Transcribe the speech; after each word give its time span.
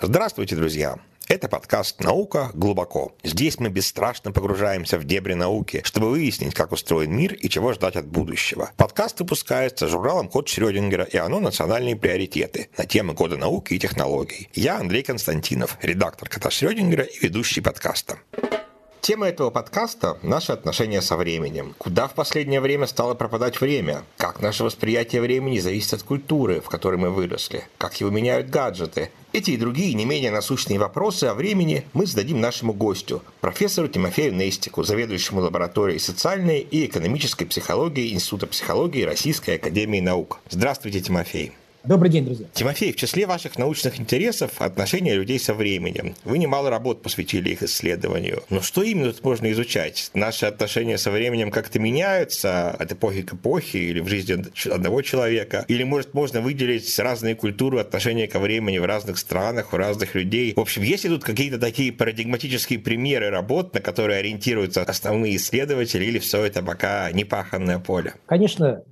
Здравствуйте, 0.00 0.54
друзья! 0.54 0.96
Это 1.26 1.48
подкаст 1.48 2.00
«Наука 2.00 2.52
глубоко». 2.54 3.16
Здесь 3.24 3.58
мы 3.58 3.68
бесстрашно 3.68 4.30
погружаемся 4.30 4.96
в 4.96 5.02
дебри 5.02 5.34
науки, 5.34 5.82
чтобы 5.84 6.08
выяснить, 6.08 6.54
как 6.54 6.70
устроен 6.70 7.16
мир 7.16 7.34
и 7.34 7.48
чего 7.48 7.72
ждать 7.72 7.96
от 7.96 8.06
будущего. 8.06 8.70
Подкаст 8.76 9.18
выпускается 9.18 9.88
журналом 9.88 10.28
«Код 10.28 10.48
Шрёдингера» 10.48 11.02
и 11.02 11.16
оно 11.16 11.40
«Национальные 11.40 11.96
приоритеты» 11.96 12.68
на 12.78 12.86
темы 12.86 13.16
кода 13.16 13.36
науки 13.36 13.74
и 13.74 13.78
технологий. 13.80 14.48
Я 14.54 14.78
Андрей 14.78 15.02
Константинов, 15.02 15.76
редактор 15.82 16.28
«Кота 16.28 16.50
Шрёдингера» 16.50 17.02
и 17.02 17.18
ведущий 17.18 17.60
подкаста. 17.60 18.18
Тема 19.00 19.26
этого 19.26 19.50
подкаста– 19.50 20.18
наши 20.22 20.52
отношения 20.52 21.02
со 21.02 21.16
временем. 21.16 21.74
Куда 21.78 22.06
в 22.06 22.14
последнее 22.14 22.60
время 22.60 22.86
стало 22.86 23.14
пропадать 23.14 23.60
время? 23.60 24.04
Как 24.16 24.40
наше 24.40 24.62
восприятие 24.62 25.22
времени 25.22 25.58
зависит 25.58 25.94
от 25.94 26.02
культуры, 26.04 26.60
в 26.60 26.68
которой 26.68 26.96
мы 26.96 27.10
выросли? 27.10 27.64
Как 27.78 28.00
его 28.00 28.10
меняют 28.10 28.50
гаджеты? 28.50 29.10
Эти 29.32 29.50
и 29.50 29.56
другие 29.58 29.92
не 29.92 30.06
менее 30.06 30.30
насущные 30.30 30.78
вопросы 30.78 31.24
о 31.24 31.34
времени 31.34 31.84
мы 31.92 32.06
зададим 32.06 32.40
нашему 32.40 32.72
гостю, 32.72 33.22
профессору 33.40 33.86
Тимофею 33.86 34.34
Нестику, 34.34 34.82
заведующему 34.82 35.42
лабораторией 35.42 36.00
социальной 36.00 36.60
и 36.60 36.86
экономической 36.86 37.44
психологии 37.44 38.14
Института 38.14 38.46
психологии 38.46 39.02
Российской 39.02 39.56
Академии 39.56 40.00
Наук. 40.00 40.38
Здравствуйте, 40.48 41.00
Тимофей. 41.00 41.52
Добрый 41.84 42.10
день, 42.10 42.24
друзья. 42.24 42.46
Тимофей, 42.52 42.92
в 42.92 42.96
числе 42.96 43.26
ваших 43.26 43.56
научных 43.56 44.00
интересов 44.00 44.60
отношения 44.60 45.14
людей 45.14 45.38
со 45.38 45.54
временем. 45.54 46.14
Вы 46.24 46.38
немало 46.38 46.70
работ 46.70 47.02
посвятили 47.02 47.50
их 47.50 47.62
исследованию. 47.62 48.42
Но 48.50 48.60
что 48.60 48.82
именно 48.82 49.12
тут 49.12 49.22
можно 49.24 49.50
изучать? 49.52 50.10
Наши 50.12 50.46
отношения 50.46 50.98
со 50.98 51.10
временем 51.10 51.50
как-то 51.50 51.78
меняются 51.78 52.70
от 52.70 52.92
эпохи 52.92 53.22
к 53.22 53.34
эпохе 53.34 53.78
или 53.78 54.00
в 54.00 54.08
жизни 54.08 54.44
одного 54.70 55.02
человека? 55.02 55.64
Или, 55.68 55.84
может, 55.84 56.14
можно 56.14 56.40
выделить 56.40 56.98
разные 56.98 57.36
культуры 57.36 57.78
отношения 57.78 58.26
ко 58.26 58.40
времени 58.40 58.78
в 58.78 58.84
разных 58.84 59.16
странах, 59.16 59.72
у 59.72 59.76
разных 59.76 60.16
людей? 60.16 60.54
В 60.56 60.60
общем, 60.60 60.82
есть 60.82 61.04
ли 61.04 61.10
тут 61.10 61.22
какие-то 61.22 61.58
такие 61.58 61.92
парадигматические 61.92 62.80
примеры 62.80 63.30
работ, 63.30 63.72
на 63.74 63.80
которые 63.80 64.18
ориентируются 64.18 64.82
основные 64.82 65.36
исследователи, 65.36 66.04
или 66.04 66.18
все 66.18 66.44
это 66.44 66.62
пока 66.62 67.10
непаханное 67.12 67.78
поле? 67.78 68.14
Конечно, 68.26 68.82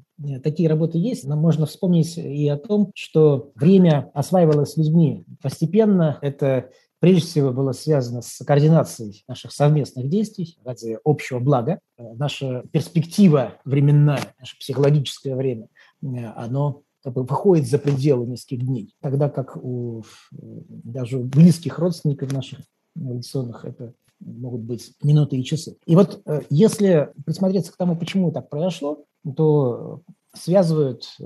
такие 0.43 0.69
работы 0.69 0.99
есть, 0.99 1.25
но 1.25 1.37
можно 1.37 1.67
вспомнить 1.67 2.17
и 2.17 2.49
о 2.49 2.57
том, 2.57 2.91
что 2.95 3.51
время 3.55 4.11
осваивалось 4.15 4.77
людьми 4.77 5.25
постепенно. 5.43 6.19
Это 6.23 6.71
прежде 7.01 7.23
всего 7.23 7.53
было 7.53 7.73
связано 7.73 8.23
с 8.23 8.45
координацией 8.45 9.25
наших 9.29 9.53
совместных 9.53 10.09
действий 10.09 10.59
ради 10.65 10.99
общего 11.05 11.39
блага. 11.39 11.81
Э, 11.99 12.15
наша 12.15 12.65
перспектива 12.73 13.55
временная, 13.65 14.35
наше 14.39 14.59
психологическое 14.59 15.37
время, 15.37 15.69
э, 16.03 16.07
оно 16.35 16.83
как 17.03 17.13
бы 17.13 17.23
выходит 17.23 17.69
за 17.69 17.79
пределы 17.79 18.27
нескольких 18.27 18.67
дней, 18.67 18.97
тогда 19.01 19.29
как 19.29 19.57
у 19.57 20.03
даже 20.33 21.19
у 21.19 21.25
близких 21.25 21.79
родственников 21.79 22.33
наших 22.33 22.61
эволюционных 22.97 23.65
это 23.65 23.95
могут 24.19 24.63
быть 24.63 24.93
минуты 25.05 25.37
и 25.37 25.45
часы. 25.45 25.77
И 25.87 25.95
вот 25.95 26.23
если 26.51 27.13
присмотреться 27.25 27.71
к 27.71 27.77
тому, 27.77 27.97
почему 27.97 28.33
так 28.33 28.49
произошло, 28.49 29.05
то 29.35 30.03
связывают 30.35 31.09
э, 31.19 31.25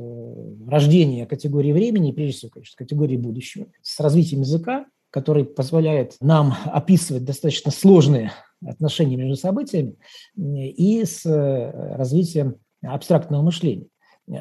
рождение 0.68 1.26
категории 1.26 1.72
времени, 1.72 2.12
прежде 2.12 2.36
всего, 2.38 2.50
конечно, 2.50 2.76
категории 2.76 3.16
будущего, 3.16 3.66
с 3.82 3.98
развитием 4.00 4.42
языка, 4.42 4.86
который 5.10 5.44
позволяет 5.44 6.16
нам 6.20 6.54
описывать 6.64 7.24
достаточно 7.24 7.70
сложные 7.70 8.32
отношения 8.64 9.16
между 9.16 9.36
событиями, 9.36 9.96
и 10.36 11.04
с 11.04 11.24
э, 11.26 11.96
развитием 11.96 12.56
абстрактного 12.82 13.42
мышления. 13.42 13.88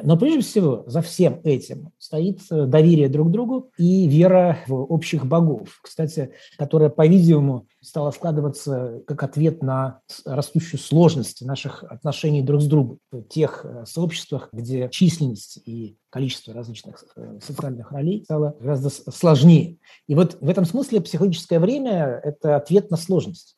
Но 0.04 0.16
прежде 0.16 0.42
всего 0.42 0.84
за 0.86 1.02
всем 1.02 1.40
этим 1.42 1.90
стоит 1.98 2.40
э, 2.50 2.66
доверие 2.66 3.08
друг 3.08 3.28
к 3.28 3.30
другу 3.32 3.72
и 3.76 4.06
вера 4.06 4.58
в 4.68 4.74
общих 4.74 5.26
богов, 5.26 5.80
кстати, 5.82 6.30
которая, 6.56 6.90
по-видимому, 6.90 7.66
стала 7.82 8.12
складываться 8.12 9.02
как 9.06 9.24
ответ 9.24 9.62
на 9.64 10.00
растущую 10.24 10.78
сложность 10.78 11.44
наших 11.44 11.82
отношений 11.82 12.42
друг 12.42 12.62
с 12.62 12.66
другом 12.66 12.98
в 13.10 13.22
тех 13.22 13.64
э, 13.64 13.84
сообществах, 13.84 14.48
где 14.52 14.88
численность 14.90 15.58
и 15.64 15.96
количество 16.08 16.54
различных 16.54 17.04
э, 17.16 17.40
социальных 17.44 17.90
ролей 17.90 18.22
стало 18.24 18.56
гораздо 18.60 18.90
сложнее. 18.90 19.78
И 20.06 20.14
вот 20.14 20.38
в 20.40 20.48
этом 20.48 20.66
смысле 20.66 21.00
психологическое 21.00 21.58
время– 21.58 22.20
это 22.24 22.54
ответ 22.54 22.92
на 22.92 22.96
сложность. 22.96 23.56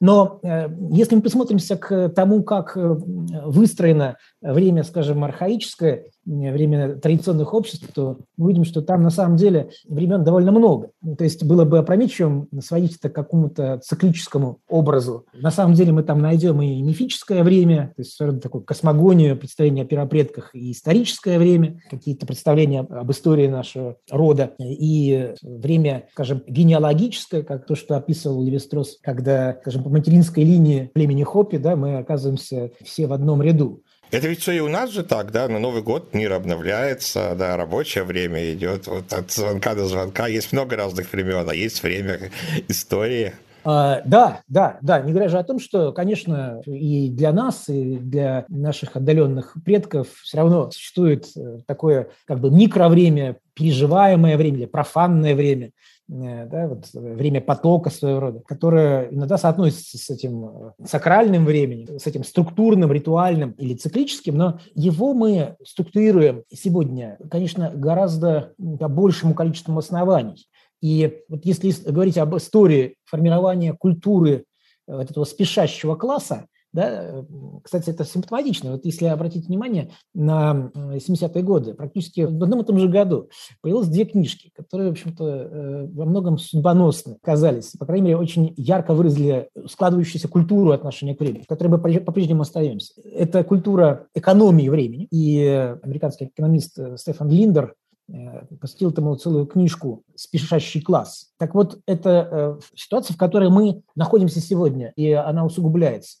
Но 0.00 0.40
э, 0.42 0.68
если 0.90 1.16
мы 1.16 1.22
присмотримся 1.22 1.76
к 1.76 2.08
тому, 2.10 2.42
как 2.42 2.76
э, 2.76 2.80
выстроено 2.80 4.16
время, 4.40 4.84
скажем, 4.84 5.24
архаическое, 5.24 6.04
время 6.26 6.96
традиционных 6.96 7.54
обществ, 7.54 7.88
то 7.94 8.18
мы 8.36 8.48
видим, 8.48 8.64
что 8.64 8.82
там 8.82 9.02
на 9.02 9.10
самом 9.10 9.36
деле 9.36 9.70
времен 9.88 10.24
довольно 10.24 10.52
много. 10.52 10.90
То 11.16 11.24
есть 11.24 11.44
было 11.44 11.64
бы 11.64 11.78
опрометчивым 11.78 12.48
сводить 12.60 12.96
это 12.96 13.08
к 13.08 13.14
какому-то 13.14 13.80
циклическому 13.82 14.58
образу. 14.68 15.26
На 15.32 15.50
самом 15.50 15.74
деле 15.74 15.92
мы 15.92 16.02
там 16.02 16.20
найдем 16.20 16.60
и 16.60 16.82
мифическое 16.82 17.42
время, 17.44 17.92
то 17.96 18.02
есть 18.02 18.18
такую 18.42 18.64
космогонию, 18.64 19.36
представление 19.36 19.84
о 19.84 19.86
первопредках, 19.86 20.54
и 20.54 20.72
историческое 20.72 21.38
время, 21.38 21.80
какие-то 21.88 22.26
представления 22.26 22.80
об 22.80 23.10
истории 23.10 23.46
нашего 23.46 23.96
рода, 24.10 24.52
и 24.58 25.34
время, 25.42 26.08
скажем, 26.12 26.42
генеалогическое, 26.46 27.42
как 27.42 27.66
то, 27.66 27.74
что 27.74 27.96
описывал 27.96 28.42
Левистрос, 28.42 28.98
когда, 29.00 29.56
скажем, 29.60 29.84
по 29.84 29.90
материнской 29.90 30.44
линии 30.44 30.90
племени 30.92 31.22
Хопи, 31.22 31.58
да, 31.58 31.76
мы 31.76 31.98
оказываемся 31.98 32.70
все 32.82 33.06
в 33.06 33.12
одном 33.12 33.42
ряду. 33.42 33.82
Это 34.10 34.28
ведь 34.28 34.40
все 34.40 34.52
и 34.52 34.60
у 34.60 34.68
нас 34.68 34.90
же 34.90 35.02
так, 35.02 35.32
да, 35.32 35.48
на 35.48 35.58
Новый 35.58 35.82
год 35.82 36.14
мир 36.14 36.32
обновляется, 36.32 37.34
да, 37.36 37.56
рабочее 37.56 38.04
время 38.04 38.52
идет, 38.52 38.86
вот 38.86 39.12
от 39.12 39.32
звонка 39.32 39.74
до 39.74 39.86
звонка, 39.86 40.28
есть 40.28 40.52
много 40.52 40.76
разных 40.76 41.12
времен, 41.12 41.48
а 41.48 41.54
есть 41.54 41.82
время 41.82 42.30
истории. 42.68 43.32
А, 43.68 44.00
да, 44.04 44.42
да, 44.46 44.78
да, 44.80 45.00
не 45.00 45.10
говоря 45.10 45.28
же 45.28 45.38
о 45.38 45.42
том, 45.42 45.58
что, 45.58 45.90
конечно, 45.90 46.62
и 46.66 47.10
для 47.10 47.32
нас, 47.32 47.68
и 47.68 47.96
для 47.96 48.44
наших 48.48 48.94
отдаленных 48.94 49.56
предков 49.64 50.06
все 50.22 50.36
равно 50.36 50.70
существует 50.70 51.26
э, 51.36 51.58
такое 51.66 52.10
как 52.26 52.38
бы 52.38 52.52
микровремя, 52.52 53.38
переживаемое 53.54 54.36
время, 54.36 54.68
профанное 54.68 55.34
время, 55.34 55.72
да, 56.08 56.68
вот 56.68 56.88
время 56.92 57.40
потока 57.40 57.90
своего 57.90 58.20
рода, 58.20 58.40
которое 58.40 59.08
иногда 59.10 59.38
соотносится 59.38 59.98
с 59.98 60.08
этим 60.08 60.44
э, 60.44 60.72
сакральным 60.84 61.44
временем, 61.44 61.98
с 61.98 62.06
этим 62.06 62.22
структурным, 62.22 62.92
ритуальным 62.92 63.52
или 63.52 63.74
циклическим, 63.74 64.36
но 64.36 64.60
его 64.74 65.14
мы 65.14 65.56
структурируем 65.64 66.44
сегодня, 66.52 67.18
конечно, 67.28 67.72
гораздо 67.74 68.52
по 68.78 68.88
большему 68.88 69.34
количеству 69.34 69.76
оснований. 69.76 70.46
И 70.80 71.22
вот 71.28 71.44
если 71.44 71.72
говорить 71.90 72.18
об 72.18 72.36
истории 72.36 72.96
формирования 73.04 73.72
культуры 73.72 74.44
э, 74.86 74.96
вот 74.96 75.10
этого 75.10 75.24
спешащего 75.24 75.96
класса, 75.96 76.46
да? 76.76 77.24
Кстати, 77.64 77.90
это 77.90 78.04
симптоматично. 78.04 78.72
Вот 78.72 78.84
если 78.84 79.06
обратить 79.06 79.48
внимание 79.48 79.90
на 80.14 80.70
70-е 80.74 81.42
годы, 81.42 81.72
практически 81.74 82.20
в 82.20 82.42
одном 82.42 82.60
и 82.60 82.64
том 82.64 82.78
же 82.78 82.86
году 82.86 83.30
появилось 83.62 83.88
две 83.88 84.04
книжки, 84.04 84.52
которые, 84.54 84.90
в 84.90 84.92
общем-то, 84.92 85.24
э, 85.24 85.86
во 85.86 86.04
многом 86.04 86.36
судьбоносны 86.38 87.16
казались, 87.22 87.72
по 87.78 87.86
крайней 87.86 88.04
мере, 88.04 88.18
очень 88.18 88.52
ярко 88.58 88.92
выразили 88.92 89.48
складывающуюся 89.66 90.28
культуру 90.28 90.72
отношения 90.72 91.16
к 91.16 91.20
времени, 91.20 91.44
в 91.44 91.46
которой 91.46 91.68
мы 91.68 91.78
по-прежнему 91.78 92.42
остаемся. 92.42 92.92
Это 93.02 93.42
культура 93.42 94.08
экономии 94.14 94.68
времени. 94.68 95.08
И 95.10 95.42
американский 95.82 96.26
экономист 96.26 96.78
э, 96.78 96.98
Стефан 96.98 97.30
Линдер 97.30 97.74
э, 98.08 98.44
посвятил 98.60 98.90
этому 98.90 99.16
целую 99.16 99.46
книжку 99.46 100.02
«Спешащий 100.14 100.82
класс». 100.82 101.30
Так 101.38 101.54
вот, 101.54 101.78
это 101.86 102.58
ситуация, 102.74 103.14
в 103.14 103.18
которой 103.18 103.48
мы 103.48 103.80
находимся 103.94 104.40
сегодня, 104.40 104.92
и 104.96 105.10
она 105.12 105.46
усугубляется. 105.46 106.18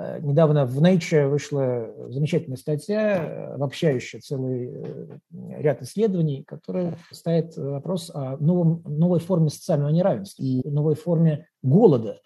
Э, 0.00 0.18
недавно 0.22 0.64
в 0.64 0.82
Nature 0.82 1.28
вышла 1.28 1.90
замечательная 2.08 2.56
статья, 2.56 3.52
обобщающая 3.54 4.20
целый 4.20 4.70
э, 4.72 5.18
ряд 5.58 5.82
исследований, 5.82 6.42
которая 6.46 6.96
ставит 7.10 7.56
вопрос 7.56 8.10
о 8.12 8.36
новом, 8.38 8.82
новой 8.86 9.20
форме 9.20 9.50
социального 9.50 9.90
неравенства 9.90 10.42
и 10.42 10.66
новой 10.68 10.94
форме 10.94 11.46
голода 11.62 12.20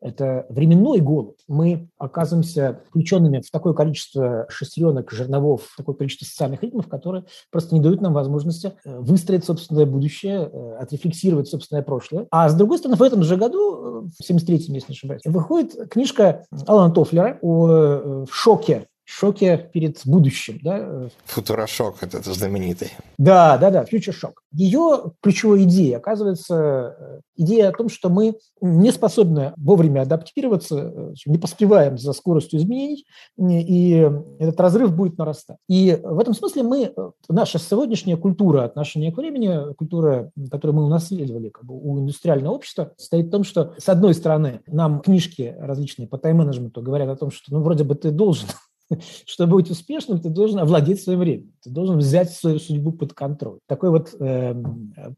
это 0.00 0.46
временной 0.48 1.00
голод. 1.00 1.36
Мы 1.48 1.88
оказываемся 1.98 2.80
включенными 2.88 3.40
в 3.40 3.50
такое 3.50 3.72
количество 3.72 4.46
шестеренок, 4.48 5.10
жерновов, 5.10 5.74
такое 5.76 5.94
количество 5.94 6.24
социальных 6.24 6.62
ритмов, 6.62 6.88
которые 6.88 7.24
просто 7.50 7.74
не 7.74 7.80
дают 7.80 8.00
нам 8.00 8.12
возможности 8.12 8.74
э, 8.84 8.98
выстроить 8.98 9.44
собственное 9.44 9.86
будущее, 9.86 10.50
э, 10.52 10.76
отрефлексировать 10.80 11.48
собственное 11.48 11.82
прошлое. 11.82 12.26
А 12.30 12.48
с 12.48 12.54
другой 12.54 12.78
стороны, 12.78 12.96
в 12.96 13.02
этом 13.02 13.22
же 13.22 13.36
году, 13.36 14.04
э, 14.04 14.08
в 14.08 14.30
73-м, 14.30 14.74
если 14.74 14.92
не 14.92 14.96
ошибаюсь, 14.96 15.22
выходит 15.24 15.90
книжка 15.90 16.44
Алана 16.66 16.92
Тофлера 16.92 17.38
о 17.42 18.24
шоке 18.30 18.86
шоке 19.08 19.70
перед 19.72 20.00
будущим. 20.04 20.58
Да? 20.62 21.08
Футурошок, 21.24 22.02
это, 22.02 22.18
это 22.18 22.32
знаменитый. 22.34 22.92
Да, 23.16 23.56
да, 23.56 23.70
да, 23.70 23.84
фьючер-шок. 23.84 24.42
Ее 24.52 25.12
ключевой 25.22 25.64
идеей 25.64 25.94
оказывается 25.94 27.22
идея 27.36 27.68
о 27.68 27.72
том, 27.72 27.88
что 27.88 28.10
мы 28.10 28.36
не 28.60 28.92
способны 28.92 29.54
вовремя 29.56 30.02
адаптироваться, 30.02 31.14
не 31.24 31.38
поспеваем 31.38 31.96
за 31.96 32.12
скоростью 32.12 32.60
изменений, 32.60 33.06
и 33.38 34.10
этот 34.38 34.60
разрыв 34.60 34.94
будет 34.94 35.16
нарастать. 35.16 35.58
И 35.68 35.98
в 36.02 36.18
этом 36.18 36.34
смысле 36.34 36.64
мы, 36.64 36.92
наша 37.28 37.58
сегодняшняя 37.58 38.16
культура 38.16 38.64
отношения 38.64 39.12
к 39.12 39.16
времени, 39.16 39.72
культура, 39.74 40.30
которую 40.50 40.76
мы 40.76 40.84
унаследовали 40.84 41.48
как 41.48 41.64
бы, 41.64 41.74
у 41.74 41.98
индустриального 41.98 42.54
общества, 42.54 42.92
состоит 42.96 43.28
в 43.28 43.30
том, 43.30 43.44
что, 43.44 43.74
с 43.78 43.88
одной 43.88 44.14
стороны, 44.14 44.60
нам 44.66 45.00
книжки 45.00 45.56
различные 45.58 46.08
по 46.08 46.18
тайм-менеджменту 46.18 46.82
говорят 46.82 47.08
о 47.08 47.16
том, 47.16 47.30
что, 47.30 47.54
ну, 47.54 47.62
вроде 47.62 47.84
бы 47.84 47.94
ты 47.94 48.10
должен 48.10 48.48
чтобы 49.26 49.56
быть 49.56 49.70
успешным, 49.70 50.20
ты 50.20 50.28
должен 50.28 50.58
овладеть 50.58 51.02
своим 51.02 51.20
временем, 51.20 51.52
ты 51.62 51.70
должен 51.70 51.98
взять 51.98 52.30
свою 52.30 52.58
судьбу 52.58 52.92
под 52.92 53.12
контроль. 53.12 53.58
Такой 53.66 53.90
вот 53.90 54.14
э, 54.18 54.54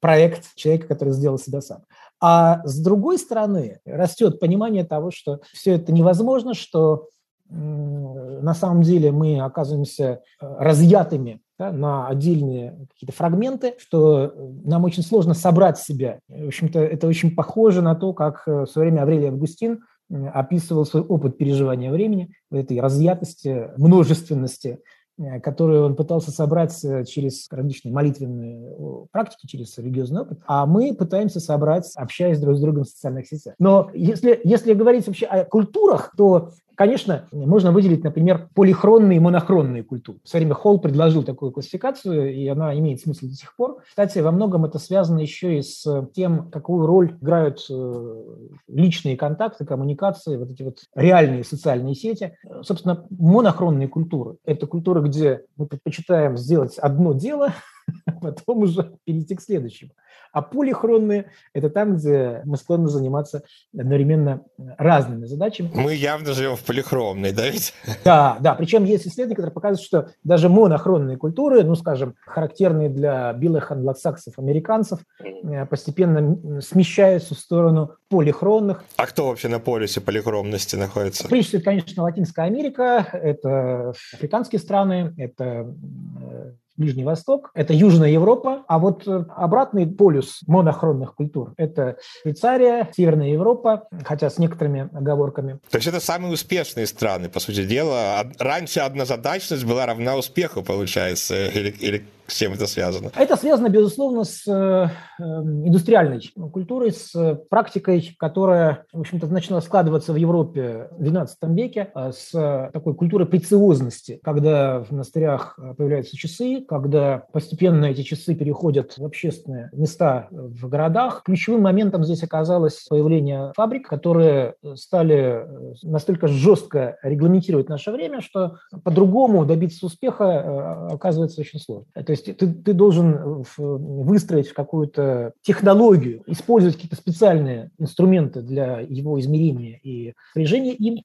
проект 0.00 0.55
человека, 0.56 0.88
который 0.88 1.12
сделал 1.12 1.38
себя 1.38 1.61
сам. 1.61 1.82
А 2.20 2.62
с 2.64 2.81
другой 2.81 3.19
стороны, 3.19 3.81
растет 3.84 4.40
понимание 4.40 4.84
того, 4.84 5.11
что 5.11 5.40
все 5.52 5.72
это 5.72 5.93
невозможно, 5.93 6.55
что 6.55 7.08
э, 7.49 7.55
на 7.55 8.55
самом 8.55 8.82
деле 8.82 9.12
мы 9.12 9.40
оказываемся 9.40 10.05
э, 10.40 10.56
разъятыми 10.58 11.40
да, 11.58 11.73
на 11.73 12.08
отдельные 12.08 12.87
какие-то 12.93 13.14
фрагменты, 13.14 13.75
что 13.78 14.32
нам 14.64 14.84
очень 14.84 15.02
сложно 15.02 15.34
собрать 15.34 15.78
себя. 15.78 16.19
В 16.28 16.49
общем-то, 16.49 16.78
это 16.78 17.06
очень 17.06 17.34
похоже 17.34 17.82
на 17.82 17.94
то, 17.94 18.12
как 18.12 18.43
э, 18.46 18.62
в 18.62 18.66
свое 18.66 18.90
время 18.90 19.02
Аврелий 19.02 19.28
Августин 19.28 19.81
описывал 20.10 20.84
свой 20.84 21.02
опыт 21.02 21.38
переживания 21.38 21.90
времени, 21.90 22.32
этой 22.50 22.80
разъятости, 22.80 23.70
множественности, 23.76 24.80
э, 25.18 25.40
которую 25.40 25.84
он 25.86 25.96
пытался 25.96 26.30
собрать 26.30 26.84
э, 26.84 27.04
через 27.04 27.46
различные 27.50 27.92
молитвенные 27.92 28.74
практики, 29.12 29.46
через 29.46 29.76
религиозный 29.78 30.22
опыт, 30.22 30.40
а 30.46 30.66
мы 30.66 30.94
пытаемся 30.94 31.40
собрать, 31.40 31.90
общаясь 31.94 32.40
друг 32.40 32.56
с 32.56 32.60
другом 32.60 32.84
в 32.84 32.88
социальных 32.88 33.26
сетях. 33.26 33.54
Но 33.58 33.90
если, 33.94 34.40
если 34.44 34.74
говорить 34.74 35.06
вообще 35.06 35.26
о 35.26 35.44
культурах, 35.44 36.12
то 36.16 36.50
Конечно, 36.80 37.28
можно 37.30 37.72
выделить, 37.72 38.02
например, 38.04 38.48
полихронные 38.54 39.18
и 39.18 39.20
монохронные 39.20 39.82
культуры. 39.82 40.18
В 40.24 40.28
свое 40.30 40.46
время 40.46 40.54
Холл 40.54 40.80
предложил 40.80 41.22
такую 41.22 41.52
классификацию, 41.52 42.34
и 42.34 42.48
она 42.48 42.74
имеет 42.78 43.02
смысл 43.02 43.26
до 43.26 43.34
сих 43.34 43.54
пор. 43.54 43.82
Кстати, 43.86 44.20
во 44.20 44.32
многом 44.32 44.64
это 44.64 44.78
связано 44.78 45.18
еще 45.18 45.58
и 45.58 45.62
с 45.62 46.08
тем, 46.14 46.50
какую 46.50 46.86
роль 46.86 47.18
играют 47.20 47.66
э, 47.68 48.22
личные 48.66 49.18
контакты, 49.18 49.66
коммуникации, 49.66 50.38
вот 50.38 50.52
эти 50.52 50.62
вот 50.62 50.78
реальные 50.94 51.44
социальные 51.44 51.96
сети. 51.96 52.38
Собственно, 52.62 53.04
монохронные 53.10 53.86
культуры– 53.86 54.36
это 54.46 54.66
культуры, 54.66 55.02
где 55.02 55.44
мы 55.58 55.66
предпочитаем 55.66 56.38
сделать 56.38 56.78
одно 56.78 57.12
дело, 57.12 57.52
а 58.06 58.12
потом 58.20 58.58
уже 58.58 58.94
перейти 59.04 59.34
к 59.34 59.42
следующему. 59.42 59.92
А 60.32 60.42
полихронные– 60.42 61.26
это 61.54 61.70
там, 61.70 61.96
где 61.96 62.42
мы 62.44 62.56
склонны 62.56 62.88
заниматься 62.88 63.42
одновременно 63.76 64.42
разными 64.78 65.26
задачами. 65.26 65.70
Мы 65.75 65.94
явно 65.94 66.32
живем 66.34 66.56
в 66.56 66.62
полихромной, 66.64 67.32
да 67.32 67.48
ведь? 67.48 67.75
Да, 68.04 68.38
да. 68.40 68.54
Причем 68.54 68.84
есть 68.84 69.06
исследования, 69.06 69.37
которые 69.37 69.54
показывают, 69.54 69.87
что 69.87 70.10
даже 70.25 70.48
монохронные 70.48 71.16
культуры, 71.16 71.64
ну, 71.64 71.75
скажем, 71.75 72.14
характерные 72.25 72.88
для 72.88 73.32
белых 73.32 73.72
англосаксов, 73.72 74.38
американцев, 74.38 75.00
э, 75.22 75.66
постепенно 75.66 76.60
смещаются 76.60 77.34
в 77.34 77.38
сторону 77.38 77.96
полихронных. 78.08 78.84
А 78.96 79.06
кто 79.06 79.28
вообще 79.28 79.48
на 79.48 79.58
полюсе 79.58 80.00
полихромности 80.00 80.76
находится? 80.76 81.28
Прежде 81.28 81.48
всего, 81.48 81.62
конечно, 81.62 82.02
Латинская 82.02 82.46
Америка, 82.46 83.06
это 83.12 83.90
африканские 84.14 84.60
страны, 84.60 85.14
это 85.19 85.75
э, 86.22 86.52
Ближний 86.80 87.04
Восток, 87.04 87.50
это 87.54 87.74
Южная 87.74 88.08
Европа, 88.08 88.64
а 88.66 88.78
вот 88.78 89.06
э, 89.06 89.24
обратный 89.36 89.86
полюс 89.86 90.40
монохронных 90.46 91.14
культур– 91.14 91.52
это 91.58 91.98
Швейцария, 92.22 92.88
Северная 92.96 93.28
Европа, 93.28 93.86
хотя 94.02 94.30
с 94.30 94.38
некоторыми 94.38 94.88
оговорками. 94.94 95.60
То 95.70 95.76
есть 95.76 95.86
это 95.86 96.00
самые 96.00 96.32
успешные 96.32 96.86
страны, 96.86 97.28
по 97.28 97.38
сути 97.38 97.66
дела. 97.66 98.26
Раньше 98.38 98.80
однозадачность 98.80 99.64
была 99.64 99.84
равна 99.84 100.16
успеху, 100.16 100.62
получается, 100.62 101.48
или, 101.48 101.68
или 101.68 102.04
с 102.30 102.36
чем 102.36 102.52
это 102.52 102.66
связано? 102.66 103.10
Это 103.16 103.36
связано, 103.36 103.68
безусловно, 103.68 104.24
с 104.24 104.46
э, 104.46 104.88
эм, 105.22 105.66
индустриальной 105.66 106.20
культурой, 106.52 106.92
с 106.92 107.34
практикой, 107.48 108.14
которая, 108.18 108.84
в 108.92 109.00
общем-то, 109.00 109.26
начала 109.26 109.60
складываться 109.60 110.12
в 110.12 110.16
Европе 110.16 110.88
в 110.92 111.02
XII 111.02 111.26
веке, 111.54 111.90
а 111.94 112.12
с 112.12 112.30
такой 112.72 112.94
культурой 112.94 113.26
прециозности, 113.26 114.20
когда 114.22 114.80
в 114.80 114.90
монастырях 114.90 115.58
появляются 115.76 116.16
часы, 116.16 116.64
когда 116.66 117.24
постепенно 117.32 117.86
эти 117.86 118.02
часы 118.02 118.34
переходят 118.34 118.96
в 118.96 119.04
общественные 119.04 119.70
места 119.72 120.28
в 120.30 120.68
городах. 120.68 121.22
Ключевым 121.24 121.62
моментом 121.62 122.04
здесь 122.04 122.22
оказалось 122.22 122.86
появление 122.88 123.52
фабрик, 123.56 123.88
которые 123.88 124.54
стали 124.74 125.16
э, 125.16 125.74
настолько 125.82 126.28
жестко 126.28 126.98
регламентировать 127.02 127.68
наше 127.68 127.90
время, 127.90 128.20
что 128.20 128.56
по-другому 128.84 129.44
добиться 129.44 129.86
успеха 129.86 130.24
э, 130.24 130.94
оказывается 130.94 131.40
очень 131.40 131.58
сложно. 131.58 131.86
То 131.94 132.10
есть 132.12 132.19
есть 132.20 132.38
ты, 132.38 132.52
ты 132.52 132.72
должен 132.72 133.44
выстроить 133.56 134.52
какую-то 134.52 135.32
технологию, 135.43 136.22
использовать 136.26 136.76
какие-то 136.76 136.96
специальные 136.96 137.70
инструменты 137.78 138.43
для 138.43 138.81
его 138.81 139.19
измерения 139.20 139.78
и 139.82 140.14
распоряжения 140.28 140.75
им, 140.75 141.02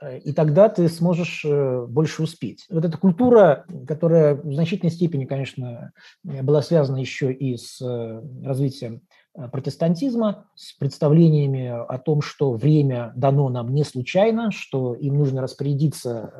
э, 0.00 0.18
и 0.18 0.32
тогда 0.32 0.68
ты 0.68 0.88
сможешь 0.88 1.44
э, 1.44 1.86
больше 1.88 2.22
успеть. 2.22 2.66
Вот 2.70 2.84
эта 2.84 2.96
культура, 2.98 3.64
которая 3.86 4.34
в 4.34 4.52
значительной 4.52 4.92
степени, 4.92 5.24
конечно, 5.24 5.92
была 6.22 6.62
связана 6.62 6.98
еще 6.98 7.32
и 7.32 7.56
с 7.56 7.80
э, 7.80 8.22
развитием 8.44 9.02
протестантизма, 9.50 10.46
с 10.54 10.74
представлениями 10.74 11.66
о 11.66 11.98
том, 11.98 12.20
что 12.20 12.52
время 12.52 13.14
дано 13.16 13.48
нам 13.48 13.72
не 13.72 13.82
случайно, 13.82 14.50
что 14.50 14.94
им 14.94 15.16
нужно 15.16 15.40
распорядиться 15.40 16.30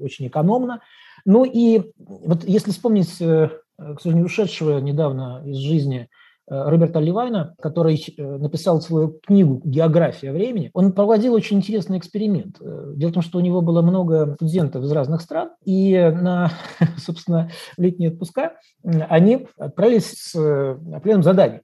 очень 0.00 0.28
экономно, 0.28 0.80
ну 1.24 1.44
и 1.44 1.92
вот 1.98 2.44
если 2.44 2.70
вспомнить, 2.70 3.20
э, 3.20 3.48
к 3.78 4.00
сожалению, 4.00 4.26
ушедшего 4.26 4.78
недавно 4.78 5.42
из 5.44 5.56
жизни 5.56 6.08
э, 6.48 6.68
Роберта 6.68 7.00
Ливайна, 7.00 7.54
который 7.60 7.96
э, 7.96 8.22
написал 8.38 8.80
свою 8.80 9.20
книгу 9.24 9.60
«География 9.64 10.32
времени», 10.32 10.70
он 10.74 10.92
проводил 10.92 11.34
очень 11.34 11.58
интересный 11.58 11.98
эксперимент. 11.98 12.58
Дело 12.60 13.10
в 13.10 13.14
том, 13.14 13.22
что 13.22 13.38
у 13.38 13.42
него 13.42 13.60
было 13.62 13.82
много 13.82 14.34
студентов 14.34 14.84
из 14.84 14.92
разных 14.92 15.20
стран, 15.20 15.50
и 15.64 15.96
на, 15.96 16.50
собственно, 16.96 17.50
летние 17.76 18.10
отпуска 18.10 18.54
они 18.82 19.46
отправились 19.56 20.12
с 20.12 20.34
определенным 20.34 21.22
заданием. 21.22 21.62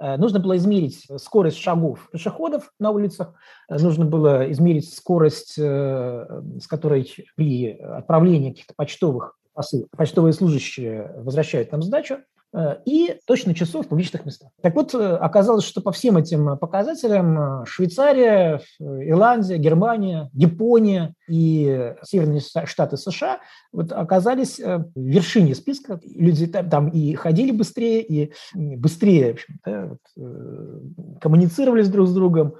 Нужно 0.00 0.38
было 0.38 0.56
измерить 0.56 1.06
скорость 1.18 1.58
шагов 1.58 2.08
пешеходов 2.10 2.72
на 2.78 2.90
улицах, 2.90 3.34
нужно 3.68 4.04
было 4.04 4.50
измерить 4.52 4.92
скорость, 4.94 5.54
с 5.54 6.66
которой 6.68 7.12
при 7.34 7.72
отправлении 7.72 8.50
каких-то 8.50 8.74
почтовых 8.76 9.36
посылок 9.52 9.88
почтовые 9.96 10.32
служащие 10.32 11.12
возвращают 11.16 11.72
нам 11.72 11.82
сдачу, 11.82 12.18
Э, 12.18 12.37
и 12.86 13.18
точно 13.26 13.54
часов 13.54 13.86
в 13.86 13.88
публичных 13.88 14.24
местах. 14.24 14.50
Так 14.62 14.74
вот, 14.74 14.94
э, 14.94 15.16
оказалось, 15.16 15.64
что 15.64 15.82
по 15.82 15.92
всем 15.92 16.16
этим 16.16 16.56
показателям 16.56 17.62
э, 17.62 17.66
Швейцария, 17.66 18.60
Ирландия, 18.78 19.58
Германия, 19.58 20.30
Япония 20.32 21.14
и 21.28 21.94
Северные 22.02 22.40
Штаты 22.40 22.96
США 22.96 23.40
вот 23.70 23.92
оказались 23.92 24.58
в 24.58 24.90
вершине 24.96 25.54
списка. 25.54 26.00
Люди 26.02 26.46
там, 26.46 26.70
там 26.70 26.88
и 26.88 27.14
ходили 27.14 27.50
быстрее, 27.50 28.02
и 28.02 28.32
быстрее 28.54 29.28
в 29.28 29.34
общем, 29.34 29.54
да, 29.64 29.86
вот, 29.86 31.20
коммуницировали 31.20 31.82
с 31.82 31.88
друг 31.88 32.08
с 32.08 32.14
другом, 32.14 32.54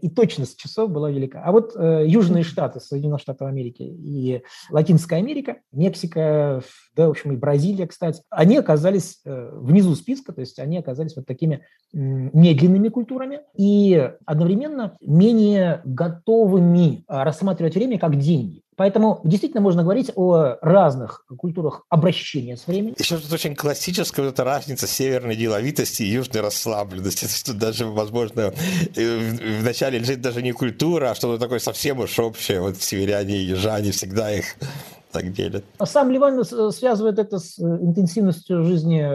и 0.00 0.08
точность 0.08 0.58
часов 0.58 0.90
была 0.90 1.10
велика. 1.10 1.42
А 1.44 1.50
вот 1.50 1.74
э, 1.74 2.04
Южные 2.06 2.44
Штаты, 2.44 2.80
Соединенные 2.80 3.18
Штаты 3.18 3.44
Америки 3.46 3.82
и 3.82 4.42
Латинская 4.70 5.16
Америка, 5.16 5.56
Мексика, 5.72 6.62
да, 6.96 7.08
в 7.08 7.10
общем, 7.10 7.32
и 7.32 7.36
Бразилия, 7.36 7.86
кстати, 7.86 8.22
они 8.30 8.56
оказались 8.56 9.20
э, 9.24 9.50
внизу 9.52 9.94
списка, 9.94 10.32
то 10.32 10.40
есть 10.40 10.58
они 10.58 10.78
оказались 10.78 11.14
вот 11.14 11.26
такими 11.26 11.56
э, 11.56 11.60
медленными 11.92 12.88
культурами 12.88 13.40
и 13.54 14.12
одновременно 14.24 14.96
менее 15.02 15.82
готовыми 15.84 17.04
рассматривать 17.06 17.74
время 17.74 17.98
как 17.98 18.18
деньги. 18.18 18.62
Поэтому 18.76 19.20
действительно 19.24 19.62
можно 19.62 19.82
говорить 19.82 20.12
о 20.16 20.56
разных 20.60 21.24
культурах 21.38 21.84
обращения 21.88 22.58
с 22.58 22.66
временем. 22.66 22.94
Еще 22.98 23.16
тут 23.16 23.32
очень 23.32 23.54
классическая 23.54 24.22
вот 24.22 24.34
эта 24.34 24.44
разница 24.44 24.86
северной 24.86 25.34
деловитости 25.34 26.02
и 26.02 26.10
южной 26.10 26.42
расслабленности. 26.42 27.24
Что 27.36 27.54
даже, 27.54 27.86
возможно, 27.86 28.52
вначале 28.94 29.98
лежит 29.98 30.20
даже 30.20 30.42
не 30.42 30.52
культура, 30.52 31.10
а 31.10 31.14
что-то 31.14 31.42
такое 31.42 31.58
совсем 31.58 32.00
уж 32.00 32.18
общее. 32.18 32.60
Вот 32.60 32.76
северяне 32.76 33.38
и 33.38 33.46
южане 33.46 33.92
всегда 33.92 34.32
их 34.32 34.56
так 35.16 35.32
делят. 35.32 35.64
А 35.78 35.86
сам 35.86 36.10
Ливан 36.10 36.44
связывает 36.44 37.18
это 37.18 37.38
с 37.38 37.58
интенсивностью 37.58 38.64
жизни 38.64 39.06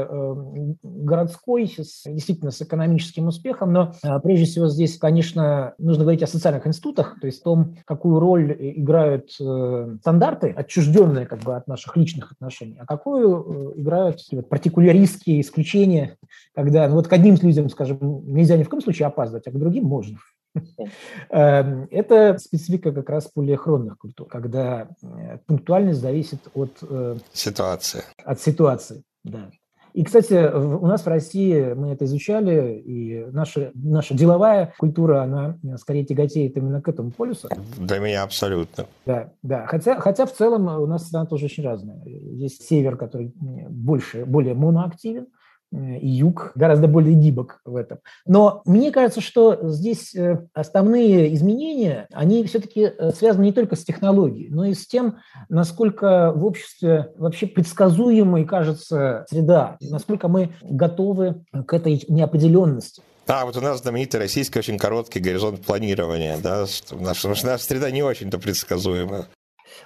городской, 0.84 1.68
с, 1.68 2.04
действительно 2.06 2.52
с 2.52 2.62
экономическим 2.62 3.28
успехом, 3.28 3.74
но 3.74 3.94
прежде 4.24 4.46
всего 4.46 4.68
здесь, 4.68 4.98
конечно, 4.98 5.74
нужно 5.78 6.04
говорить 6.04 6.24
о 6.24 6.28
социальных 6.28 6.66
институтах, 6.68 7.20
то 7.20 7.28
есть 7.28 7.42
о 7.42 7.44
том, 7.44 7.76
какую 7.86 8.20
роль 8.20 8.56
играют 8.60 9.32
стандарты, 9.32 10.50
отчужденные 10.50 11.26
как 11.26 11.40
бы 11.40 11.56
от 11.56 11.68
наших 11.68 11.96
личных 11.98 12.32
отношений, 12.32 12.78
а 12.80 12.86
какую 12.86 13.74
играют 13.80 14.22
вот, 14.32 14.50
партикуляристские 14.50 15.42
исключения, 15.42 16.18
когда 16.56 16.88
ну, 16.88 16.96
вот 16.96 17.08
к 17.08 17.14
одним 17.14 17.38
людям, 17.42 17.70
скажем, 17.70 17.98
нельзя 18.26 18.58
ни 18.58 18.64
в 18.64 18.70
коем 18.70 18.82
случае 18.82 19.08
опаздывать, 19.08 19.48
а 19.48 19.52
к 19.52 19.60
другим 19.60 19.86
можно. 19.86 20.18
Эм, 21.30 21.88
это 21.92 22.38
специфика 22.38 22.92
как 22.92 23.10
раз 23.10 23.28
полиохронных 23.28 23.98
культур, 23.98 24.28
когда 24.28 24.90
э, 25.02 25.38
пунктуальность 25.46 26.02
зависит 26.02 26.40
от 26.54 26.78
э, 26.82 27.18
ситуации. 27.34 28.04
От 28.24 28.42
ситуации, 28.42 29.04
да. 29.24 29.50
И, 29.94 30.06
кстати, 30.06 30.50
у 30.54 30.88
нас 30.88 31.04
в 31.04 31.08
России 31.08 31.74
мы 31.74 31.90
это 31.90 32.06
изучали, 32.06 32.80
и 32.80 33.26
наша, 33.32 33.72
наша 33.74 34.14
деловая 34.14 34.74
культура, 34.78 35.22
она 35.24 35.58
э, 35.64 35.78
скорее 35.78 36.06
тяготеет 36.06 36.56
именно 36.56 36.82
к 36.82 36.88
этому 36.88 37.12
полюсу. 37.12 37.50
Для 37.78 38.00
меня 38.00 38.24
абсолютно. 38.24 38.86
Да, 39.06 39.34
да. 39.44 39.66
Хотя, 39.68 40.00
хотя 40.00 40.26
в 40.26 40.34
целом 40.34 40.68
у 40.68 40.86
нас 40.86 41.08
страна 41.08 41.26
тоже 41.26 41.46
очень 41.46 41.64
разная. 41.64 42.02
Есть 42.06 42.68
север, 42.68 42.96
который 42.96 43.34
больше, 43.70 44.26
более 44.26 44.54
моноактивен, 44.54 45.28
и 45.72 46.08
юг 46.08 46.52
гораздо 46.56 46.88
более 46.88 47.16
гибок 47.16 47.62
в 47.66 47.76
этом. 47.76 48.00
Но 48.26 48.62
мне 48.66 48.92
кажется, 48.92 49.22
что 49.22 49.58
здесь 49.70 50.14
э, 50.16 50.46
основные 50.54 51.34
изменения, 51.36 52.08
они 52.12 52.44
все-таки 52.44 52.82
э, 52.82 53.12
связаны 53.12 53.46
не 53.46 53.54
только 53.54 53.76
с 53.76 53.84
технологией, 53.84 54.50
но 54.50 54.66
и 54.66 54.74
с 54.74 54.86
тем, 54.88 55.20
насколько 55.50 56.34
в 56.36 56.46
обществе 56.46 57.12
вообще 57.16 57.48
предсказуемой 57.48 58.46
кажется 58.46 59.26
среда, 59.30 59.78
насколько 59.82 60.28
мы 60.28 60.54
готовы 60.62 61.44
к 61.66 61.74
этой 61.74 62.04
неопределенности. 62.08 63.02
А, 63.28 63.46
вот 63.46 63.56
у 63.56 63.62
нас 63.62 63.82
знаменитый 63.82 64.20
российский 64.20 64.60
очень 64.60 64.78
короткий 64.78 65.20
горизонт 65.20 65.62
планирования, 65.66 66.38
да, 66.38 66.66
наша, 66.92 67.30
наша 67.30 67.58
среда 67.60 67.90
не 67.92 68.04
очень-то 68.04 68.40
предсказуема. 68.40 69.28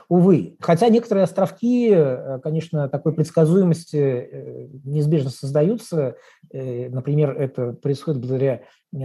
Увы. 0.10 0.56
Хотя 0.60 0.89
некоторые 0.89 1.24
островки, 1.24 1.89
э, 1.92 2.39
конечно, 2.44 2.89
такой 2.89 3.13
предсказуемости 3.13 3.98
э, 3.98 4.68
неизбежно 4.84 5.30
создаются. 5.30 6.15
Э, 6.51 6.89
например, 6.89 7.32
это 7.39 7.74
происходит 7.74 8.22
благодаря 8.22 8.62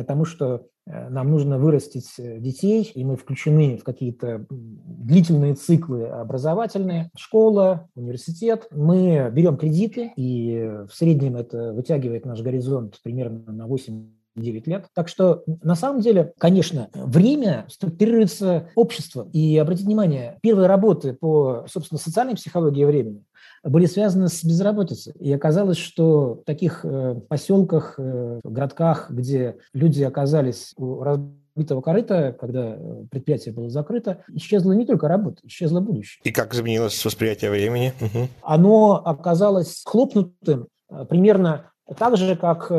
тому, 0.06 0.25
что 0.25 0.66
нам 0.87 1.30
нужно 1.30 1.58
вырастить 1.58 2.14
детей, 2.16 2.90
и 2.94 3.04
мы 3.04 3.16
включены 3.16 3.76
в 3.76 3.84
какие-то 3.84 4.46
длительные 4.50 5.54
циклы 5.54 6.06
образовательные. 6.06 7.10
Школа, 7.16 7.88
университет. 7.94 8.66
Мы 8.70 9.30
берем 9.32 9.56
кредиты, 9.56 10.12
и 10.16 10.80
в 10.88 10.92
среднем 10.92 11.37
это 11.37 11.72
вытягивает 11.72 12.25
наш 12.25 12.40
горизонт 12.40 12.99
примерно 13.02 13.52
на 13.52 13.66
8 13.66 14.19
9 14.37 14.66
лет. 14.66 14.87
Так 14.94 15.08
что, 15.08 15.42
на 15.62 15.75
самом 15.75 16.00
деле, 16.00 16.32
конечно, 16.38 16.88
время 16.94 17.66
структурируется 17.68 18.68
обществом. 18.75 19.30
И 19.30 19.56
обратите 19.58 19.87
внимание, 19.87 20.38
первые 20.42 20.68
работы 20.68 21.12
по, 21.12 21.66
собственно, 21.68 21.99
социальной 21.99 22.34
психологии 22.34 22.84
времени 22.84 23.25
были 23.62 23.87
связаны 23.87 24.28
с 24.28 24.44
безработицей. 24.44 25.14
И 25.18 25.32
оказалось, 25.32 25.76
что 25.76 26.40
в 26.42 26.44
таких 26.44 26.80
э, 26.84 27.16
поселках, 27.28 27.94
э, 27.99 28.40
городках, 28.42 29.10
где 29.10 29.56
люди 29.75 30.02
оказались 30.02 30.72
у 30.76 31.02
разбитого 31.02 31.82
корыта, 31.82 32.34
когда 32.38 32.76
э, 32.76 33.04
предприятие 33.10 33.54
было 33.54 33.68
закрыто, 33.68 34.25
исчезла 34.28 34.72
не 34.72 34.87
только 34.87 35.08
работа, 35.08 35.42
исчезло 35.44 35.80
будущее. 35.80 36.20
И 36.25 36.32
как 36.32 36.54
изменилось 36.54 37.04
восприятие 37.04 37.50
времени? 37.50 37.92
Угу. 38.00 38.28
Оно 38.42 39.02
оказалось 39.04 39.82
хлопнутым 39.84 40.68
примерно 41.08 41.70
так 41.99 42.16
же, 42.16 42.37
как 42.37 42.72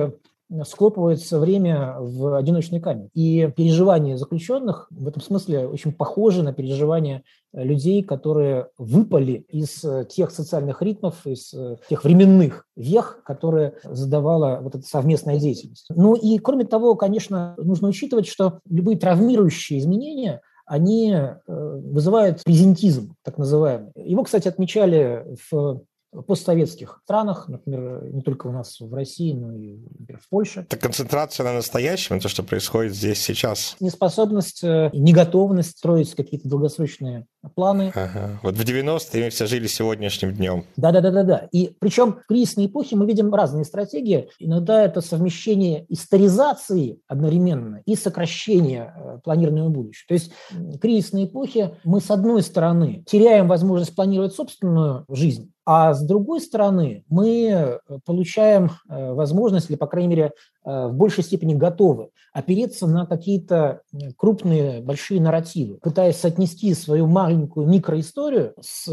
схлопывается 0.65 1.39
время 1.39 1.95
в 1.99 2.35
одиночной 2.35 2.79
камере. 2.79 3.09
И 3.13 3.49
переживания 3.55 4.17
заключенных 4.17 4.87
в 4.89 5.07
этом 5.07 5.21
смысле 5.21 5.67
очень 5.67 5.93
похожи 5.93 6.43
на 6.43 6.53
переживания 6.53 7.23
людей, 7.53 8.03
которые 8.03 8.67
выпали 8.77 9.45
из 9.49 9.85
тех 10.09 10.31
социальных 10.31 10.81
ритмов, 10.81 11.25
из 11.25 11.53
тех 11.89 12.03
временных 12.03 12.65
вех, 12.75 13.21
которые 13.25 13.73
задавала 13.83 14.59
вот 14.61 14.75
эта 14.75 14.85
совместная 14.85 15.37
деятельность. 15.37 15.87
Ну 15.89 16.15
и 16.15 16.37
кроме 16.37 16.65
того, 16.65 16.95
конечно, 16.95 17.55
нужно 17.57 17.89
учитывать, 17.89 18.27
что 18.27 18.59
любые 18.69 18.97
травмирующие 18.97 19.79
изменения 19.79 20.41
они 20.71 21.11
э, 21.11 21.35
вызывают 21.47 22.43
презентизм, 22.45 23.15
так 23.23 23.37
называемый. 23.37 23.91
Его, 23.95 24.23
кстати, 24.23 24.47
отмечали 24.47 25.25
в 25.49 25.81
постсоветских 26.27 26.99
странах, 27.03 27.47
например, 27.47 28.03
не 28.11 28.21
только 28.21 28.47
у 28.47 28.51
нас 28.51 28.79
в 28.79 28.93
России, 28.93 29.33
но 29.33 29.53
и 29.53 29.77
например, 29.99 30.21
в 30.21 30.29
Польше. 30.29 30.61
Это 30.61 30.77
концентрация 30.77 31.43
на 31.45 31.53
настоящем, 31.53 32.19
то, 32.19 32.27
что 32.27 32.43
происходит 32.43 32.93
здесь 32.93 33.21
сейчас. 33.21 33.77
Неспособность, 33.79 34.63
э, 34.63 34.89
неготовность 34.93 35.77
строить 35.77 36.13
какие-то 36.13 36.49
долгосрочные 36.49 37.27
планы. 37.55 37.91
Ага. 37.95 38.39
Вот 38.43 38.55
в 38.55 38.61
90-е 38.61 39.23
мы 39.25 39.29
все 39.29 39.45
жили 39.47 39.67
сегодняшним 39.67 40.33
днем. 40.33 40.65
Да-да-да-да. 40.77 41.47
И 41.51 41.75
причем 41.79 42.13
в 42.13 42.27
кризисной 42.27 42.67
эпохе 42.67 42.95
мы 42.95 43.05
видим 43.05 43.33
разные 43.33 43.65
стратегии. 43.65 44.29
Иногда 44.39 44.83
это 44.83 45.01
совмещение 45.01 45.85
историзации 45.89 46.99
одновременно 47.07 47.81
и 47.85 47.95
сокращение 47.95 48.93
э, 48.95 49.19
планированного 49.23 49.69
будущего. 49.69 50.07
То 50.07 50.13
есть 50.13 50.31
в 50.51 50.77
кризисной 50.77 51.25
эпохе 51.25 51.77
мы, 51.83 52.01
с 52.01 52.11
одной 52.11 52.41
стороны, 52.43 53.03
теряем 53.05 53.47
возможность 53.47 53.95
планировать 53.95 54.33
собственную 54.33 55.05
жизнь, 55.09 55.51
а 55.65 55.93
с 55.93 56.01
другой 56.01 56.41
стороны, 56.41 57.05
мы 57.07 57.47
э, 57.47 57.79
получаем 58.03 58.71
э, 58.89 59.13
возможность, 59.13 59.69
или, 59.69 59.77
по 59.77 59.85
крайней 59.85 60.09
мере, 60.09 60.31
в 60.63 60.91
большей 60.91 61.23
степени 61.23 61.53
готовы 61.53 62.09
опереться 62.33 62.87
на 62.87 63.05
какие-то 63.05 63.81
крупные, 64.15 64.81
большие 64.81 65.21
нарративы, 65.21 65.77
пытаясь 65.81 66.17
соотнести 66.17 66.73
свою 66.73 67.07
маленькую 67.07 67.67
микроисторию 67.67 68.53
с 68.61 68.85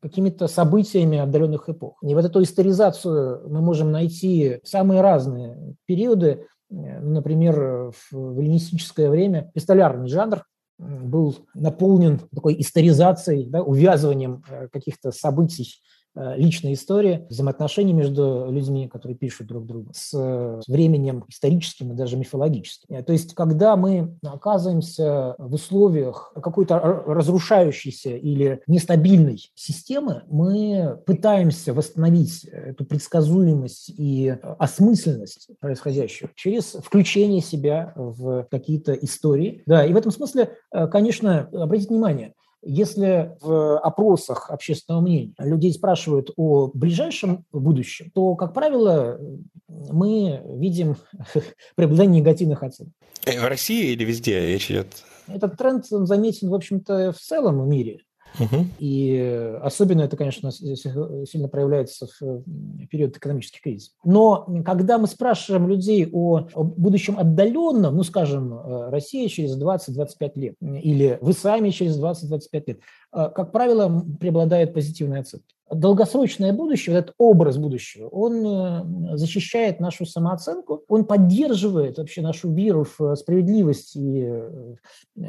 какими-то 0.00 0.46
событиями 0.46 1.18
отдаленных 1.18 1.68
эпох. 1.68 1.98
И 2.02 2.14
вот 2.14 2.24
эту 2.24 2.42
историзацию 2.42 3.48
мы 3.48 3.60
можем 3.60 3.90
найти 3.90 4.60
в 4.62 4.68
самые 4.68 5.00
разные 5.00 5.74
периоды, 5.86 6.46
например, 6.70 7.92
в 8.10 8.38
эллинистическое 8.38 9.10
время 9.10 9.50
пистолярный 9.54 10.08
жанр, 10.08 10.44
был 10.78 11.36
наполнен 11.54 12.20
такой 12.32 12.60
историзацией, 12.60 13.48
да, 13.50 13.62
увязыванием 13.62 14.44
э, 14.48 14.68
каких-то 14.68 15.10
событий 15.10 15.80
Э, 15.80 15.97
личная 16.36 16.72
история, 16.72 17.26
взаимоотношения 17.28 17.92
между 17.92 18.48
людьми, 18.50 18.88
которые 18.88 19.16
пишут 19.16 19.46
друг 19.46 19.66
другу, 19.66 19.90
с 19.94 20.62
временем 20.66 21.24
историческим 21.28 21.92
и 21.92 21.96
даже 21.96 22.16
мифологическим. 22.16 22.94
Э, 22.94 23.02
то 23.02 23.12
есть, 23.12 23.34
когда 23.34 23.76
мы 23.76 24.16
оказываемся 24.22 25.34
в 25.38 25.54
условиях 25.54 26.32
какой-то 26.34 26.78
разрушающейся 26.78 28.10
или 28.10 28.62
нестабильной 28.66 29.50
системы, 29.54 30.22
мы 30.28 30.98
пытаемся 31.06 31.72
восстановить 31.74 32.44
эту 32.44 32.84
предсказуемость 32.84 33.90
и 33.96 34.36
осмысленность 34.58 35.50
происходящего 35.60 36.30
через 36.34 36.72
включение 36.72 37.40
себя 37.40 37.92
в 37.96 38.46
какие-то 38.50 38.92
истории. 38.94 39.62
Да, 39.66 39.84
и 39.84 39.92
в 39.92 39.96
этом 39.96 40.12
смысле, 40.12 40.50
э, 40.72 40.86
конечно, 40.88 41.48
обратите 41.52 41.88
внимание, 41.88 42.34
если 42.62 43.36
в 43.40 43.78
опросах 43.78 44.50
общественного 44.50 45.02
мнения 45.02 45.34
людей 45.38 45.72
спрашивают 45.72 46.30
о 46.36 46.70
ближайшем 46.74 47.44
будущем, 47.52 48.10
то, 48.14 48.34
как 48.34 48.54
правило, 48.54 49.20
мы 49.68 50.42
видим 50.56 50.96
преобладание 51.76 52.20
негативных 52.20 52.62
оценок. 52.62 52.92
Э, 53.26 53.40
в 53.40 53.48
России 53.48 53.92
или 53.92 54.04
везде 54.04 54.40
речь 54.46 54.70
идет? 54.70 54.88
Этот 55.26 55.56
тренд 55.56 55.86
заметен, 55.86 56.48
в 56.48 56.54
общем-то, 56.54 57.12
в 57.12 57.18
целом 57.18 57.68
мире. 57.68 58.00
Угу. 58.38 58.66
И 58.78 59.58
особенно 59.62 60.02
это, 60.02 60.16
конечно, 60.16 60.50
сильно 60.50 61.48
проявляется 61.48 62.06
в 62.20 62.42
период 62.90 63.16
экономических 63.16 63.60
кризисов. 63.60 63.94
Но 64.04 64.46
когда 64.64 64.98
мы 64.98 65.06
спрашиваем 65.06 65.68
людей 65.68 66.08
о, 66.10 66.46
будущем 66.54 67.18
отдаленном, 67.18 67.96
ну, 67.96 68.02
скажем, 68.02 68.54
э, 68.54 68.90
Россия 68.90 69.28
через 69.28 69.60
20-25 69.60 70.32
лет, 70.36 70.54
или 70.60 71.18
вы 71.20 71.32
сами 71.32 71.70
через 71.70 72.00
20-25 72.00 72.64
лет, 72.66 72.80
э, 73.12 73.30
как 73.34 73.52
правило, 73.52 74.04
преобладает 74.20 74.72
позитивная 74.74 75.20
оценка 75.20 75.46
долгосрочное 75.70 76.52
будущее, 76.52 76.94
вот 76.94 77.00
этот 77.00 77.14
образ 77.18 77.56
будущего, 77.58 78.08
он 78.08 78.46
э, 78.46 79.16
защищает 79.16 79.80
нашу 79.80 80.06
самооценку, 80.06 80.84
он 80.88 81.04
поддерживает 81.04 81.98
вообще 81.98 82.22
нашу 82.22 82.52
веру 82.52 82.86
в 82.98 83.14
справедливость 83.16 83.96
и 83.96 84.24
э, 84.24 84.74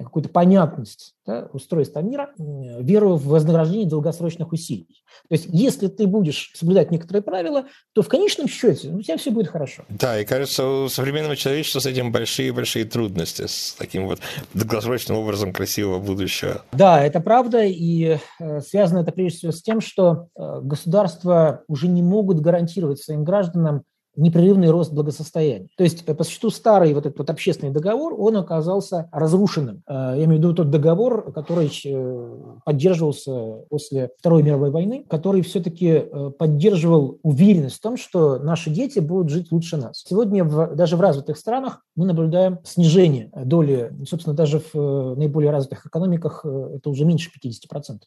какую-то 0.04 0.30
понятность 0.30 1.16
да, 1.26 1.50
устройства 1.54 2.00
мира 2.00 2.32
веру 2.38 3.16
в 3.16 3.28
вознаграждение 3.28 3.88
долгосрочных 3.88 4.52
усилий. 4.52 5.04
То 5.28 5.36
есть 5.36 5.48
если 5.50 5.88
ты 5.88 6.08
будешь 6.08 6.52
соблюдать 6.56 6.92
некоторые 6.92 7.22
правила, 7.22 7.66
то 7.94 8.02
в 8.02 8.08
конечном 8.08 8.48
счете 8.48 8.90
у 8.90 9.02
тебя 9.02 9.18
все 9.18 9.32
будет 9.32 9.48
хорошо. 9.48 9.84
Да, 9.90 10.20
и 10.20 10.26
кажется, 10.26 10.66
у 10.66 10.90
современного 10.90 11.36
человечества 11.36 11.80
с 11.80 11.86
этим 11.86 12.12
большие-большие 12.12 12.86
трудности, 12.86 13.46
с 13.48 13.76
таким 13.78 14.08
вот 14.08 14.20
долгосрочным 14.54 15.18
образом 15.18 15.54
красивого 15.54 16.00
будущего. 16.00 16.64
Да, 16.72 17.04
это 17.04 17.20
правда, 17.20 17.64
и 17.64 18.18
э, 18.40 18.62
связано 18.62 19.00
это 19.00 19.12
прежде 19.12 19.38
всего 19.40 19.52
с 19.52 19.62
тем, 19.62 19.82
что 19.82 20.28
э, 20.29 20.29
государства 20.36 21.64
уже 21.68 21.88
не 21.88 22.02
могут 22.02 22.40
гарантировать 22.40 23.00
своим 23.00 23.24
гражданам 23.24 23.84
непрерывный 24.20 24.70
рост 24.70 24.92
благосостояния. 24.94 25.70
То 25.78 25.84
есть, 25.84 26.06
по 26.06 26.24
существу, 26.24 26.50
старый 26.50 26.94
вот 26.94 27.06
этот 27.06 27.18
вот 27.18 27.30
общественный 27.30 27.72
договор, 27.72 28.14
он 28.18 28.38
оказался 28.38 29.10
разрушенным. 29.12 29.84
Э, 29.88 30.14
я 30.18 30.26
имею 30.26 30.42
в 30.42 30.44
виду 30.44 30.54
тот 30.54 30.70
договор, 30.70 31.32
который 31.32 31.72
э, 31.86 32.56
поддерживался 32.66 33.64
после 33.70 34.10
Второй 34.20 34.44
мировой 34.44 34.72
войны, 34.72 35.06
который 35.10 35.42
все-таки 35.42 35.88
э, 35.88 36.32
поддерживал 36.38 37.20
уверенность 37.24 37.78
в 37.78 37.82
том, 37.82 37.98
что 37.98 38.40
наши 38.40 38.70
дети 38.70 39.00
будут 39.00 39.30
жить 39.30 39.52
лучше 39.52 39.78
нас. 39.78 40.04
Сегодня 40.06 40.44
в, 40.44 40.76
даже 40.76 40.98
в 40.98 41.02
развитых 41.02 41.38
странах 41.38 41.82
мы 42.00 42.06
наблюдаем 42.06 42.60
снижение 42.64 43.30
доли, 43.36 43.94
собственно, 44.08 44.36
даже 44.36 44.62
в 44.74 45.16
наиболее 45.16 45.52
развитых 45.52 45.86
экономиках 45.86 46.46
это 46.46 46.90
уже 46.90 47.06
меньше 47.06 47.30
50%. 47.30 48.00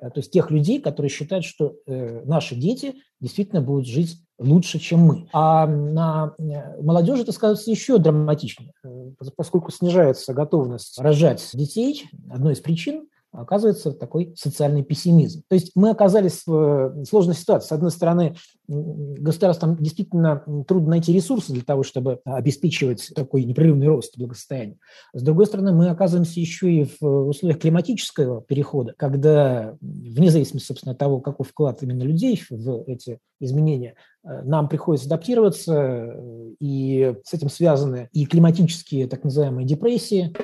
То 0.00 0.12
есть 0.16 0.30
тех 0.30 0.50
людей, 0.50 0.80
которые 0.80 1.10
считают, 1.10 1.44
что 1.44 1.76
наши 1.86 2.54
дети 2.54 2.94
действительно 3.20 3.62
будут 3.62 3.86
жить 3.86 4.18
лучше, 4.38 4.78
чем 4.78 5.00
мы. 5.00 5.28
А 5.32 5.66
на 5.66 6.34
э, 6.38 6.80
молодежи 6.80 7.22
это 7.22 7.32
сказывается 7.32 7.70
еще 7.70 7.98
драматичнее, 7.98 8.72
э, 8.84 9.10
поскольку 9.36 9.70
снижается 9.70 10.32
готовность 10.32 10.98
рожать 11.00 11.48
детей. 11.54 12.04
Одной 12.30 12.52
из 12.52 12.60
причин 12.60 13.08
оказывается 13.32 13.92
такой 13.92 14.32
социальный 14.36 14.82
пессимизм. 14.82 15.42
То 15.48 15.54
есть 15.54 15.72
мы 15.74 15.90
оказались 15.90 16.42
в 16.46 17.04
сложной 17.04 17.34
ситуации. 17.34 17.68
С 17.68 17.72
одной 17.72 17.90
стороны, 17.90 18.36
государствам 18.66 19.76
действительно 19.76 20.42
трудно 20.66 20.90
найти 20.90 21.12
ресурсы 21.12 21.52
для 21.52 21.62
того, 21.62 21.82
чтобы 21.82 22.20
обеспечивать 22.24 23.12
такой 23.14 23.44
непрерывный 23.44 23.86
рост 23.86 24.16
благосостояния. 24.16 24.78
С 25.12 25.22
другой 25.22 25.46
стороны, 25.46 25.72
мы 25.72 25.88
оказываемся 25.88 26.40
еще 26.40 26.72
и 26.72 26.88
в 27.00 27.28
условиях 27.28 27.60
климатического 27.60 28.42
перехода, 28.42 28.94
когда, 28.96 29.76
вне 29.80 30.30
зависимости, 30.30 30.66
собственно, 30.66 30.92
от 30.92 30.98
того, 30.98 31.20
какой 31.20 31.46
вклад 31.46 31.82
именно 31.82 32.02
людей 32.02 32.42
в 32.50 32.84
эти 32.86 33.18
изменения, 33.40 33.94
нам 34.24 34.68
приходится 34.68 35.06
адаптироваться, 35.06 36.14
и 36.60 37.14
с 37.24 37.32
этим 37.34 37.48
связаны 37.48 38.08
и 38.12 38.26
климатические 38.26 39.06
так 39.06 39.24
называемые 39.24 39.66
депрессии, 39.66 40.34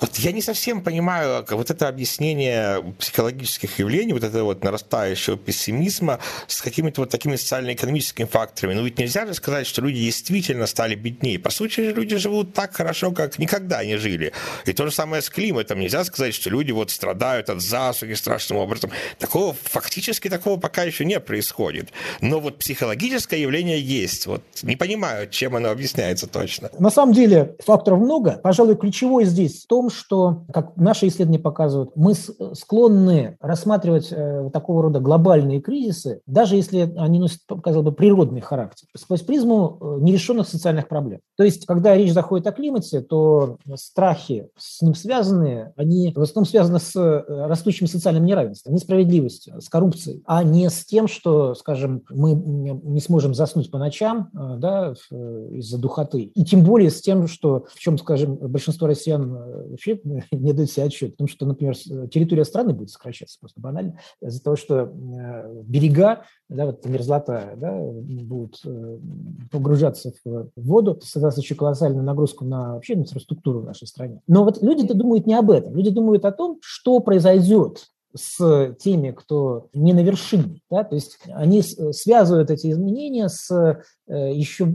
вот 0.00 0.16
я 0.16 0.32
не 0.32 0.42
совсем 0.42 0.82
понимаю 0.82 1.44
вот 1.48 1.70
это 1.70 1.88
объяснение 1.88 2.82
психологических 2.98 3.78
явлений, 3.78 4.12
вот 4.12 4.24
этого 4.24 4.44
вот 4.44 4.64
нарастающего 4.64 5.36
пессимизма 5.36 6.20
с 6.46 6.60
какими-то 6.60 7.02
вот 7.02 7.10
такими 7.10 7.36
социально-экономическими 7.36 8.26
факторами. 8.26 8.74
Но 8.74 8.82
ведь 8.82 8.98
нельзя 8.98 9.26
же 9.26 9.34
сказать, 9.34 9.66
что 9.66 9.82
люди 9.82 10.00
действительно 10.00 10.66
стали 10.66 10.94
беднее. 10.94 11.38
По 11.38 11.50
сути, 11.50 11.80
люди 11.80 12.16
живут 12.16 12.52
так 12.54 12.74
хорошо, 12.74 13.12
как 13.12 13.38
никогда 13.38 13.84
не 13.84 13.96
жили. 13.96 14.32
И 14.64 14.72
то 14.72 14.86
же 14.86 14.92
самое 14.92 15.22
с 15.22 15.30
климатом. 15.30 15.80
Нельзя 15.80 16.04
сказать, 16.04 16.34
что 16.34 16.50
люди 16.50 16.72
вот 16.72 16.90
страдают 16.90 17.50
от 17.50 17.60
засухи 17.60 18.14
страшным 18.14 18.58
образом. 18.58 18.90
Такого, 19.18 19.54
фактически 19.62 20.28
такого 20.28 20.58
пока 20.58 20.82
еще 20.82 21.04
не 21.04 21.20
происходит. 21.20 21.90
Но 22.20 22.40
вот 22.40 22.58
психологическое 22.58 23.40
явление 23.40 23.80
есть. 23.80 24.26
Вот 24.26 24.42
не 24.62 24.76
понимаю, 24.76 25.28
чем 25.30 25.56
оно 25.56 25.70
объясняется 25.70 26.26
точно. 26.26 26.70
На 26.78 26.90
самом 26.90 27.14
деле 27.14 27.56
факторов 27.64 28.00
много. 28.00 28.32
Пожалуй, 28.42 28.76
ключевой 28.76 29.24
здесь 29.24 29.62
в 29.62 29.66
том, 29.66 29.85
том, 29.86 29.90
что, 29.90 30.44
как 30.52 30.76
наши 30.76 31.08
исследования 31.08 31.38
показывают, 31.38 31.92
мы 31.94 32.14
склонны 32.14 33.36
рассматривать 33.40 34.08
э, 34.10 34.50
такого 34.52 34.82
рода 34.82 35.00
глобальные 35.00 35.60
кризисы, 35.60 36.20
даже 36.26 36.56
если 36.56 36.92
они 36.96 37.18
носят, 37.18 37.40
казалось 37.62 37.84
бы, 37.84 37.92
природный 37.92 38.40
характер, 38.40 38.88
сквозь 38.96 39.22
призму 39.22 39.78
э, 39.80 39.98
нерешенных 40.00 40.48
социальных 40.48 40.88
проблем. 40.88 41.20
То 41.36 41.44
есть, 41.44 41.66
когда 41.66 41.94
речь 41.96 42.12
заходит 42.12 42.46
о 42.46 42.52
климате, 42.52 43.00
то 43.00 43.58
страхи 43.74 44.48
с 44.56 44.82
ним 44.82 44.94
связанные, 44.94 45.72
они 45.76 46.12
в 46.14 46.20
основном 46.20 46.48
связаны 46.48 46.80
с 46.80 46.96
э, 46.96 47.46
растущим 47.46 47.86
социальным 47.86 48.24
неравенством, 48.24 48.74
несправедливостью, 48.74 49.60
с 49.60 49.68
коррупцией, 49.68 50.22
а 50.26 50.42
не 50.42 50.68
с 50.68 50.84
тем, 50.84 51.08
что, 51.08 51.54
скажем, 51.54 52.02
мы 52.10 52.32
не 52.32 53.00
сможем 53.00 53.34
заснуть 53.34 53.70
по 53.70 53.78
ночам 53.78 54.30
да, 54.32 54.94
из-за 55.10 55.78
духоты. 55.78 56.22
И 56.22 56.44
тем 56.44 56.62
более 56.64 56.90
с 56.90 57.00
тем, 57.00 57.28
что, 57.28 57.66
в 57.68 57.78
чем, 57.78 57.98
скажем, 57.98 58.36
большинство 58.36 58.86
россиян 58.86 59.75
вообще 59.76 60.00
не 60.32 60.52
дают 60.52 60.70
себе 60.70 60.86
отчет. 60.86 61.12
Потому 61.12 61.28
что, 61.28 61.46
например, 61.46 61.76
территория 62.08 62.44
страны 62.44 62.72
будет 62.72 62.90
сокращаться 62.90 63.38
просто 63.38 63.60
банально 63.60 64.00
из-за 64.20 64.42
того, 64.42 64.56
что 64.56 64.80
э, 64.80 65.62
берега, 65.64 66.24
да, 66.48 66.66
вот 66.66 66.84
мерзлота, 66.86 67.54
да, 67.56 67.78
будут 67.78 68.60
э, 68.64 68.98
погружаться 69.52 70.12
в 70.24 70.50
воду, 70.56 70.98
создаст 71.02 71.38
еще 71.38 71.54
колоссальную 71.54 72.04
нагрузку 72.04 72.44
на 72.44 72.74
вообще 72.74 72.94
инфраструктуру 72.94 73.60
в 73.60 73.64
нашей 73.64 73.86
стране. 73.86 74.20
Но 74.26 74.44
вот 74.44 74.62
люди-то 74.62 74.94
думают 74.94 75.26
не 75.26 75.34
об 75.34 75.50
этом. 75.50 75.76
Люди 75.76 75.90
думают 75.90 76.24
о 76.24 76.32
том, 76.32 76.58
что 76.62 77.00
произойдет 77.00 77.86
с 78.14 78.74
теми, 78.78 79.10
кто 79.10 79.68
не 79.74 79.92
на 79.92 80.02
вершине. 80.02 80.62
Да? 80.70 80.84
То 80.84 80.94
есть 80.94 81.18
они 81.28 81.60
связывают 81.62 82.50
эти 82.50 82.70
изменения 82.70 83.28
с 83.28 83.82
Э, 84.05 84.05
еще 84.08 84.66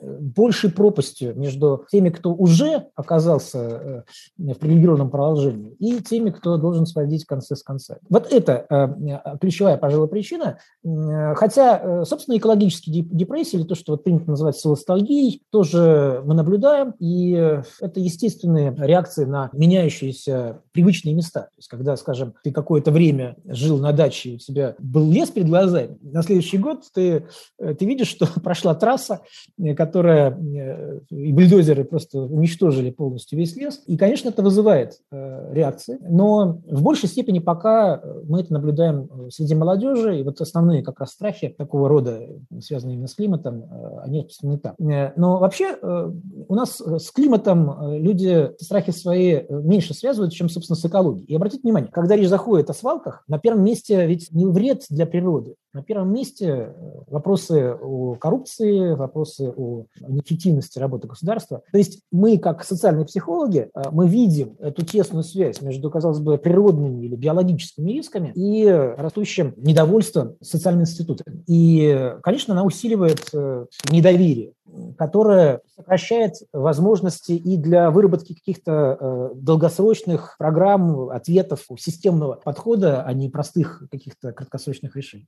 большей 0.00 0.70
пропастью 0.70 1.34
между 1.36 1.86
теми, 1.90 2.10
кто 2.10 2.34
уже 2.34 2.86
оказался 2.94 3.58
э, 3.58 4.02
в 4.38 4.54
привилегированном 4.54 5.10
положении, 5.10 5.72
и 5.78 6.00
теми, 6.00 6.30
кто 6.30 6.56
должен 6.56 6.86
сводить 6.86 7.24
концы 7.24 7.56
с 7.56 7.62
концами. 7.62 8.00
Вот 8.08 8.32
это 8.32 8.66
э, 8.68 9.38
ключевая, 9.40 9.76
пожалуй, 9.76 10.08
причина. 10.08 10.58
Хотя, 11.34 12.04
собственно, 12.04 12.36
экологические 12.36 13.02
депрессии, 13.02 13.56
или 13.56 13.64
то, 13.64 13.74
что 13.74 13.92
вот 13.92 14.04
принято 14.04 14.30
называть 14.30 14.56
соностальгией, 14.56 15.42
тоже 15.50 16.22
мы 16.24 16.34
наблюдаем, 16.34 16.94
и 16.98 17.32
это 17.80 18.00
естественные 18.00 18.74
реакции 18.78 19.24
на 19.24 19.50
меняющиеся 19.52 20.60
привычные 20.72 21.14
места. 21.14 21.42
То 21.42 21.58
есть, 21.58 21.68
когда, 21.68 21.96
скажем, 21.96 22.34
ты 22.42 22.52
какое-то 22.52 22.90
время 22.90 23.36
жил 23.44 23.78
на 23.78 23.92
даче, 23.92 24.34
у 24.34 24.38
тебя 24.38 24.74
был 24.78 25.10
лес 25.10 25.30
перед 25.30 25.48
глазами, 25.48 25.98
на 26.02 26.22
следующий 26.22 26.58
год 26.58 26.84
ты, 26.94 27.26
ты 27.58 27.84
видишь, 27.84 28.08
что 28.08 28.26
прошла 28.42 28.65
шла 28.66 28.74
трасса, 28.74 29.20
э, 29.58 29.74
которая 29.74 30.30
э, 30.32 31.00
и 31.10 31.32
бульдозеры 31.32 31.84
просто 31.84 32.20
уничтожили 32.20 32.90
полностью 32.90 33.38
весь 33.38 33.54
лес. 33.56 33.82
И, 33.86 33.96
конечно, 33.96 34.30
это 34.30 34.42
вызывает 34.42 34.98
э, 35.12 35.52
реакции. 35.52 35.98
Но 36.08 36.60
в 36.66 36.82
большей 36.82 37.08
степени 37.08 37.38
пока 37.38 38.02
мы 38.28 38.40
это 38.40 38.52
наблюдаем 38.52 39.30
среди 39.30 39.54
молодежи. 39.54 40.20
И 40.20 40.22
вот 40.24 40.40
основные 40.40 40.82
как 40.82 40.98
раз 40.98 41.10
страхи 41.10 41.54
такого 41.56 41.88
рода, 41.88 42.20
связанные 42.60 42.94
именно 42.94 43.06
с 43.06 43.14
климатом, 43.14 43.64
они 44.02 44.22
распространены 44.22 44.58
там. 44.58 44.74
Но 45.16 45.38
вообще 45.38 45.76
у 46.48 46.54
нас 46.54 46.80
с 46.80 47.10
климатом 47.10 47.96
люди 47.96 48.50
страхи 48.58 48.90
свои 48.90 49.42
меньше 49.48 49.94
связывают, 49.94 50.32
чем, 50.32 50.48
собственно, 50.48 50.76
с 50.76 50.84
экологией. 50.84 51.26
И 51.26 51.36
обратите 51.36 51.62
внимание, 51.62 51.90
когда 51.90 52.16
речь 52.16 52.28
заходит 52.28 52.70
о 52.70 52.74
свалках, 52.74 53.22
на 53.28 53.38
первом 53.38 53.64
месте 53.64 54.06
ведь 54.06 54.32
не 54.32 54.46
вред 54.46 54.84
для 54.90 55.06
природы. 55.06 55.54
На 55.76 55.82
первом 55.82 56.10
месте 56.10 56.72
вопросы 57.06 57.76
о 57.78 58.14
коррупции, 58.14 58.94
вопросы 58.94 59.52
о 59.54 59.84
неэффективности 60.08 60.78
работы 60.78 61.06
государства. 61.06 61.64
То 61.70 61.76
есть 61.76 62.00
мы, 62.10 62.38
как 62.38 62.64
социальные 62.64 63.04
психологи, 63.04 63.68
э, 63.74 63.82
мы 63.92 64.08
видим 64.08 64.56
эту 64.58 64.86
тесную 64.86 65.22
связь 65.22 65.60
между, 65.60 65.90
казалось 65.90 66.20
бы, 66.20 66.38
природными 66.38 67.04
или 67.04 67.14
биологическими 67.14 67.92
рисками 67.92 68.32
и 68.34 68.66
растущим 68.66 69.52
недовольством 69.58 70.36
социальными 70.40 70.84
институтами. 70.84 71.44
И, 71.46 72.14
конечно, 72.22 72.54
она 72.54 72.64
усиливает 72.64 73.28
э, 73.34 73.66
недоверие 73.90 74.54
которое 74.98 75.60
сокращает 75.74 76.34
возможности 76.52 77.32
и 77.32 77.56
для 77.56 77.90
выработки 77.90 78.34
каких-то 78.34 78.98
э, 78.98 79.30
долгосрочных 79.34 80.36
программ, 80.38 81.08
ответов, 81.10 81.66
системного 81.78 82.34
подхода, 82.34 83.02
а 83.02 83.12
не 83.12 83.30
простых 83.30 83.84
каких-то 83.90 84.32
краткосрочных 84.32 84.96
решений. 84.96 85.26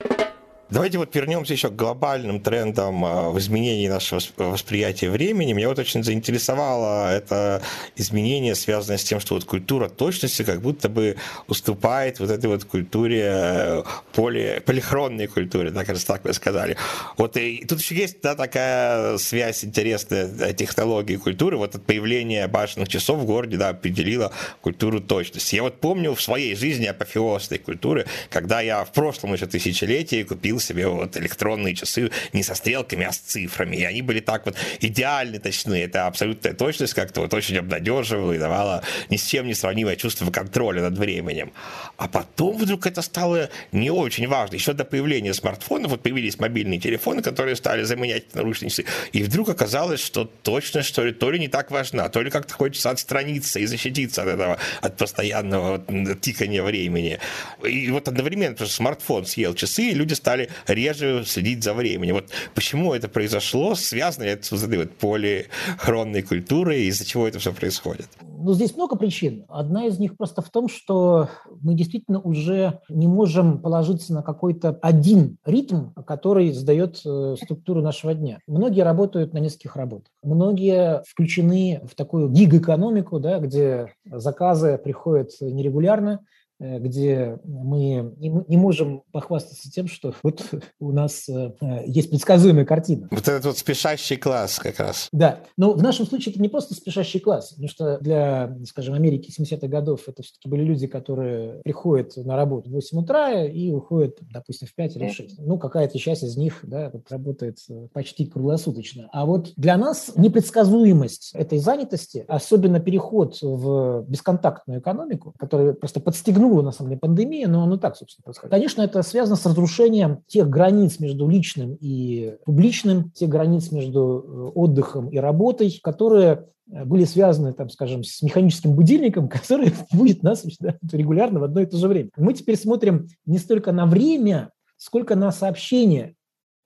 Давайте 0.71 0.99
вот 0.99 1.15
вернемся 1.15 1.55
еще 1.55 1.71
к 1.71 1.77
глобальным 1.77 2.41
трендам 2.41 3.03
а, 3.03 3.31
в 3.31 3.39
изменении 3.39 3.89
нашего 3.89 4.21
восприятия 4.37 5.09
времени. 5.09 5.55
Меня 5.55 5.69
вот 5.69 5.79
очень 5.79 6.05
заинтересовало 6.05 7.11
это 7.11 7.63
изменение, 7.97 8.55
связанное 8.55 8.99
с 8.99 9.05
тем, 9.05 9.19
что 9.19 9.35
вот 9.35 9.45
культура 9.45 9.89
точности 9.89 10.43
как 10.43 10.61
будто 10.61 10.91
бы 10.91 11.17
уступает 11.47 12.21
вот 12.21 12.29
этой 12.29 12.51
вот 12.51 12.65
культуре, 12.65 13.23
э, 13.25 13.83
поли, 14.13 14.61
полихронной 14.61 15.27
культуре, 15.27 15.71
да, 15.71 15.87
кажется, 15.87 16.07
так 16.07 16.25
вы 16.25 16.35
сказали. 16.35 16.77
Вот 17.17 17.39
и 17.39 17.65
тут 17.67 17.81
еще 17.81 17.95
есть 17.95 18.21
да, 18.21 18.35
такая 18.35 19.17
связь 19.17 19.65
интересная 19.65 20.53
технологии 20.53 21.15
и 21.15 21.17
культуры. 21.19 21.57
Вот 21.57 21.77
от 21.77 21.87
появления 21.87 22.47
башенных 22.47 22.91
часов 22.91 23.21
в 23.21 23.25
городе 23.25 23.57
да, 23.57 23.71
определила 23.71 24.33
культуру 24.61 25.01
точности. 25.01 25.55
Я 25.55 25.63
вот 25.63 25.81
помню 25.81 26.15
в 26.15 26.21
своей 26.21 26.55
жизни 26.55 26.85
апофеоз 26.85 27.47
этой 27.47 27.59
культуры, 27.59 28.05
когда 28.29 28.61
я 28.61 28.85
в 28.85 28.93
прошлом 28.93 29.33
еще 29.33 29.47
тысячелетии 29.47 30.25
купил 30.25 30.58
купил 30.59 30.61
себе 30.61 30.89
вот 30.89 31.17
электронные 31.17 31.75
часы 31.75 32.11
не 32.33 32.43
со 32.43 32.55
стрелками, 32.55 33.07
а 33.07 33.13
с 33.13 33.19
цифрами. 33.19 33.77
И 33.77 33.85
они 33.85 34.03
были 34.03 34.21
так 34.21 34.47
вот 34.47 34.57
идеально 34.81 35.39
точны. 35.39 35.83
Это 35.85 36.07
абсолютная 36.07 36.55
точность 36.55 36.95
как-то 36.95 37.21
вот 37.21 37.35
очень 37.35 37.59
обнадеживала 37.59 38.33
и 38.33 38.39
давала 38.39 38.83
ни 39.11 39.17
с 39.17 39.27
чем 39.27 39.47
не 39.47 39.55
сравнимое 39.55 39.97
чувство 39.97 40.31
контроля 40.31 40.83
над 40.83 40.99
временем. 40.99 41.53
А 41.97 42.09
потом 42.09 42.59
вдруг 42.59 42.87
это 42.87 43.03
стало 43.03 43.49
не 43.73 43.91
очень 43.91 44.29
важно. 44.29 44.57
Еще 44.57 44.73
до 44.73 44.85
появления 44.85 45.35
смартфонов 45.35 45.91
вот 45.91 46.03
появились 46.03 46.39
мобильные 46.39 46.81
телефоны, 46.81 47.23
которые 47.23 47.57
стали 47.57 47.85
заменять 47.85 48.35
наручные 48.35 48.71
часы. 48.71 48.85
И 49.13 49.23
вдруг 49.23 49.49
оказалось, 49.49 50.01
что 50.01 50.25
точность, 50.25 50.89
что 50.89 51.05
ли, 51.05 51.13
то 51.13 51.31
ли 51.31 51.39
не 51.39 51.49
так 51.49 51.71
важна, 51.71 52.09
то 52.09 52.23
ли 52.23 52.31
как-то 52.31 52.55
хочется 52.55 52.91
отстраниться 52.91 53.61
и 53.61 53.67
защититься 53.67 54.23
от 54.23 54.29
этого, 54.29 54.59
от 54.83 54.97
постоянного 54.97 55.85
вот, 55.87 56.21
тикания 56.21 56.63
времени. 56.63 57.19
И 57.65 57.91
вот 57.91 58.09
одновременно, 58.09 58.53
потому 58.53 58.69
что 58.69 58.77
смартфон 58.77 59.27
съел 59.27 59.55
часы, 59.55 59.91
и 59.91 59.95
люди 59.95 60.15
стали 60.15 60.48
реже 60.67 61.25
следить 61.25 61.63
за 61.65 61.75
временем. 61.75 62.15
Вот 62.15 62.31
почему 62.55 62.95
это 62.95 63.09
произошло, 63.09 63.75
связано 63.75 64.25
ли 64.25 64.31
это 64.31 64.45
с 64.45 64.51
вот 64.53 64.91
полихронной 64.97 66.23
культурой, 66.23 66.85
из-за 66.85 67.05
чего 67.05 67.27
это 67.27 67.39
все 67.39 67.53
происходит? 67.53 68.09
Ну, 68.41 68.53
здесь 68.55 68.77
много 68.77 68.97
причин. 68.97 69.45
Одна 69.49 69.87
из 69.87 69.99
них 69.99 70.17
просто 70.17 70.43
в 70.43 70.51
том, 70.51 70.69
что 70.69 71.29
мы 71.61 71.75
действительно 71.75 72.21
уже 72.21 72.81
не 72.89 73.09
можем 73.09 73.61
положиться 73.61 74.13
на 74.13 74.23
какой-то 74.23 74.79
один 74.81 75.39
ритм, 75.45 75.91
который 76.07 76.53
задает 76.53 77.01
э, 77.05 77.35
структуру 77.43 77.83
нашего 77.83 78.15
дня. 78.15 78.39
Многие 78.47 78.83
работают 78.83 79.33
на 79.33 79.39
нескольких 79.39 79.77
работах. 79.77 80.13
Многие 80.23 81.03
включены 81.09 81.81
в 81.91 81.95
такую 81.97 82.29
гиг-экономику, 82.29 83.19
да, 83.19 83.39
где 83.41 83.93
заказы 84.05 84.79
приходят 84.79 85.31
нерегулярно, 85.41 86.21
где 86.61 87.39
мы 87.45 88.15
не 88.19 88.57
можем 88.57 89.03
похвастаться 89.13 89.71
тем, 89.71 89.89
что 89.89 90.15
вот 90.23 90.45
у 90.81 90.93
нас 90.93 91.29
э, 91.29 91.53
есть 91.87 92.11
предсказуемая 92.11 92.65
картина. 92.65 93.09
Вот 93.11 93.29
этот 93.29 93.45
вот 93.45 93.59
спешащий 93.59 94.17
класс 94.17 94.59
как 94.59 94.79
раз. 94.81 95.09
Да, 95.13 95.41
но 95.57 95.73
в 95.73 95.83
нашем 95.83 96.07
случае 96.07 96.33
это 96.33 96.43
не 96.43 96.49
просто 96.49 96.75
спешащий 96.75 97.21
класс, 97.21 97.51
потому 97.51 97.69
что 97.69 97.99
для, 97.99 98.57
скажем, 98.67 98.95
Америки 98.95 99.33
70-х 99.37 99.67
годов 99.69 100.03
это 100.09 100.23
все-таки 100.23 100.49
были 100.49 100.65
люди, 100.65 100.87
которые 100.87 101.61
приходят 101.63 102.17
на 102.17 102.37
работу 102.37 102.71
в 102.71 102.73
8 102.73 102.99
утра 102.99 103.45
и 103.45 103.71
уходят, 103.71 104.19
допустим, 104.33 104.69
в 104.69 104.75
5 104.75 104.97
или 104.97 105.09
в 105.09 105.13
6. 105.13 105.39
Ну, 105.41 105.59
какая-то 105.59 105.99
часть 105.99 106.23
из 106.23 106.37
них 106.37 106.61
да, 106.63 106.91
вот 106.93 107.11
работает 107.11 107.59
э, 107.69 107.89
почти 107.93 108.27
круглосуточно. 108.27 109.09
А 109.13 109.27
вот 109.27 109.53
для 109.57 109.77
нас 109.77 110.13
непредсказуемость 110.17 111.33
этой 111.35 111.59
занятости, 111.59 112.25
особенно 112.29 112.81
переход 112.81 113.39
в 113.41 114.05
бесконтактную 114.09 114.81
экономику, 114.81 115.35
которая 115.39 115.73
просто 115.73 116.01
подстегнула 116.01 116.48
тянула, 116.49 116.63
на 116.63 116.73
самом 116.73 116.91
деле, 116.91 117.01
пандемия, 117.01 117.49
но 117.49 117.63
оно 117.63 117.77
так, 117.77 117.97
собственно, 117.97 118.25
происходит. 118.25 118.51
Конечно, 118.51 118.83
это 118.83 119.03
связано 119.03 119.37
с 119.37 119.47
разрушением 119.47 120.23
тех 120.27 120.49
границ 120.49 120.99
между 120.99 121.29
личным 121.29 121.77
и 121.81 122.37
публичным, 122.45 123.11
тех 123.11 123.29
границ 123.29 123.71
между 123.71 124.25
э, 124.27 124.51
отдыхом 124.55 125.09
и 125.09 125.19
работой, 125.19 125.79
которые 125.83 126.47
э, 126.71 126.85
были 126.85 127.05
связаны, 127.05 127.53
там, 127.53 127.69
скажем, 127.69 128.05
с 128.05 128.23
механическим 128.23 128.75
будильником, 128.75 129.29
который 129.29 129.73
будет 129.93 130.23
нас 130.23 130.45
да, 130.61 130.77
регулярно 130.93 131.41
в 131.41 131.45
одно 131.45 131.61
и 131.61 131.67
то 131.67 131.77
же 131.77 131.89
время. 131.89 132.11
Мы 132.17 132.35
теперь 132.35 132.57
смотрим 132.57 133.09
не 133.27 133.39
столько 133.39 133.73
на 133.73 133.87
время, 133.87 134.51
сколько 134.77 135.15
на 135.15 135.31
сообщения, 135.33 136.15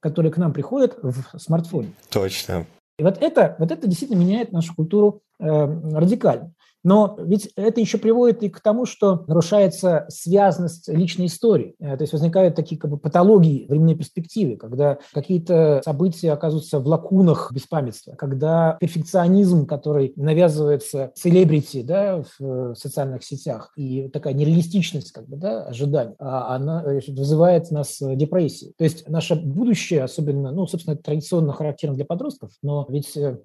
которые 0.01 0.33
к 0.33 0.37
нам 0.37 0.53
приходят 0.53 0.99
в 1.03 1.39
смартфоне. 1.39 1.93
Точно. 2.11 2.67
И 2.99 3.03
вот 3.03 3.19
это, 3.21 3.57
вот 3.59 3.71
это 3.73 3.87
действительно 3.87 4.19
меняет 4.21 4.53
нашу 4.53 4.75
культуру 4.75 5.23
э, 5.39 5.45
радикально. 5.47 6.53
Но 6.85 7.17
ведь 7.19 7.51
это 7.57 7.81
еще 7.81 7.99
приводит 7.99 8.43
и 8.43 8.49
к 8.49 8.61
тому, 8.61 8.87
что 8.87 9.25
нарушается 9.27 10.07
связность 10.09 10.89
личной 10.89 11.27
истории. 11.27 11.75
Э, 11.79 11.97
то 11.97 12.03
есть 12.03 12.13
возникают 12.13 12.55
такие 12.55 12.81
как 12.81 12.91
бы 12.91 12.99
патологии 12.99 13.67
временной 13.69 13.95
перспективы, 13.95 14.57
когда 14.57 14.99
какие-то 15.13 15.81
события 15.85 16.33
оказываются 16.33 16.81
в 16.81 16.87
лакунах 16.87 17.53
беспамятства, 17.53 18.15
когда 18.15 18.77
перфекционизм, 18.81 19.67
который 19.67 20.13
навязывается 20.17 21.13
селебрити 21.15 21.83
да, 21.83 22.25
в 22.39 22.75
социальных 22.75 23.25
сетях, 23.25 23.73
и 23.77 24.09
такая 24.09 24.35
нереалистичность 24.35 25.13
как 25.13 25.29
бы, 25.29 25.37
да, 25.37 25.65
ожиданий, 25.65 26.15
а 26.19 26.55
она 26.55 26.83
э, 26.85 27.01
вызывает 27.09 27.67
у 27.71 27.75
нас 27.75 27.99
депрессии. 28.01 28.73
То 28.77 28.85
есть 28.85 29.09
наше 29.09 29.37
будущее, 29.37 30.03
особенно, 30.03 30.53
ну, 30.53 30.67
собственно, 30.67 30.97
традиционно 30.97 31.53
характерно 31.53 31.95
для 31.95 32.05
подростков, 32.05 32.51
но 32.63 32.87
ведь 32.89 33.17
э, 33.17 33.39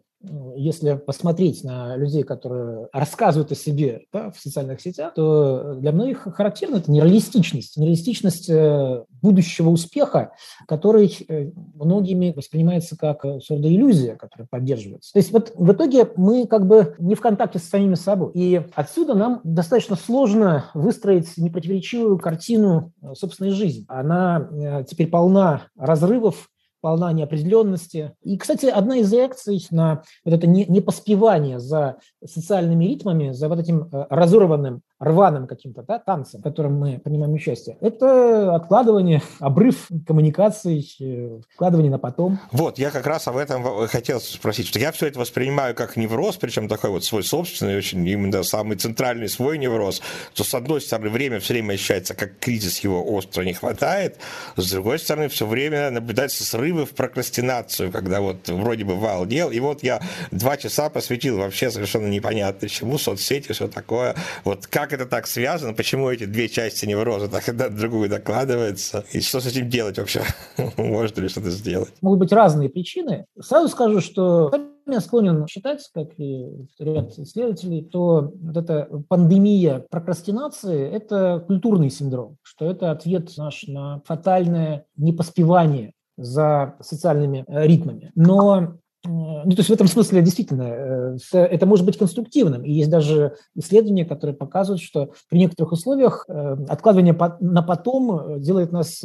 если 0.56 0.96
посмотреть 0.96 1.64
на 1.64 1.96
людей, 1.96 2.24
которые 2.24 2.88
рассказывают 2.92 3.52
о 3.52 3.56
себе 3.56 4.06
да, 4.12 4.32
в 4.32 4.40
социальных 4.40 4.82
сетях, 4.82 5.14
то 5.14 5.76
для 5.76 5.92
многих 5.92 6.28
характерна 6.34 6.78
это 6.78 6.92
нереалистичность, 6.92 7.78
нереалистичность 7.78 8.50
э, 8.50 9.04
будущего 9.22 9.70
успеха, 9.70 10.32
который 10.68 11.16
э, 11.28 11.52
многими 11.76 12.34
воспринимается 12.36 12.98
как 12.98 13.26
иллюзия, 13.26 14.16
которая 14.16 14.48
поддерживается. 14.50 15.14
То 15.14 15.20
есть 15.20 15.32
вот 15.32 15.52
в 15.56 15.72
итоге 15.72 16.08
мы 16.16 16.48
как 16.48 16.66
бы 16.66 16.96
не 16.98 17.16
в 17.16 17.22
контакте 17.22 17.60
с 17.60 17.70
самими 17.70 17.96
собой. 17.96 18.32
И 18.34 18.62
отсюда 18.74 19.14
нам 19.14 19.42
достаточно 19.44 19.96
сложно 19.96 20.72
выстроить 20.74 21.38
непротиворечивую 21.38 22.18
картину 22.18 22.92
э, 23.02 23.14
собственной 23.14 23.52
жизни. 23.52 23.86
Она 23.88 24.84
теперь 24.88 25.08
полна 25.08 25.68
разрывов, 25.78 26.50
полна 26.82 27.12
неопределенности. 27.14 28.14
И, 28.22 28.38
кстати, 28.38 28.66
одна 28.68 28.98
из 28.98 29.12
реакций 29.12 29.66
на 29.72 30.04
вот 30.26 30.34
это 30.34 30.48
непоспевание 30.48 31.60
за 31.60 31.98
социальными 32.24 32.86
ритмами, 32.86 33.32
за 33.32 33.50
вот 33.50 33.60
этим 33.60 33.90
э, 33.92 34.06
разорванным 34.10 34.82
рваным 35.00 35.48
каким-то 35.48 35.84
да, 35.84 36.00
танцем, 36.00 36.40
в 36.40 36.44
котором 36.44 36.80
мы 36.80 37.00
принимаем 37.00 37.34
участие, 37.34 37.78
это 37.82 38.56
откладывание, 38.56 39.22
обрыв 39.40 39.88
коммуникаций, 40.06 40.88
э, 41.00 41.40
откладывание 41.52 41.92
на 41.92 42.00
потом. 42.00 42.40
Вот, 42.52 42.80
я 42.80 42.90
как 42.90 43.06
раз 43.06 43.28
об 43.28 43.38
этом 43.38 43.88
хотел 43.88 44.20
спросить, 44.20 44.68
что 44.68 44.80
я 44.80 44.92
все 44.92 45.08
это 45.08 45.20
воспринимаю 45.20 45.76
как 45.76 45.98
невроз, 45.98 46.38
причем 46.38 46.68
такой 46.68 46.90
вот 46.90 47.04
свой 47.04 47.24
собственный, 47.24 47.78
очень 47.78 48.08
именно 48.08 48.42
самый 48.44 48.78
центральный 48.78 49.30
свой 49.30 49.58
невроз, 49.58 50.02
то 50.34 50.44
с 50.44 50.54
одной 50.54 50.82
стороны 50.82 51.10
время 51.10 51.40
все 51.40 51.54
время 51.54 51.74
ощущается 51.74 52.16
как 52.16 52.40
кризис, 52.40 52.80
его 52.80 53.04
остро 53.04 53.44
не 53.44 53.54
хватает, 53.54 54.18
с 54.56 54.72
другой 54.72 54.98
стороны 55.00 55.30
все 55.30 55.46
время 55.46 55.92
наблюдается 55.92 56.44
срывы 56.44 56.86
в 56.86 56.92
прокрастинацию, 56.92 57.92
когда 57.92 58.22
вот 58.22 58.50
вроде 58.50 58.84
бы 58.84 58.96
вал 58.96 59.26
дел, 59.26 59.52
и 59.52 59.60
вот 59.60 59.84
я 59.84 60.02
два 60.32 60.58
часа 60.58 60.90
посвятил 60.90 61.38
вообще 61.38 61.70
совершенно 61.70 62.08
непонятно 62.08 62.68
чему, 62.68 62.98
соцсети, 62.98 63.52
все 63.52 63.68
такое, 63.68 64.16
вот 64.44 64.66
как 64.66 64.87
как 64.88 65.02
это 65.02 65.10
так 65.10 65.28
связано, 65.28 65.74
почему 65.74 66.10
эти 66.10 66.26
две 66.26 66.48
части 66.48 66.86
невроза 66.86 67.28
так 67.28 67.50
одна 67.50 67.68
другую 67.68 68.10
докладываются, 68.10 69.04
и 69.12 69.20
что 69.20 69.42
с 69.42 69.46
этим 69.46 69.70
делать 69.70 69.98
вообще? 69.98 70.22
Можно 70.78 71.22
ли 71.22 71.28
что-то 71.28 71.50
сделать? 71.50 71.94
Могут 72.02 72.20
быть 72.20 72.32
разные 72.32 72.70
причины. 72.70 73.26
Сразу 73.40 73.68
скажу, 73.68 74.00
что 74.00 74.50
я 74.86 75.02
склонен 75.02 75.46
считать, 75.48 75.82
как 75.94 76.18
и 76.18 76.48
ряд 76.80 77.20
исследователей, 77.20 77.84
то 77.84 78.32
вот 78.34 78.56
эта 78.56 78.88
пандемия 79.10 79.86
прокрастинации– 79.90 80.90
это 80.92 81.44
культурный 81.46 81.90
синдром, 81.90 82.38
что 82.42 82.66
это 82.66 82.92
ответ 82.92 83.30
наш 83.38 83.64
на 83.68 84.02
фатальное 84.06 84.86
непоспевание 84.96 85.92
за 86.16 86.78
социальными 86.80 87.44
ритмами. 87.48 88.12
Но 88.16 88.78
ну, 89.08 89.52
то 89.52 89.60
есть 89.60 89.70
в 89.70 89.74
этом 89.74 89.88
смысле 89.88 90.22
действительно 90.22 90.64
э, 90.64 91.38
это 91.38 91.66
может 91.66 91.86
быть 91.86 91.98
конструктивным. 91.98 92.64
И 92.64 92.72
есть 92.72 92.90
даже 92.90 93.36
исследования, 93.56 94.06
которые 94.06 94.36
показывают, 94.36 94.82
что 94.82 95.12
при 95.30 95.40
некоторых 95.40 95.72
условиях 95.72 96.26
э, 96.28 96.58
откладывание 96.68 97.18
на 97.40 97.62
потом 97.62 98.36
э, 98.36 98.40
делает 98.40 98.72
нас 98.72 99.04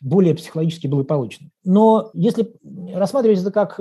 более 0.00 0.34
психологически 0.34 0.86
благополучными. 0.86 1.50
Но 1.64 2.10
если 2.14 2.52
рассматривать 2.94 3.40
это 3.40 3.50
как 3.50 3.80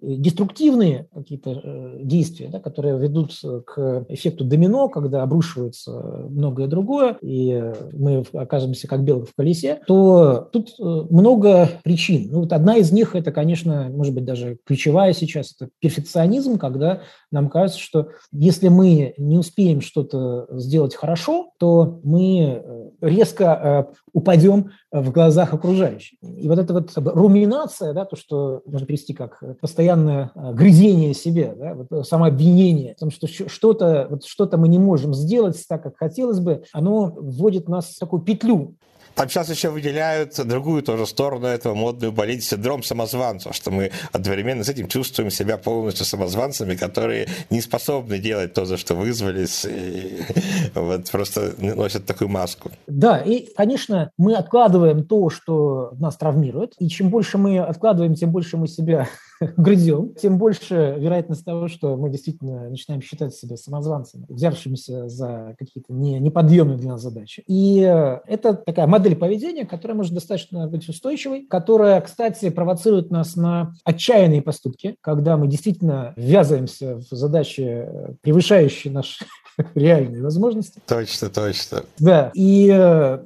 деструктивные 0.00 1.08
какие-то 1.14 1.92
действия, 2.00 2.48
да, 2.48 2.60
которые 2.60 2.98
ведут 2.98 3.32
к 3.66 4.06
эффекту 4.08 4.44
домино, 4.44 4.88
когда 4.88 5.22
обрушивается 5.22 5.92
многое 6.28 6.66
другое, 6.66 7.16
и 7.20 7.72
мы 7.92 8.24
оказываемся 8.32 8.88
как 8.88 9.04
белка 9.04 9.26
в 9.26 9.34
колесе, 9.34 9.80
то 9.86 10.48
тут 10.52 10.74
много 10.78 11.68
причин. 11.84 12.28
Ну, 12.30 12.40
вот 12.40 12.52
одна 12.52 12.76
из 12.76 12.92
них– 12.92 13.14
это, 13.14 13.32
конечно, 13.32 13.88
может 13.90 14.14
быть, 14.14 14.24
даже 14.24 14.58
ключевая 14.64 15.12
сейчас– 15.12 15.54
это 15.58 15.70
перфекционизм, 15.80 16.58
когда 16.58 17.00
нам 17.30 17.48
кажется, 17.48 17.80
что 17.80 18.08
если 18.32 18.68
мы 18.68 19.14
не 19.16 19.38
успеем 19.38 19.80
что-то 19.80 20.46
сделать 20.50 20.94
хорошо, 20.94 21.50
то 21.58 22.00
мы 22.02 22.62
э, 22.62 22.90
резко 23.00 23.88
э, 23.90 23.94
упадем 24.12 24.70
в 24.90 25.10
глазах 25.12 25.54
окружающих. 25.54 26.18
И 26.22 26.48
вот 26.48 26.58
эта 26.58 26.72
вот 26.72 26.90
руминация, 27.20 27.92
да, 27.92 28.04
то, 28.04 28.16
что 28.16 28.62
можно 28.66 28.86
перевести 28.86 29.14
как 29.14 29.42
постоянное 29.60 30.32
э, 30.34 30.52
грызение 30.52 31.14
себе, 31.14 31.54
да, 31.56 31.74
вот 31.74 32.06
самообвинение, 32.06 32.94
в 32.94 33.00
том, 33.00 33.10
что 33.10 33.26
что-то 33.26 34.06
вот 34.10 34.24
что 34.24 34.50
мы 34.56 34.68
не 34.68 34.78
можем 34.78 35.14
сделать 35.14 35.62
так, 35.68 35.82
как 35.82 35.96
хотелось 35.96 36.40
бы, 36.40 36.64
оно 36.72 37.14
вводит 37.16 37.68
нас 37.68 37.86
в 37.86 37.98
такую 37.98 38.22
петлю, 38.22 38.74
Там 39.20 39.28
сейчас 39.28 39.50
еще 39.50 39.68
выделяют 39.68 40.34
другую 40.46 40.82
тоже 40.82 41.04
сторону 41.04 41.46
этого 41.46 41.74
модную 41.74 42.10
болезнь, 42.10 42.40
синдром 42.40 42.82
самозванца, 42.82 43.52
что 43.52 43.70
мы 43.70 43.90
одновременно 44.12 44.64
с 44.64 44.70
этим 44.70 44.88
чувствуем 44.88 45.30
себя 45.30 45.58
полностью 45.58 46.06
самозванцами, 46.06 46.74
которые 46.74 47.28
не 47.50 47.60
способны 47.60 48.18
делать 48.18 48.54
то, 48.54 48.64
за 48.64 48.78
что 48.78 48.94
вызвались, 48.94 49.66
и 49.66 50.22
вот 50.74 51.10
просто 51.10 51.52
носят 51.58 52.06
такую 52.06 52.30
маску. 52.30 52.70
Да, 52.86 53.18
и, 53.18 53.46
конечно, 53.54 54.10
мы 54.16 54.36
откладываем 54.36 55.04
то, 55.04 55.28
что 55.28 55.92
нас 55.98 56.16
травмирует, 56.16 56.72
и 56.78 56.88
чем 56.88 57.10
больше 57.10 57.36
мы 57.36 57.58
откладываем, 57.58 58.14
тем 58.14 58.30
больше 58.30 58.56
мы 58.56 58.68
себя 58.68 59.06
грызем, 59.56 60.14
тем 60.14 60.38
больше 60.38 60.96
вероятность 60.98 61.44
того, 61.44 61.68
что 61.68 61.96
мы 61.96 62.10
действительно 62.10 62.68
начинаем 62.68 63.02
считать 63.02 63.34
себя 63.34 63.56
самозванцами, 63.56 64.26
взявшимися 64.28 65.08
за 65.08 65.54
какие-то 65.58 65.92
не, 65.92 66.18
неподъемные 66.18 66.76
для 66.76 66.90
нас 66.90 67.02
задачи. 67.02 67.42
И 67.46 67.80
э, 67.80 68.20
это 68.26 68.54
такая 68.54 68.86
модель 68.86 69.16
поведения, 69.16 69.64
которая 69.64 69.96
может 69.96 70.12
достаточно 70.12 70.66
быть 70.66 70.88
устойчивой, 70.88 71.46
которая, 71.46 72.00
кстати, 72.00 72.50
провоцирует 72.50 73.10
нас 73.10 73.36
на 73.36 73.72
отчаянные 73.84 74.42
поступки, 74.42 74.96
когда 75.00 75.36
мы 75.36 75.48
действительно 75.48 76.12
ввязываемся 76.16 76.96
в 76.96 77.14
задачи, 77.14 77.62
э, 77.62 78.14
превышающие 78.20 78.92
наши 78.92 79.24
реальные 79.74 80.22
возможности. 80.22 80.80
Точно, 80.86 81.30
точно. 81.30 81.82
Да, 81.98 82.30
и 82.34 82.70
э, 82.72 83.18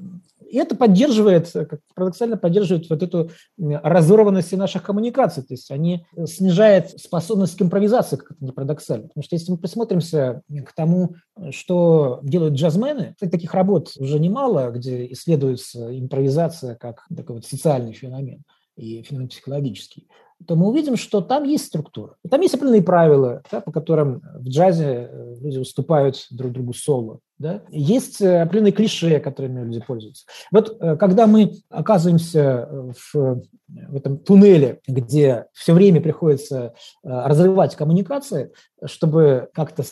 и 0.55 0.57
это 0.57 0.77
поддерживает, 0.77 1.51
как 1.51 1.81
парадоксально 1.97 2.37
поддерживает 2.37 2.89
вот 2.89 3.03
эту 3.03 3.31
разорванность 3.59 4.53
наших 4.53 4.85
коммуникаций. 4.85 5.43
То 5.43 5.53
есть 5.53 5.69
они 5.73 6.07
снижают 6.27 6.91
способность 6.91 7.57
к 7.57 7.63
импровизации, 7.63 8.15
как 8.15 8.31
это 8.31 8.45
не 8.45 8.53
парадоксально. 8.53 9.09
Потому 9.09 9.25
что 9.25 9.35
если 9.35 9.51
мы 9.51 9.59
присмотримся 9.59 10.43
к 10.65 10.73
тому, 10.73 11.17
что 11.51 12.21
делают 12.23 12.55
джазмены, 12.55 13.17
таких 13.19 13.53
работ 13.53 13.95
уже 13.99 14.21
немало, 14.21 14.71
где 14.71 15.11
исследуется 15.11 15.99
импровизация 15.99 16.77
как 16.77 17.05
такой 17.09 17.35
вот 17.35 17.45
социальный 17.45 17.93
феномен 17.93 18.45
и 18.77 19.03
феномен 19.03 19.31
психологический 19.31 20.07
то 20.47 20.57
мы 20.57 20.69
увидим, 20.69 20.97
что 20.97 21.21
там 21.21 21.45
есть 21.45 21.67
структура. 21.67 22.17
Там 22.29 22.41
есть 22.41 22.55
определенные 22.55 22.83
правила, 22.83 23.43
да, 23.51 23.61
по 23.61 23.73
которым 23.73 24.21
в 24.35 24.49
джазе 24.49 25.09
э, 25.11 25.37
люди 25.41 25.59
уступают 25.59 26.27
друг 26.31 26.53
другу 26.53 26.75
соло. 26.75 27.21
Да? 27.39 27.63
Есть 27.69 28.21
э, 28.21 28.43
определенные 28.43 28.73
клише, 28.73 29.19
которыми 29.19 29.65
люди 29.65 29.81
пользуются. 29.81 30.25
Вот 30.53 30.77
э, 30.81 30.97
когда 30.97 31.27
мы 31.27 31.53
оказываемся 31.69 32.69
в, 33.13 33.43
в 33.69 33.97
этом 33.97 34.19
туннеле, 34.19 34.81
где 34.87 35.47
все 35.53 35.73
время 35.73 36.01
приходится 36.01 36.75
разрывать 37.03 37.75
коммуникации, 37.75 38.53
чтобы 38.85 39.49
как-то 39.55 39.83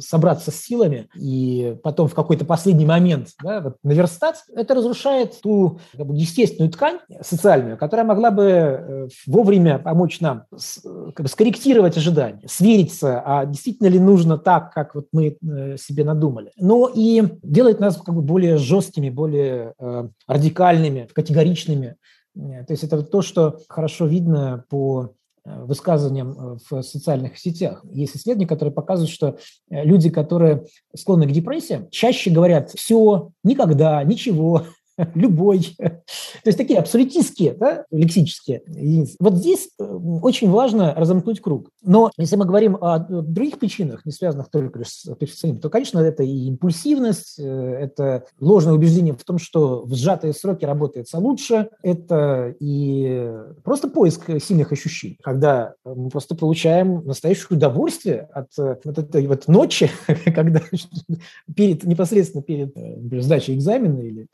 собраться 0.00 0.50
с 0.50 0.56
силами 0.56 1.08
и 1.14 1.76
потом 1.82 2.08
в 2.08 2.14
какой-то 2.14 2.44
последний 2.44 2.86
момент 2.86 3.28
да, 3.42 3.60
вот 3.60 3.76
наверстать, 3.82 4.36
это 4.54 4.74
разрушает 4.74 5.38
ту 5.42 5.78
как 5.96 6.06
бы, 6.06 6.16
естественную 6.16 6.72
ткань 6.72 7.00
социальную, 7.20 7.76
которая 7.76 8.06
могла 8.06 8.30
бы 8.30 9.08
вовремя 9.26 9.78
помочь 9.78 10.20
нам 10.20 10.44
как 10.50 11.20
бы, 11.20 11.28
скорректировать 11.28 11.96
ожидания, 11.96 12.46
свериться, 12.48 13.22
а 13.24 13.44
действительно 13.44 13.88
ли 13.88 13.98
нужно 13.98 14.38
так, 14.38 14.72
как 14.72 14.94
вот 14.94 15.08
мы 15.12 15.36
э, 15.40 15.76
себе 15.76 16.04
надумали. 16.04 16.52
Но 16.56 16.79
и 16.88 17.22
делает 17.42 17.80
нас 17.80 17.96
как 17.96 18.14
бы 18.14 18.22
более 18.22 18.56
жесткими, 18.56 19.10
более 19.10 19.74
э, 19.78 20.08
радикальными, 20.26 21.08
категоричными. 21.12 21.96
Э, 22.36 22.64
то 22.64 22.72
есть 22.72 22.84
это 22.84 23.02
то, 23.02 23.22
что 23.22 23.58
хорошо 23.68 24.06
видно 24.06 24.64
по 24.68 25.14
э, 25.44 25.64
высказываниям 25.64 26.58
в 26.68 26.82
социальных 26.82 27.38
сетях. 27.38 27.84
Есть 27.90 28.16
исследования, 28.16 28.48
которые 28.48 28.74
показывают, 28.74 29.10
что 29.10 29.38
люди, 29.68 30.10
которые 30.10 30.66
склонны 30.94 31.26
к 31.26 31.32
депрессии, 31.32 31.88
чаще 31.90 32.30
говорят 32.30 32.70
«все», 32.70 33.30
«никогда», 33.42 34.02
«ничего», 34.04 34.64
любой. 35.14 35.76
То 35.78 36.46
есть 36.46 36.58
такие 36.58 36.78
абсолютистские, 36.78 37.54
да, 37.54 37.84
лексические 37.90 38.62
единицы. 38.66 39.16
Вот 39.18 39.34
здесь 39.36 39.70
э, 39.78 39.84
очень 39.84 40.50
важно 40.50 40.94
разомкнуть 40.94 41.40
круг. 41.40 41.70
Но 41.82 42.10
если 42.16 42.36
мы 42.36 42.44
говорим 42.44 42.76
о 42.80 42.98
других 42.98 43.58
причинах, 43.58 44.04
не 44.04 44.12
связанных 44.12 44.50
только 44.50 44.84
с 44.84 45.14
перфекционизмом, 45.14 45.62
то, 45.62 45.70
конечно, 45.70 45.98
это 46.00 46.22
и 46.22 46.46
импульсивность, 46.48 47.38
э, 47.38 47.42
это 47.42 48.24
ложное 48.38 48.74
убеждение 48.74 49.14
в 49.14 49.24
том, 49.24 49.38
что 49.38 49.82
в 49.82 49.94
сжатые 49.94 50.32
сроки 50.32 50.64
работается 50.64 51.18
лучше, 51.18 51.68
это 51.82 52.54
и 52.60 53.30
просто 53.64 53.88
поиск 53.88 54.30
сильных 54.42 54.72
ощущений, 54.72 55.18
когда 55.22 55.74
мы 55.84 56.08
просто 56.08 56.34
получаем 56.34 57.04
настоящее 57.06 57.46
удовольствие 57.50 58.28
от 58.32 58.48
э, 58.58 58.76
вот 58.84 58.98
этой 58.98 59.26
вот 59.26 59.48
ночи, 59.48 59.90
когда 60.34 60.60
перед, 61.56 61.84
непосредственно 61.84 62.42
перед 62.42 62.74
сдачей 63.22 63.54
экзамена 63.54 64.00
или 64.00 64.26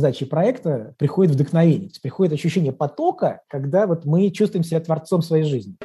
задачи 0.00 0.24
проекта 0.26 0.94
приходит 0.98 1.34
вдохновение, 1.34 1.90
приходит 2.02 2.32
ощущение 2.32 2.72
потока, 2.72 3.42
когда 3.48 3.86
вот 3.86 4.04
мы 4.04 4.30
чувствуем 4.30 4.64
себя 4.64 4.80
творцом 4.80 5.22
своей 5.22 5.44
жизни. 5.44 5.76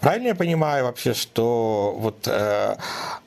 Правильно 0.00 0.28
я 0.28 0.34
понимаю 0.34 0.84
вообще, 0.84 1.12
что 1.12 1.96
вот 1.98 2.28
э, 2.28 2.76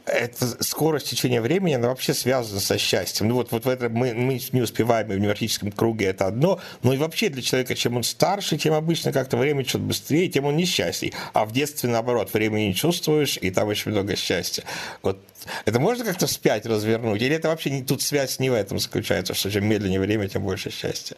эта 0.05 0.63
скорость 0.63 1.09
течения 1.09 1.41
времени, 1.41 1.73
она 1.73 1.89
вообще 1.89 2.13
связана 2.13 2.61
со 2.61 2.77
счастьем. 2.77 3.27
Ну 3.27 3.35
вот, 3.35 3.51
вот 3.51 3.65
в 3.65 3.69
этом 3.69 3.91
мы, 3.91 4.13
мы 4.13 4.39
не 4.53 4.61
успеваем 4.61 5.07
в 5.07 5.19
невротическом 5.19 5.71
круге, 5.71 6.05
это 6.05 6.27
одно. 6.27 6.59
Но 6.81 6.93
и 6.93 6.97
вообще 6.97 7.27
для 7.29 7.41
человека, 7.41 7.75
чем 7.75 7.97
он 7.97 8.03
старше, 8.03 8.57
тем 8.57 8.73
обычно 8.73 9.11
как-то 9.11 9.35
время 9.35 9.65
чуть 9.65 9.81
быстрее, 9.81 10.29
тем 10.29 10.45
он 10.45 10.55
несчастней. 10.55 11.13
А 11.33 11.45
в 11.45 11.51
детстве, 11.51 11.89
наоборот, 11.89 12.33
времени 12.33 12.67
не 12.67 12.75
чувствуешь, 12.75 13.37
и 13.41 13.51
там 13.51 13.67
очень 13.67 13.91
много 13.91 14.15
счастья. 14.15 14.63
Вот 15.03 15.19
это 15.65 15.79
можно 15.79 16.05
как-то 16.05 16.27
вспять 16.27 16.65
развернуть? 16.65 17.21
Или 17.21 17.35
это 17.35 17.49
вообще 17.49 17.69
не, 17.69 17.83
тут 17.83 18.01
связь 18.01 18.39
не 18.39 18.49
в 18.49 18.53
этом 18.53 18.79
заключается, 18.79 19.33
что 19.33 19.51
чем 19.51 19.65
медленнее 19.65 19.99
время, 19.99 20.29
тем 20.29 20.43
больше 20.43 20.71
счастья? 20.71 21.17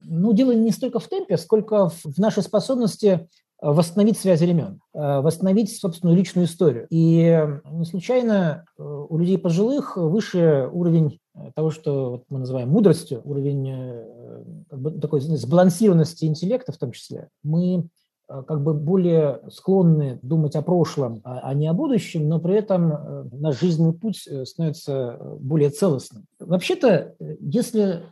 Ну, 0.00 0.32
дело 0.32 0.52
не 0.52 0.70
столько 0.70 1.00
в 1.00 1.08
темпе, 1.08 1.36
сколько 1.38 1.88
в 1.88 2.18
нашей 2.18 2.44
способности 2.44 3.28
восстановить 3.60 4.18
связь 4.18 4.40
времен, 4.40 4.80
э, 4.92 5.20
восстановить 5.20 5.76
собственную 5.76 6.16
личную 6.16 6.46
историю. 6.46 6.86
И 6.90 7.42
не 7.70 7.84
случайно 7.84 8.64
э, 8.78 8.82
у 8.82 9.16
людей 9.18 9.38
пожилых 9.38 9.96
выше 9.96 10.68
уровень 10.70 11.20
э, 11.34 11.52
того, 11.54 11.70
что 11.70 12.24
мы 12.28 12.40
называем 12.40 12.68
мудростью, 12.68 13.22
уровень 13.24 14.64
как 14.68 14.78
бы, 14.78 14.90
такой 14.92 15.20
сбалансированности 15.20 16.26
интеллекта 16.26 16.72
в 16.72 16.78
том 16.78 16.92
числе. 16.92 17.28
Мы 17.42 17.88
как 18.28 18.60
бы 18.64 18.74
более 18.74 19.40
склонны 19.52 20.18
думать 20.20 20.56
о 20.56 20.62
прошлом, 20.62 21.20
а, 21.22 21.38
а 21.44 21.54
не 21.54 21.68
о 21.68 21.72
будущем, 21.72 22.28
но 22.28 22.40
при 22.40 22.56
этом 22.56 23.28
наш 23.30 23.60
жизненный 23.60 23.92
путь 23.92 24.28
становится 24.42 25.16
более 25.38 25.70
целостным. 25.70 26.26
Вообще-то, 26.40 27.14
если, 27.38 28.02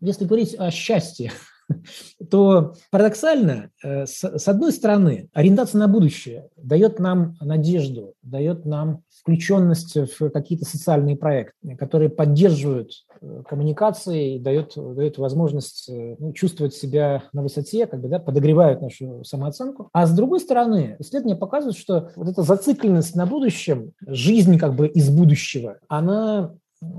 если 0.00 0.24
говорить 0.24 0.54
о 0.58 0.70
счастье, 0.70 1.30
то 2.30 2.74
парадоксально, 2.90 3.70
э, 3.82 4.06
с 4.06 4.48
одной 4.48 4.72
стороны, 4.72 5.28
ориентация 5.32 5.78
на 5.78 5.88
будущее 5.88 6.48
дает 6.56 6.98
нам 6.98 7.36
надежду, 7.40 8.14
дает 8.22 8.64
нам 8.64 9.02
включенность 9.20 9.96
в 9.96 10.30
какие-то 10.30 10.64
социальные 10.64 11.16
проекты, 11.16 11.76
которые 11.76 12.10
поддерживают 12.10 12.92
э, 13.20 13.42
коммуникации 13.48 14.36
и 14.36 14.38
дает, 14.38 14.72
дает 14.76 15.18
возможность 15.18 15.88
э, 15.88 16.16
ну, 16.18 16.32
чувствовать 16.32 16.74
себя 16.74 17.24
на 17.32 17.42
высоте, 17.42 17.86
как 17.86 18.00
бы, 18.00 18.08
да, 18.08 18.18
подогревают 18.18 18.80
нашу 18.80 19.24
самооценку. 19.24 19.90
А 19.92 20.06
с 20.06 20.12
другой 20.12 20.40
стороны, 20.40 20.96
исследования 20.98 21.36
показывают, 21.36 21.76
что 21.76 22.10
вот 22.16 22.28
эта 22.28 22.42
зацикленность 22.42 23.14
на 23.14 23.26
будущем, 23.26 23.92
жизнь 24.06 24.58
как 24.58 24.74
бы 24.74 24.88
из 24.88 25.10
будущего, 25.10 25.78
она 25.88 26.54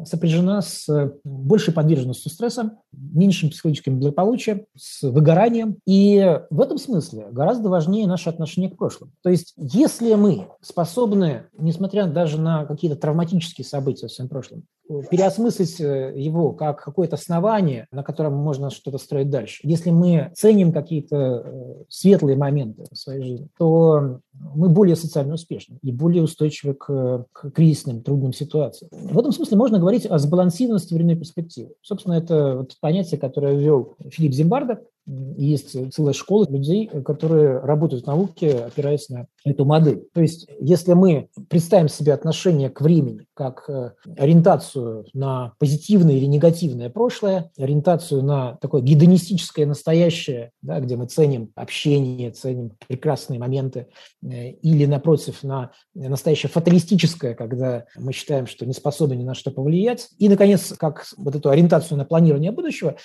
сопряжена 0.06 0.62
с 0.62 0.88
э, 0.90 1.12
большей 1.24 1.74
подверженностью 1.74 2.32
стрессам, 2.32 2.80
меньшим 2.92 3.50
психологическим 3.50 4.00
благополучием, 4.00 4.66
с 4.76 5.02
выгоранием. 5.04 5.78
И 5.86 6.40
в 6.50 6.62
этом 6.62 6.78
смысле 6.78 7.28
гораздо 7.32 7.70
важнее 7.70 8.08
наше 8.08 8.30
отношение 8.30 8.70
к 8.70 8.78
прошлому. 8.78 9.12
То 9.24 9.30
есть 9.30 9.54
если 9.58 10.14
мы 10.16 10.48
способны, 10.62 11.46
несмотря 11.58 12.06
даже 12.06 12.40
на 12.40 12.66
какие-то 12.66 12.98
травматические 12.98 13.66
события 13.66 14.08
в 14.08 14.12
своем 14.12 14.30
прошлом, 14.30 14.64
переосмыслить 15.10 15.80
э, 15.80 16.14
его 16.16 16.52
как 16.54 16.84
какое-то 16.84 17.16
основание, 17.16 17.88
на 17.92 18.04
котором 18.04 18.34
можно 18.34 18.70
что-то 18.70 18.98
строить 18.98 19.30
дальше. 19.30 19.62
Если 19.64 19.90
мы 19.90 20.32
ценим 20.36 20.74
какие-то 20.74 21.16
э, 21.16 21.84
светлые 21.90 22.38
моменты 22.38 22.84
в 22.92 22.98
своей 22.98 23.24
жизни, 23.24 23.48
то 23.58 24.20
мы 24.34 24.70
более 24.70 24.96
социально 24.96 25.34
успешны 25.34 25.78
и 25.82 25.92
более 25.92 26.24
устойчивы 26.24 26.74
к, 26.74 27.26
к 27.32 27.52
кризисным, 27.52 28.02
трудным 28.02 28.34
ситуациям. 28.34 28.90
В 28.92 29.18
этом 29.18 29.32
смысле 29.32 29.58
можно 29.58 29.80
говорить 29.80 30.06
о 30.06 30.18
сбалансированности 30.18 30.94
временной 30.94 31.18
перспективы. 31.18 31.74
Собственно, 31.82 32.14
это 32.14 32.58
вот 32.58 32.78
понятие, 32.80 33.20
которое 33.20 33.56
ввел 33.56 33.96
Филипп 34.10 34.34
Зимбардо 34.34 34.82
есть 35.08 35.94
целая 35.94 36.14
школа 36.14 36.46
людей, 36.50 36.88
которые 36.88 37.60
работают 37.60 38.04
в 38.04 38.08
науке, 38.08 38.52
опираясь 38.52 39.10
на 39.10 39.28
эту 39.44 39.66
модель. 39.66 40.08
То 40.14 40.22
есть, 40.22 40.48
если 40.60 40.94
мы 40.94 41.30
представим 41.50 41.90
себе 41.90 42.14
отношение 42.14 42.70
к 42.70 42.82
времени 42.82 43.26
как 43.34 43.68
э, 43.70 43.92
ориентацию 44.18 45.06
на 45.14 45.54
позитивное 45.58 46.16
или 46.16 46.26
негативное 46.26 46.90
прошлое, 46.90 47.52
ориентацию 47.58 48.24
на 48.24 48.56
такое 48.58 48.82
гедонистическое 48.82 49.66
настоящее, 49.66 50.52
да, 50.62 50.80
где 50.80 50.96
мы 50.96 51.08
ценим 51.08 51.52
общение, 51.56 52.32
ценим 52.32 52.74
прекрасные 52.88 53.40
моменты, 53.40 53.88
э, 54.24 54.50
или, 54.50 54.86
напротив, 54.86 55.44
на 55.44 55.72
настоящее 55.96 56.52
фаталистическое, 56.52 57.34
когда 57.34 57.86
мы 57.98 58.14
считаем, 58.14 58.46
что 58.46 58.66
не 58.66 58.74
способны 58.74 59.16
ни 59.16 59.24
на 59.24 59.34
что 59.34 59.50
повлиять, 59.50 60.10
и, 60.20 60.30
наконец, 60.30 60.74
как 60.78 61.06
вот 61.18 61.36
эту 61.36 61.50
ориентацию 61.50 61.98
на 61.98 62.06
планирование 62.06 62.52
будущего, 62.52 62.96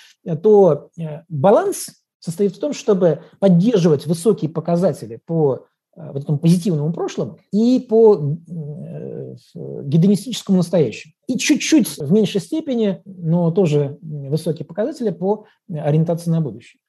то 0.43 0.89
баланс 1.29 1.87
состоит 2.19 2.55
в 2.55 2.59
том, 2.59 2.73
чтобы 2.73 3.21
поддерживать 3.39 4.05
высокие 4.05 4.49
показатели 4.49 5.19
по 5.25 5.65
э, 5.95 6.11
вот 6.11 6.23
этому 6.23 6.39
позитивному 6.39 6.93
прошлому 6.93 7.39
и 7.51 7.79
по 7.79 8.15
э, 8.15 9.35
гедонистическому 9.55 10.57
настоящему. 10.57 11.13
И 11.27 11.37
чуть-чуть 11.37 11.97
в 11.97 12.11
меньшей 12.11 12.41
степени, 12.41 13.01
но 13.05 13.51
тоже 13.51 13.97
высокие 14.01 14.65
показатели 14.65 15.09
по 15.11 15.45
ориентации 15.69 16.29
на 16.29 16.41
будущее. 16.41 16.79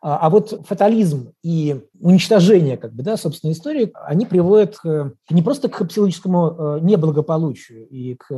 А, 0.00 0.18
а 0.18 0.30
вот 0.30 0.66
фатализм 0.66 1.32
и 1.42 1.80
уничтожение 2.00 2.76
как 2.76 2.92
бы, 2.94 3.02
да, 3.02 3.16
собственной 3.16 3.54
истории, 3.54 3.90
они 3.94 4.26
приводят 4.26 4.76
к, 4.76 5.12
не 5.30 5.42
просто 5.42 5.68
к 5.68 5.84
психологическому 5.84 6.76
э, 6.78 6.80
неблагополучию 6.82 7.88
и 7.88 8.14
к 8.14 8.28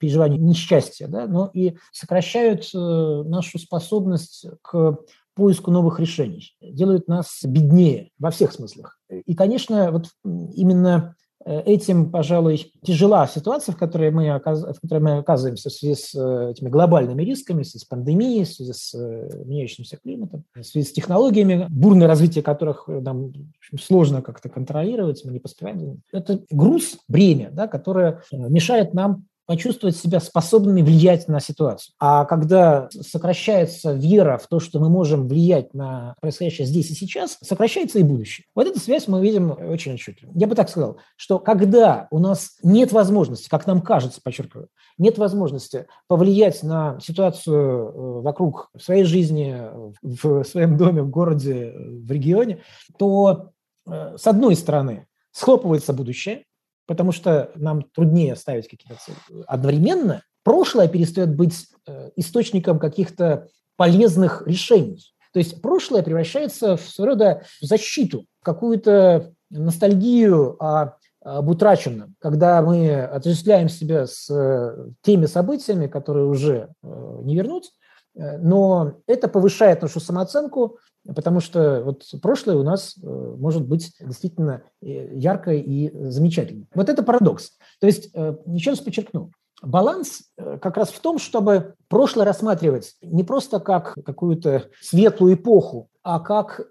переживанию 0.00 0.42
несчастья, 0.42 1.08
да, 1.08 1.26
но 1.26 1.50
и 1.52 1.76
сокращают 1.92 2.70
нашу 2.72 3.58
способность 3.58 4.46
к 4.62 4.98
поиску 5.34 5.70
новых 5.70 6.00
решений, 6.00 6.54
делают 6.60 7.08
нас 7.08 7.40
беднее 7.44 8.10
во 8.18 8.30
всех 8.30 8.52
смыслах. 8.52 8.98
И, 9.10 9.34
конечно, 9.34 9.90
вот 9.90 10.06
именно 10.24 11.14
э, 11.44 11.60
этим, 11.62 12.10
пожалуй, 12.10 12.72
тяжела 12.82 13.26
ситуация, 13.26 13.74
в 13.74 13.78
которой 13.78 14.10
мы, 14.10 14.40
в 14.44 14.80
которой 14.80 15.00
мы 15.00 15.18
оказываемся 15.18 15.70
в 15.70 15.72
связи 15.72 15.94
с 15.94 16.14
э, 16.14 16.50
этими 16.52 16.68
глобальными 16.68 17.22
рисками, 17.22 17.62
в 17.62 17.66
связи 17.66 17.84
с 17.84 17.86
пандемией, 17.86 18.44
в 18.44 18.48
связи 18.48 18.72
с 18.72 18.94
э, 18.94 19.44
меняющимся 19.44 19.96
климатом, 19.96 20.44
в 20.54 20.62
связи 20.62 20.86
с 20.86 20.92
технологиями, 20.92 21.66
бурное 21.70 22.06
развитие 22.08 22.42
которых 22.42 22.84
нам 22.88 23.32
общем, 23.58 23.78
сложно 23.78 24.22
как-то 24.22 24.48
контролировать, 24.48 25.24
мы 25.24 25.32
не 25.32 25.40
поспеваем. 25.40 26.02
Это 26.12 26.40
груз, 26.50 26.98
бремя, 27.08 27.50
да, 27.52 27.68
которое 27.68 28.22
мешает 28.32 28.94
нам 28.94 29.26
почувствовать 29.46 29.96
себя 29.96 30.20
способными 30.20 30.82
влиять 30.82 31.28
на 31.28 31.40
ситуацию. 31.40 31.94
А 31.98 32.24
когда 32.24 32.88
сокращается 32.90 33.92
вера 33.92 34.38
в 34.38 34.46
то, 34.46 34.60
что 34.60 34.78
мы 34.78 34.88
можем 34.88 35.28
влиять 35.28 35.74
на 35.74 36.14
происходящее 36.20 36.66
здесь 36.66 36.90
и 36.90 36.94
сейчас, 36.94 37.38
сокращается 37.42 37.98
и 37.98 38.02
будущее. 38.02 38.46
Вот 38.54 38.66
эту 38.66 38.78
связь 38.80 39.08
мы 39.08 39.22
видим 39.22 39.50
очень 39.50 39.94
отчетливо. 39.94 40.32
Я 40.34 40.46
бы 40.46 40.54
так 40.54 40.68
сказал, 40.68 40.98
что 41.16 41.38
когда 41.38 42.08
у 42.10 42.18
нас 42.18 42.58
нет 42.62 42.92
возможности, 42.92 43.48
как 43.48 43.66
нам 43.66 43.82
кажется, 43.82 44.20
подчеркиваю, 44.22 44.68
нет 44.98 45.18
возможности 45.18 45.86
повлиять 46.06 46.62
на 46.62 46.98
ситуацию 47.00 47.58
э, 47.58 48.20
вокруг 48.22 48.70
своей 48.78 49.04
жизни, 49.04 49.60
в 50.02 50.44
своем 50.44 50.76
доме, 50.76 51.02
в 51.02 51.10
городе, 51.10 51.72
в 51.76 52.10
регионе, 52.10 52.62
то, 52.98 53.50
э, 53.86 54.16
с 54.16 54.26
одной 54.26 54.54
стороны, 54.56 55.06
схлопывается 55.32 55.92
будущее, 55.92 56.44
потому 56.92 57.10
что 57.10 57.50
нам 57.54 57.84
труднее 57.94 58.36
ставить 58.36 58.68
какие-то 58.68 59.00
цели. 59.02 59.16
Одновременно 59.46 60.22
прошлое 60.44 60.88
перестает 60.88 61.34
быть 61.34 61.68
э, 61.86 62.10
источником 62.16 62.78
каких-то 62.78 63.48
полезных 63.78 64.46
решений. 64.46 65.14
То 65.32 65.38
есть 65.38 65.62
прошлое 65.62 66.02
превращается 66.02 66.76
в 66.76 66.82
своего 66.82 67.14
рода 67.14 67.44
защиту, 67.62 68.26
какую-то 68.42 69.32
ностальгию 69.48 70.62
о, 70.62 70.98
об 71.22 71.48
утраченном, 71.48 72.14
когда 72.18 72.60
мы 72.60 73.02
отождествляем 73.02 73.70
себя 73.70 74.06
с 74.06 74.28
э, 74.28 74.90
теми 75.00 75.24
событиями, 75.24 75.86
которые 75.86 76.26
уже 76.26 76.74
э, 76.82 77.18
не 77.22 77.36
вернуть, 77.36 77.72
но 78.14 78.98
это 79.06 79.26
повышает 79.26 79.80
нашу 79.80 79.98
самооценку, 79.98 80.76
Потому 81.06 81.40
что 81.40 81.82
вот 81.84 82.04
прошлое 82.22 82.56
у 82.56 82.62
нас 82.62 82.96
э, 82.96 83.06
может 83.06 83.66
быть 83.66 83.92
действительно 84.00 84.62
э, 84.80 85.16
яркое 85.16 85.56
и 85.56 85.90
замечательное. 86.10 86.66
Вот 86.74 86.88
это 86.88 87.02
парадокс. 87.02 87.58
То 87.80 87.86
есть, 87.86 88.10
э, 88.14 88.36
еще 88.46 88.70
раз 88.70 88.80
подчеркну, 88.80 89.32
баланс 89.62 90.22
как 90.36 90.76
раз 90.76 90.90
в 90.90 91.00
том, 91.00 91.18
чтобы 91.18 91.74
прошлое 91.88 92.24
рассматривать 92.24 92.94
не 93.02 93.24
просто 93.24 93.60
как 93.60 93.94
какую-то 94.04 94.68
светлую 94.80 95.34
эпоху, 95.34 95.88
а 96.02 96.18
как 96.18 96.68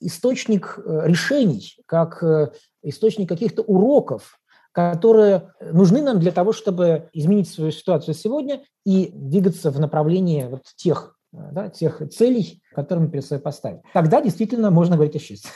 источник 0.00 0.80
решений, 0.84 1.76
как 1.86 2.24
источник 2.82 3.28
каких-то 3.28 3.62
уроков, 3.62 4.40
которые 4.72 5.52
нужны 5.60 6.02
нам 6.02 6.18
для 6.18 6.32
того, 6.32 6.52
чтобы 6.52 7.08
изменить 7.12 7.48
свою 7.48 7.70
ситуацию 7.70 8.14
сегодня 8.14 8.64
и 8.84 9.12
двигаться 9.14 9.70
в 9.70 9.78
направлении 9.78 10.48
вот 10.50 10.62
тех 10.74 11.16
да, 11.32 11.68
тех 11.68 12.02
целей, 12.10 12.62
которые 12.74 13.06
мы 13.06 13.10
перед 13.10 13.24
собой 13.24 13.42
поставили. 13.42 13.80
Тогда 13.92 14.20
действительно 14.20 14.70
можно 14.70 14.96
говорить 14.96 15.16
о 15.16 15.18
счастье. 15.18 15.50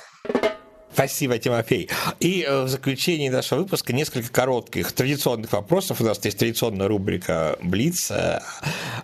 Спасибо, 0.92 1.38
Тимофей. 1.38 1.88
И 2.18 2.42
э, 2.42 2.62
в 2.64 2.68
заключении 2.68 3.28
нашего 3.28 3.60
выпуска 3.60 3.92
несколько 3.92 4.32
коротких 4.32 4.90
традиционных 4.90 5.52
вопросов. 5.52 6.00
У 6.00 6.04
нас 6.04 6.24
есть 6.24 6.38
традиционная 6.38 6.88
рубрика 6.88 7.56
«Блиц». 7.62 8.10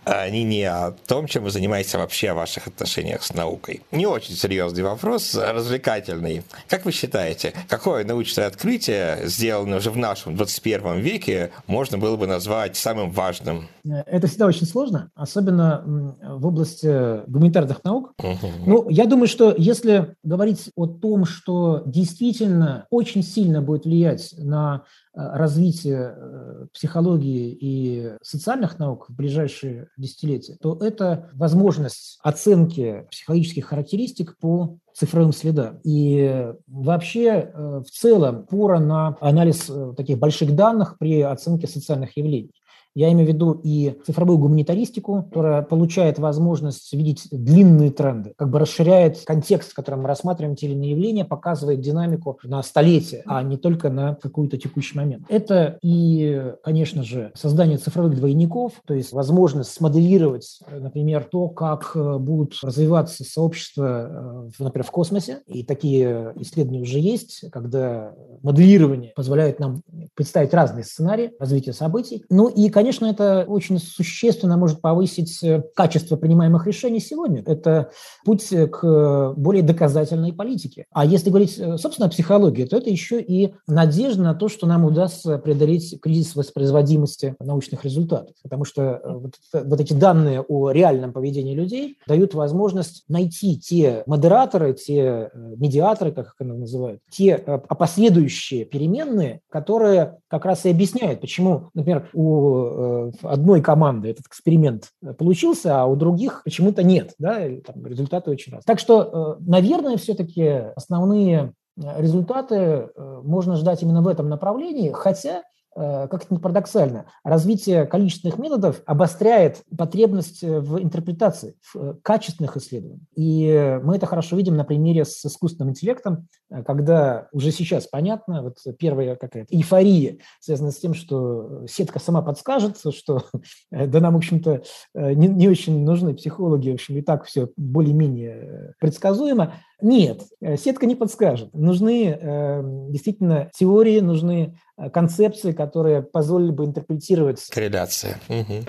Они 0.04 0.44
не 0.44 0.64
о 0.64 0.92
том, 1.06 1.26
чем 1.26 1.44
вы 1.44 1.50
занимаетесь, 1.50 1.94
а 1.94 1.98
вообще 1.98 2.30
о 2.30 2.34
ваших 2.34 2.66
отношениях 2.66 3.22
с 3.22 3.34
наукой. 3.34 3.82
Не 3.90 4.06
очень 4.06 4.34
серьезный 4.34 4.82
вопрос, 4.82 5.34
развлекательный. 5.34 6.42
Как 6.68 6.84
вы 6.84 6.92
считаете, 6.92 7.52
какое 7.68 8.04
научное 8.04 8.46
открытие, 8.46 9.20
сделанное 9.24 9.78
уже 9.78 9.90
в 9.90 9.96
нашем 9.96 10.36
21 10.36 11.00
веке, 11.00 11.50
можно 11.66 11.98
было 11.98 12.16
бы 12.16 12.26
назвать 12.26 12.76
самым 12.76 13.10
важным? 13.10 13.68
Это 13.84 14.26
всегда 14.26 14.46
очень 14.46 14.66
сложно, 14.66 15.10
особенно 15.14 15.82
в 16.22 16.46
области 16.46 17.28
гуманитарных 17.28 17.82
наук. 17.84 18.12
Угу. 18.18 18.48
Ну, 18.66 18.88
я 18.90 19.06
думаю, 19.06 19.28
что 19.28 19.54
если 19.56 20.16
говорить 20.22 20.70
о 20.76 20.86
том, 20.86 21.24
что 21.24 21.82
действительно 21.86 22.86
очень 22.90 23.22
сильно 23.22 23.62
будет 23.62 23.84
влиять 23.84 24.34
на 24.38 24.84
э, 25.14 25.37
развитие 25.37 26.14
э, 26.16 26.66
психологии 26.72 27.57
и 27.61 28.12
социальных 28.22 28.79
наук 28.79 29.07
в 29.09 29.14
ближайшие 29.14 29.88
десятилетия, 29.96 30.57
то 30.61 30.79
это 30.81 31.31
возможность 31.35 32.18
оценки 32.22 33.07
психологических 33.11 33.66
характеристик 33.66 34.37
по 34.38 34.79
цифровым 34.92 35.33
следам. 35.33 35.81
И 35.85 36.53
вообще 36.66 37.29
э, 37.29 37.83
в 37.87 37.90
целом 37.90 38.46
пора 38.46 38.81
на 38.81 39.16
анализ 39.20 39.70
таких 39.96 40.18
больших 40.18 40.55
данных 40.55 40.98
при 40.98 41.22
оценке 41.22 41.66
социальных 41.66 42.16
явлений. 42.16 42.53
Я 42.94 43.11
имею 43.12 43.28
в 43.28 43.33
виду 43.33 43.61
и 43.62 43.98
цифровую 44.07 44.38
гуманитаристику, 44.38 45.24
которая 45.24 45.62
получает 45.62 46.18
возможность 46.18 46.92
видеть 46.92 47.28
длинные 47.30 47.90
тренды, 47.90 48.35
как 48.37 48.50
бы 48.50 48.59
расширяет 48.59 49.20
контекст, 49.24 49.72
в 49.72 49.74
котором 49.74 50.02
мы 50.02 50.09
рассматриваем 50.09 50.57
те 50.57 50.66
или 50.66 50.74
иные 50.74 50.92
явления, 50.92 51.24
показывает 51.24 51.80
динамику 51.80 52.38
на 52.44 52.62
столетие, 52.62 53.22
а 53.26 53.42
не 53.42 53.57
только 53.57 53.90
на 53.90 54.14
какой-то 54.14 54.57
текущий 54.57 54.96
момент. 54.96 55.24
Это 55.28 55.78
и, 55.83 56.52
конечно 56.62 57.02
же, 57.02 57.33
создание 57.35 57.78
цифровых 57.78 58.14
двойников, 58.14 58.72
то 58.87 58.94
есть 58.94 59.12
возможность 59.12 59.70
смоделировать, 59.70 60.61
например, 60.70 61.24
то, 61.24 61.48
как 61.48 61.92
э, 61.94 62.18
будут 62.18 62.54
развиваться 62.62 63.24
сообщества, 63.24 64.48
э, 64.59 64.62
например, 64.62 64.87
в 64.87 64.90
космосе. 64.90 65.40
И 65.46 65.64
такие 65.64 66.33
исследования 66.37 66.83
уже 66.83 66.98
есть, 66.98 67.44
когда 67.50 68.14
моделирование 68.42 69.12
позволяет 69.16 69.59
нам 69.59 69.83
представить 70.14 70.54
разные 70.54 70.85
сценарии 70.85 71.33
развития 71.38 71.72
событий. 71.72 72.24
Ну 72.30 72.48
и, 72.48 72.68
конечно, 72.68 72.83
конечно, 72.84 73.06
это 73.06 73.46
очень 73.48 73.78
существенно 73.78 74.58
может 74.58 74.82
повысить 74.82 75.42
э, 75.42 75.62
качество 75.74 76.16
принимаемых 76.16 76.66
решений 76.66 77.00
сегодня. 77.00 77.42
Это 77.46 77.90
путь 78.26 78.46
к 78.50 79.32
более 79.38 79.62
доказательной 79.62 80.34
политике. 80.34 80.84
А 80.92 81.06
если 81.06 81.30
говорить, 81.30 81.58
э, 81.58 81.78
собственно, 81.78 82.08
о 82.08 82.10
психологии, 82.10 82.66
то 82.66 82.76
это 82.76 82.90
еще 82.90 83.22
и 83.22 83.54
надежда 83.66 84.22
на 84.22 84.34
то, 84.34 84.48
что 84.48 84.66
нам 84.66 84.84
удастся 84.84 85.38
преодолеть 85.38 85.98
кризис 86.02 86.36
воспроизводимости 86.36 87.34
научных 87.40 87.84
результатов. 87.84 88.36
Потому 88.42 88.66
что 88.66 88.82
э, 88.82 89.00
вот, 89.14 89.32
вот 89.54 89.80
эти 89.80 89.94
данные 89.94 90.42
о 90.42 90.70
реальном 90.70 91.14
поведении 91.14 91.54
людей 91.54 91.96
дают 92.06 92.34
возможность 92.34 93.04
найти 93.08 93.58
те 93.58 94.02
модераторы, 94.04 94.74
те 94.74 95.30
медиаторы, 95.34 96.12
как 96.12 96.26
их 96.26 96.34
называют, 96.40 97.00
те 97.10 97.38
последующие 97.38 98.66
переменные, 98.66 99.40
которые 99.48 100.18
как 100.28 100.44
раз 100.44 100.66
и 100.66 100.70
объясняют, 100.70 101.22
почему, 101.22 101.70
например, 101.72 102.10
у 102.12 102.73
Э, 102.73 102.73
одной 103.22 103.60
команды 103.60 104.10
этот 104.10 104.26
эксперимент 104.26 104.90
получился, 105.18 105.80
а 105.80 105.87
у 105.87 105.96
других 105.96 106.42
почему-то 106.44 106.82
нет. 106.82 107.14
Да? 107.18 107.40
Там 107.64 107.87
результаты 107.87 108.30
очень 108.30 108.52
разные. 108.52 108.66
Так 108.66 108.78
что, 108.78 109.37
э, 109.38 109.42
наверное, 109.44 109.96
все-таки 109.96 110.44
основные 110.76 111.52
результаты 111.76 112.54
э, 112.56 113.20
можно 113.24 113.56
ждать 113.56 113.82
именно 113.82 114.02
в 114.02 114.08
этом 114.08 114.28
направлении, 114.28 114.90
хотя 114.92 115.42
Э, 115.42 115.63
как 115.74 116.24
это 116.24 116.34
не 116.34 116.38
парадоксально, 116.38 117.06
развитие 117.24 117.87
количественных 117.87 118.38
методов 118.38 118.82
обостряет 118.87 119.62
потребность 119.76 120.42
э, 120.42 120.60
в 120.60 120.80
интерпретации, 120.80 121.56
в 121.60 121.76
э, 121.76 121.94
качественных 122.02 122.56
исследованиях. 122.56 123.00
И 123.16 123.80
мы 123.82 123.96
это 123.96 124.06
хорошо 124.06 124.37
видим 124.37 124.56
на 124.56 124.64
примере 124.64 125.04
с 125.04 125.24
искусственным 125.24 125.70
интеллектом, 125.70 126.28
когда 126.66 127.28
уже 127.32 127.50
сейчас 127.50 127.87
понятно, 127.87 128.42
вот 128.42 128.58
первая 128.78 129.16
какая-то 129.16 129.54
эйфория 129.54 130.18
связана 130.40 130.70
с 130.70 130.78
тем, 130.78 130.94
что 130.94 131.66
сетка 131.66 131.98
сама 131.98 132.22
подскажет, 132.22 132.78
что 132.90 133.24
да 133.70 134.00
нам, 134.00 134.14
в 134.14 134.18
общем-то, 134.18 134.62
не, 134.94 135.28
не 135.28 135.48
очень 135.48 135.84
нужны 135.84 136.14
психологи, 136.14 136.70
в 136.70 136.74
общем, 136.74 136.96
и 136.98 137.02
так 137.02 137.24
все 137.24 137.48
более-менее 137.56 138.74
предсказуемо. 138.78 139.54
Нет, 139.84 140.22
сетка 140.58 140.86
не 140.86 140.96
подскажет. 140.96 141.52
Нужны 141.52 142.88
действительно 142.90 143.50
теории, 143.54 144.00
нужны 144.00 144.54
Э, 144.76 144.90
концепции, 144.90 145.52
которые 145.52 146.02
позволили 146.02 146.50
бы 146.50 146.64
интерпретировать... 146.64 147.46
Корреляция. 147.50 148.18
Угу. 148.28 148.64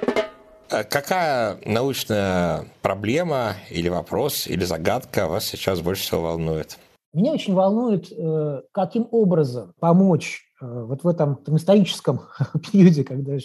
Какая 0.67 1.57
научная 1.65 2.65
проблема 2.81 3.53
или 3.69 3.87
вопрос, 3.87 4.47
или 4.47 4.63
загадка 4.65 5.27
вас 5.27 5.45
сейчас 5.45 5.81
больше 5.81 6.03
всего 6.03 6.21
волнует? 6.21 6.77
Меня 7.13 7.31
очень 7.31 7.53
волнует, 7.53 8.11
э, 8.11 8.61
каким 8.71 9.07
образом 9.11 9.73
помочь 9.79 10.44
вот 10.61 11.03
в 11.03 11.07
этом, 11.07 11.33
этом 11.41 11.57
историческом 11.57 12.21
периоде, 12.71 13.03
когда 13.03 13.37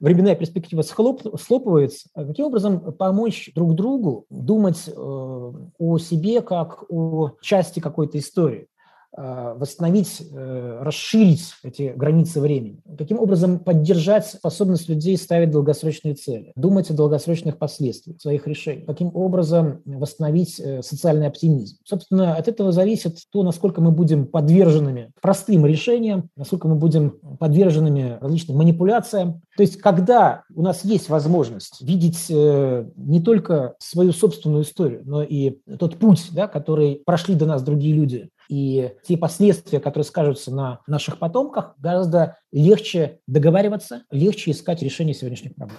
временная 0.00 0.34
перспектива 0.34 0.82
схлоп, 0.82 1.22
слопывается, 1.40 2.08
каким 2.14 2.46
образом 2.46 2.92
помочь 2.92 3.50
друг 3.54 3.74
другу 3.74 4.26
думать 4.30 4.88
о 4.96 5.98
себе 5.98 6.42
как 6.42 6.84
о 6.90 7.32
части 7.40 7.80
какой-то 7.80 8.18
истории. 8.18 8.68
Э, 9.16 9.54
восстановить, 9.56 10.22
э, 10.30 10.78
расширить 10.82 11.54
эти 11.64 11.94
границы 11.96 12.42
времени? 12.42 12.82
Каким 12.98 13.18
образом 13.18 13.58
поддержать 13.58 14.26
способность 14.26 14.88
людей 14.90 15.16
ставить 15.16 15.50
долгосрочные 15.50 16.14
цели, 16.14 16.52
думать 16.56 16.90
о 16.90 16.94
долгосрочных 16.94 17.56
последствиях 17.56 18.20
своих 18.20 18.46
решений? 18.46 18.84
Каким 18.86 19.10
образом 19.16 19.80
восстановить 19.86 20.60
э, 20.60 20.82
социальный 20.82 21.26
оптимизм? 21.26 21.78
Собственно, 21.84 22.34
от 22.34 22.48
этого 22.48 22.70
зависит 22.70 23.16
то, 23.32 23.42
насколько 23.42 23.80
мы 23.80 23.92
будем 23.92 24.26
подверженными 24.26 25.10
простым 25.22 25.64
решениям, 25.64 26.28
насколько 26.36 26.68
мы 26.68 26.74
будем 26.74 27.18
подверженными 27.40 28.18
различным 28.20 28.58
манипуляциям. 28.58 29.40
То 29.56 29.62
есть, 29.62 29.78
когда 29.78 30.42
у 30.54 30.60
нас 30.60 30.84
есть 30.84 31.08
возможность 31.08 31.80
видеть 31.80 32.26
не 32.28 33.20
только 33.20 33.74
свою 33.78 34.12
собственную 34.12 34.64
историю, 34.64 35.02
но 35.04 35.22
и 35.22 35.58
тот 35.78 35.96
путь, 35.96 36.28
да, 36.32 36.46
который 36.46 37.02
прошли 37.06 37.34
до 37.34 37.46
нас 37.46 37.62
другие 37.62 37.94
люди, 37.94 38.28
и 38.48 38.92
те 39.06 39.16
последствия, 39.16 39.80
которые 39.80 40.04
скажутся 40.04 40.50
на 40.50 40.80
наших 40.86 41.18
потомках, 41.18 41.74
гораздо 41.78 42.36
легче 42.50 43.20
договариваться, 43.26 44.02
легче 44.10 44.50
искать 44.50 44.82
решение 44.82 45.14
сегодняшних 45.14 45.54
проблем. 45.54 45.78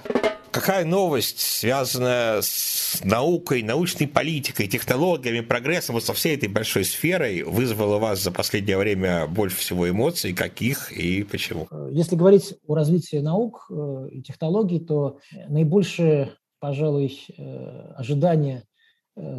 Какая 0.51 0.83
новость, 0.83 1.39
связанная 1.39 2.41
с 2.41 3.01
наукой, 3.03 3.61
научной 3.61 4.07
политикой, 4.07 4.67
технологиями, 4.67 5.41
прогрессом, 5.41 5.93
вот 5.93 6.03
со 6.03 6.13
всей 6.13 6.35
этой 6.35 6.49
большой 6.49 6.85
сферой, 6.85 7.43
вызвала 7.43 7.97
у 7.97 7.99
вас 7.99 8.23
за 8.23 8.31
последнее 8.31 8.77
время 8.77 9.27
больше 9.27 9.57
всего 9.57 9.87
эмоций? 9.87 10.33
Каких 10.33 10.91
и 10.91 11.23
почему? 11.23 11.67
Если 11.91 12.15
говорить 12.15 12.55
о 12.65 12.73
развитии 12.73 13.17
наук 13.17 13.67
э, 13.69 14.07
и 14.11 14.23
технологий, 14.23 14.79
то 14.79 15.19
наибольшее, 15.49 16.31
пожалуй, 16.59 17.27
э, 17.37 17.93
ожидание 17.95 18.63
Э, 18.63 18.68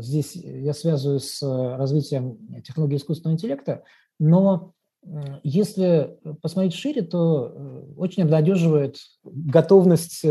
здесь 0.01 0.35
я 0.35 0.75
связываю 0.75 1.21
с 1.21 1.43
э, 1.43 1.77
развитием 1.77 2.39
технологий 2.63 2.97
искусственного 2.97 3.35
интеллекта, 3.35 3.83
но 4.19 4.73
если 5.43 6.19
посмотреть 6.43 6.75
шире, 6.75 7.03
то 7.03 7.53
э, 7.53 7.93
очень 7.97 8.23
обнадеживает 8.23 8.97
готовность 9.25 10.25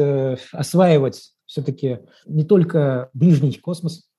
осваивать 0.52 1.34
все-таки 1.46 2.00
не 2.28 2.44
только 2.44 3.10
ближний 3.14 3.54
космос, 3.54 4.10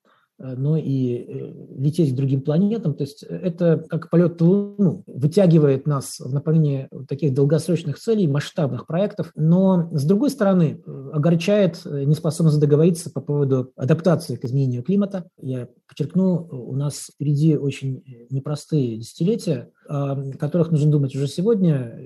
но 0.57 0.77
и 0.77 1.15
э, 1.15 1.53
лететь 1.77 2.13
к 2.13 2.15
другим 2.15 2.41
планетам. 2.41 2.93
То 2.93 3.03
есть 3.03 3.23
это 3.23 3.83
как 3.89 4.09
полет 4.09 4.41
в 4.41 4.45
Луну, 4.45 5.03
вытягивает 5.07 5.87
нас 5.87 6.19
в 6.19 6.33
направлении 6.33 6.87
таких 7.07 7.33
долгосрочных 7.33 7.99
целей, 7.99 8.27
масштабных 8.27 8.87
проектов. 8.87 9.31
Но, 9.35 9.89
с 9.91 10.03
другой 10.05 10.29
стороны, 10.29 10.81
э, 10.85 11.09
огорчает 11.13 11.81
неспособность 11.85 12.59
договориться 12.59 13.11
по 13.11 13.21
поводу 13.21 13.71
адаптации 13.75 14.35
к 14.35 14.45
изменению 14.45 14.83
климата. 14.83 15.25
Я 15.41 15.67
подчеркну, 15.87 16.47
у 16.51 16.75
нас 16.75 17.11
впереди 17.13 17.57
очень 17.57 18.03
непростые 18.29 18.97
десятилетия, 18.97 19.69
о 19.91 20.31
которых 20.39 20.71
нужно 20.71 20.89
думать 20.89 21.15
уже 21.15 21.27
сегодня, 21.27 21.99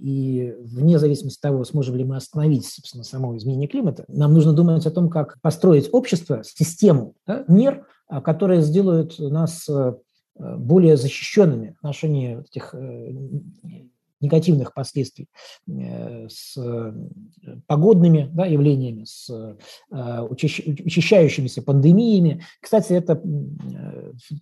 и 0.00 0.54
вне 0.60 0.98
зависимости 0.98 1.38
от 1.38 1.42
того, 1.42 1.64
сможем 1.64 1.96
ли 1.96 2.04
мы 2.04 2.16
остановить, 2.16 2.64
собственно, 2.64 3.04
само 3.04 3.36
изменение 3.36 3.68
климата, 3.68 4.04
нам 4.08 4.32
нужно 4.32 4.54
думать 4.54 4.86
о 4.86 4.90
том, 4.90 5.10
как 5.10 5.38
построить 5.42 5.90
общество, 5.92 6.42
систему 6.42 7.14
да, 7.26 7.44
мер, 7.48 7.86
а, 8.06 8.22
которые 8.22 8.62
сделают 8.62 9.18
нас 9.18 9.68
э, 9.68 9.92
более 10.38 10.96
защищенными 10.96 11.74
в 11.74 11.78
отношении 11.78 12.40
этих 12.40 12.74
э, 12.74 13.12
негативных 14.20 14.74
последствий 14.74 15.28
э, 15.68 16.28
с 16.28 16.56
погодными 17.66 18.28
да, 18.32 18.46
явлениями, 18.46 19.04
с 19.04 19.56
учащающимися 19.90 21.62
пандемиями. 21.62 22.42
Кстати, 22.60 22.92
это 22.92 23.22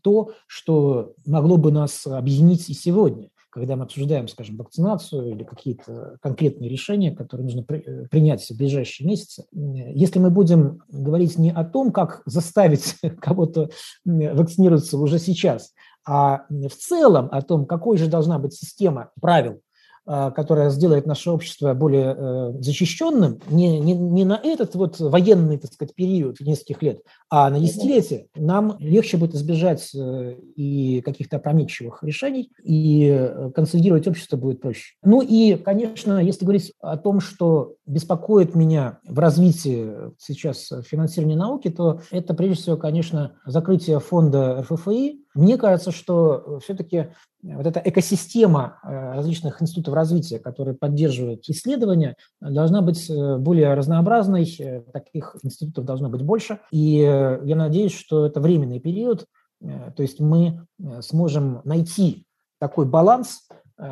то, 0.03 0.33
что 0.47 1.15
могло 1.27 1.57
бы 1.57 1.71
нас 1.73 2.07
объединить 2.07 2.69
и 2.69 2.75
сегодня 2.75 3.31
когда 3.57 3.75
мы 3.75 3.85
обсуждаем, 3.85 4.29
скажем, 4.29 4.59
вакцинацию 4.59 5.31
или 5.31 5.43
какие-то 5.43 6.19
конкретные 6.21 6.69
решения, 6.69 7.11
которые 7.11 7.47
нужно 7.47 7.63
при, 7.63 8.07
принять 8.11 8.45
в 8.45 8.55
ближайшие 8.55 9.09
месяцы, 9.09 9.47
если 9.53 10.19
мы 10.19 10.29
будем 10.31 10.83
говорить 10.91 11.39
не 11.39 11.53
о 11.53 11.65
том, 11.65 11.91
как 11.91 12.21
заставить 12.27 12.97
кого-то 13.19 13.71
вакцинироваться 14.05 14.99
уже 14.99 15.19
сейчас, 15.19 15.73
а 16.07 16.45
в 16.51 16.69
целом 16.69 17.31
о 17.33 17.41
том, 17.41 17.65
какой 17.65 17.97
же 17.97 18.09
должна 18.09 18.39
быть 18.39 18.53
система 18.53 19.11
правил 19.23 19.63
которая 20.07 20.71
сделает 20.71 21.07
наше 21.07 21.31
общество 21.31 21.75
более 21.75 22.15
э, 22.17 22.53
защищенным, 22.61 23.41
не, 23.51 23.81
не, 23.81 23.95
не 23.95 24.25
на 24.25 24.41
этот 24.43 24.75
вот 24.77 25.01
военный, 25.01 25.59
так 25.59 25.73
сказать, 25.73 25.95
период 25.95 26.39
нескольких 26.41 26.83
лет, 26.83 27.01
а 27.29 27.51
на 27.51 27.59
десятилетие, 27.59 28.29
нам 28.37 28.77
легче 28.79 29.17
будет 29.17 29.35
избежать 29.35 29.91
э, 29.95 30.37
и 30.55 31.01
каких-то 31.01 31.39
опрометчивых 31.39 32.05
решений, 32.05 32.53
и 32.63 33.09
э, 33.09 33.51
консолидировать 33.53 34.07
общество 34.07 34.37
будет 34.37 34.61
проще. 34.61 34.95
Ну 35.03 35.23
и, 35.23 35.57
конечно, 35.57 36.23
если 36.23 36.45
говорить 36.45 36.73
о 36.81 36.97
том, 36.97 37.21
что 37.21 37.75
беспокоит 37.87 38.55
меня 38.55 39.01
в 39.09 39.19
развитии 39.19 39.91
сейчас 40.19 40.73
финансирования 40.85 41.37
науки, 41.37 41.69
то 41.69 42.01
это 42.13 42.35
прежде 42.35 42.63
всего, 42.63 42.77
конечно, 42.77 43.35
закрытие 43.45 43.99
фонда 43.99 44.63
РФФИ. 44.63 45.26
Мне 45.37 45.59
кажется, 45.59 45.93
что 45.93 46.61
все-таки 46.63 47.11
вот 47.43 47.67
эта 47.67 47.81
экосистема 47.85 48.81
э, 48.83 49.15
различных 49.15 49.61
институтов 49.61 49.95
развития, 49.95 50.39
которые 50.39 50.75
поддерживают 50.75 51.49
исследования, 51.49 52.17
должна 52.41 52.81
быть 52.81 53.09
э, 53.11 53.37
более 53.37 53.75
разнообразной, 53.75 54.45
э, 54.59 54.81
таких 54.93 55.37
институтов 55.43 55.85
должно 55.85 56.09
быть 56.09 56.23
больше. 56.23 56.61
И 56.73 56.97
я 56.97 57.57
надеюсь, 57.57 57.95
что 57.95 58.27
это 58.27 58.41
временный 58.41 58.81
период, 58.81 59.27
то 59.61 60.03
есть 60.03 60.21
мы 60.21 60.67
сможем 61.01 61.61
найти 61.65 62.27
такой 62.61 62.87
баланс, 62.87 63.49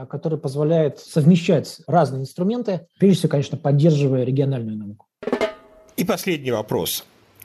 который 0.09 0.38
позволяет 0.38 0.99
совмещать 0.99 1.80
разные 1.86 2.22
инструменты, 2.22 2.86
прежде 2.99 3.18
всего, 3.18 3.30
конечно, 3.30 3.59
поддерживая 3.59 4.24
региональную 4.24 4.76
науку. 4.76 5.07
И 5.97 6.05
последний 6.05 6.51
вопрос. 6.51 7.05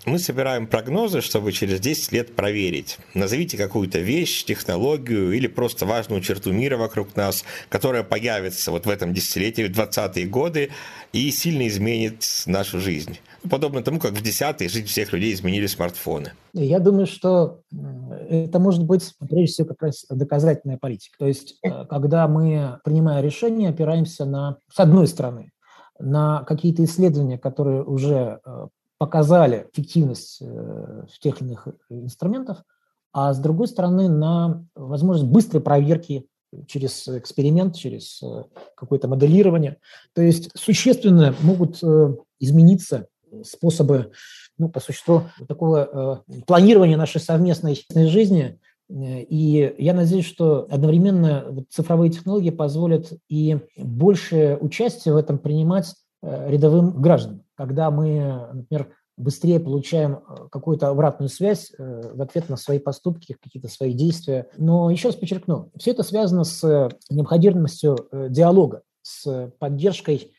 Мы 0.09 0.17
собираем 0.17 0.65
прогнозы, 0.65 1.21
чтобы 1.21 1.51
через 1.51 1.79
10 1.79 2.11
лет 2.13 2.35
проверить. 2.35 2.97
Назовите 3.13 3.57
какую-то 3.57 3.99
вещь, 3.99 4.43
технологию 4.43 5.33
или 5.33 5.45
просто 5.45 5.85
важную 5.85 6.19
черту 6.21 6.51
мира 6.51 6.77
вокруг 6.77 7.15
нас, 7.15 7.43
которая 7.69 8.01
появится 8.01 8.71
вот 8.71 8.87
в 8.87 8.89
этом 8.89 9.13
десятилетии, 9.13 9.67
в 9.67 9.71
20-е 9.71 10.25
годы 10.25 10.71
и 11.13 11.29
сильно 11.29 11.67
изменит 11.67 12.25
нашу 12.47 12.79
жизнь. 12.79 13.19
Подобно 13.47 13.83
тому, 13.83 13.99
как 13.99 14.13
в 14.13 14.23
десятые 14.23 14.67
жизнь 14.67 14.87
всех 14.87 15.13
людей 15.13 15.31
изменили 15.31 15.67
смартфоны. 15.67 16.31
Я 16.53 16.79
думаю, 16.79 17.05
что 17.05 17.61
это 17.71 18.57
может 18.57 18.85
быть, 18.85 19.13
прежде 19.19 19.53
всего, 19.53 19.67
как 19.67 19.83
раз 19.83 20.07
доказательная 20.09 20.79
политика. 20.79 21.17
То 21.19 21.27
есть, 21.27 21.59
э, 21.63 21.85
когда 21.85 22.27
мы, 22.27 22.79
принимая 22.83 23.21
решения, 23.21 23.69
опираемся 23.69 24.25
на, 24.25 24.57
с 24.73 24.79
одной 24.79 25.07
стороны, 25.07 25.51
на 25.99 26.43
какие-то 26.45 26.83
исследования, 26.83 27.37
которые 27.37 27.83
уже 27.83 28.39
э, 28.43 28.67
показали 28.99 29.67
эффективность 29.73 30.39
э, 30.41 31.05
тех 31.19 31.41
иных 31.41 31.69
инструментах, 31.89 32.63
а 33.11 33.33
с 33.33 33.39
другой 33.39 33.67
стороны 33.67 34.09
на 34.09 34.65
возможность 34.75 35.31
быстрой 35.31 35.63
проверки 35.63 36.27
через 36.67 37.07
эксперимент, 37.07 37.75
через 37.75 38.21
э, 38.21 38.43
какое-то 38.75 39.07
моделирование. 39.07 39.77
То 40.13 40.21
есть 40.21 40.51
существенно 40.53 41.33
могут 41.41 41.81
э, 41.81 42.15
измениться 42.39 43.07
способы, 43.43 44.11
ну, 44.57 44.69
по 44.69 44.81
существу, 44.81 45.23
такого 45.47 46.23
планирования 46.45 46.97
нашей 46.97 47.21
совместной 47.21 47.77
жизни, 48.07 48.59
И 48.89 49.75
я 49.77 49.93
надеюсь, 49.93 50.25
что 50.25 50.67
одновременно 50.69 51.63
цифровые 51.69 52.11
технологии 52.11 52.49
позволят 52.49 53.13
и 53.29 53.59
большее 53.77 54.57
участие 54.57 55.13
в 55.13 55.17
этом 55.17 55.37
принимать 55.37 55.93
рядовым 56.23 56.99
гражданам. 56.99 57.43
Когда 57.59 57.91
мы, 57.91 58.47
например, 58.53 58.95
быстрее 59.17 59.59
получаем 59.59 60.13
э, 60.13 60.47
какую-то 60.49 60.87
обратную 60.87 61.27
связь 61.27 61.73
э, 61.77 62.13
в 62.13 62.21
ответ 62.21 62.47
на 62.47 62.55
свои 62.55 62.79
поступки, 62.79 63.35
какие-то 63.43 63.67
свои 63.67 63.91
действия. 63.91 64.47
Но 64.57 64.89
еще 64.89 65.09
раз 65.09 65.17
подчеркну, 65.17 65.69
все 65.77 65.91
это 65.91 66.03
связано 66.03 66.45
с 66.45 66.63
э, 66.63 66.87
необходимостью 67.09 67.97
диалога, 68.29 68.83
с 69.01 69.51
поддержкой 69.59 70.33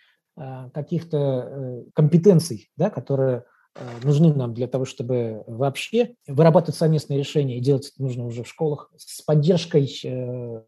каких-то 0.72 1.84
компетенций, 1.92 2.70
да, 2.76 2.88
которые 2.88 3.44
нужны 4.02 4.32
нам 4.32 4.54
для 4.54 4.68
того, 4.68 4.86
чтобы 4.86 5.42
вообще 5.46 6.14
вырабатывать 6.26 6.76
совместные 6.76 7.18
решения, 7.18 7.58
и 7.58 7.60
делать 7.60 7.90
это 7.92 8.02
нужно 8.02 8.24
уже 8.24 8.44
в 8.44 8.48
школах, 8.48 8.90
с 8.96 9.20
поддержкой 9.20 9.86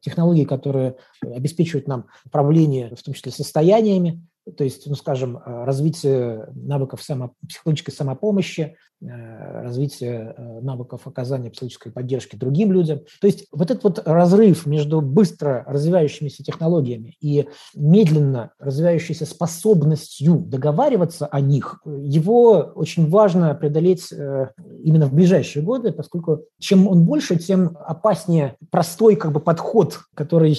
технологий, 0.01 0.45
которые 0.45 0.97
обеспечивают 1.23 1.89
нам 1.89 2.09
управление, 2.27 2.95
в 2.95 3.03
том 3.03 3.15
числе 3.15 3.33
состояниями, 3.33 4.27
то 4.57 4.65
есть, 4.65 4.87
ну, 4.87 4.95
скажем, 4.95 5.37
э, 5.37 5.65
развитие 5.65 6.49
навыков 6.55 7.03
само, 7.03 7.35
психологической 7.49 7.95
самопомощи, 7.95 8.77
э, 9.01 9.63
развитие 9.63 10.35
э, 10.37 10.61
навыков 10.61 11.03
оказания 11.07 11.51
психологической 11.51 11.93
поддержки 11.93 12.35
другим 12.35 12.73
людям. 12.73 13.03
То 13.21 13.29
есть 13.29 13.47
вот 13.53 13.71
этот 13.71 13.85
вот 13.85 14.03
разрыв 14.05 14.67
между 14.67 15.01
быстро 15.01 15.65
развивающимися 15.67 16.43
технологиями 16.43 17.17
и 17.21 17.47
медленно 17.75 18.51
развивающейся 18.59 19.27
способностью 19.27 20.39
договариваться 20.39 21.27
о 21.27 21.41
них, 21.41 21.81
его 21.85 22.73
очень 22.75 23.09
важно 23.09 23.55
преодолеть 23.55 24.11
именно 24.11 25.07
в 25.07 25.15
ближайшие 25.15 25.63
годы, 25.63 25.93
поскольку 25.93 26.45
чем 26.59 26.89
он 26.89 27.05
больше, 27.05 27.37
тем 27.37 27.77
опаснее 27.85 28.57
простой 28.71 29.17
как 29.17 29.33
бы 29.33 29.41
подход, 29.41 30.01
который 30.15 30.53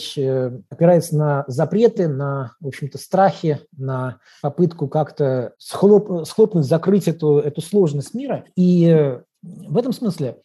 опирается 0.69 1.17
на 1.17 1.43
запреты, 1.47 2.07
на, 2.07 2.53
в 2.59 2.67
общем-то, 2.67 2.97
страхи, 2.97 3.59
на 3.77 4.19
попытку 4.41 4.87
как-то 4.87 5.53
схлоп, 5.57 6.25
схлопнуть, 6.27 6.65
закрыть 6.65 7.07
эту, 7.07 7.39
эту 7.39 7.61
сложность 7.61 8.13
мира. 8.13 8.45
И 8.55 9.17
в 9.41 9.77
этом 9.77 9.93
смысле 9.93 10.37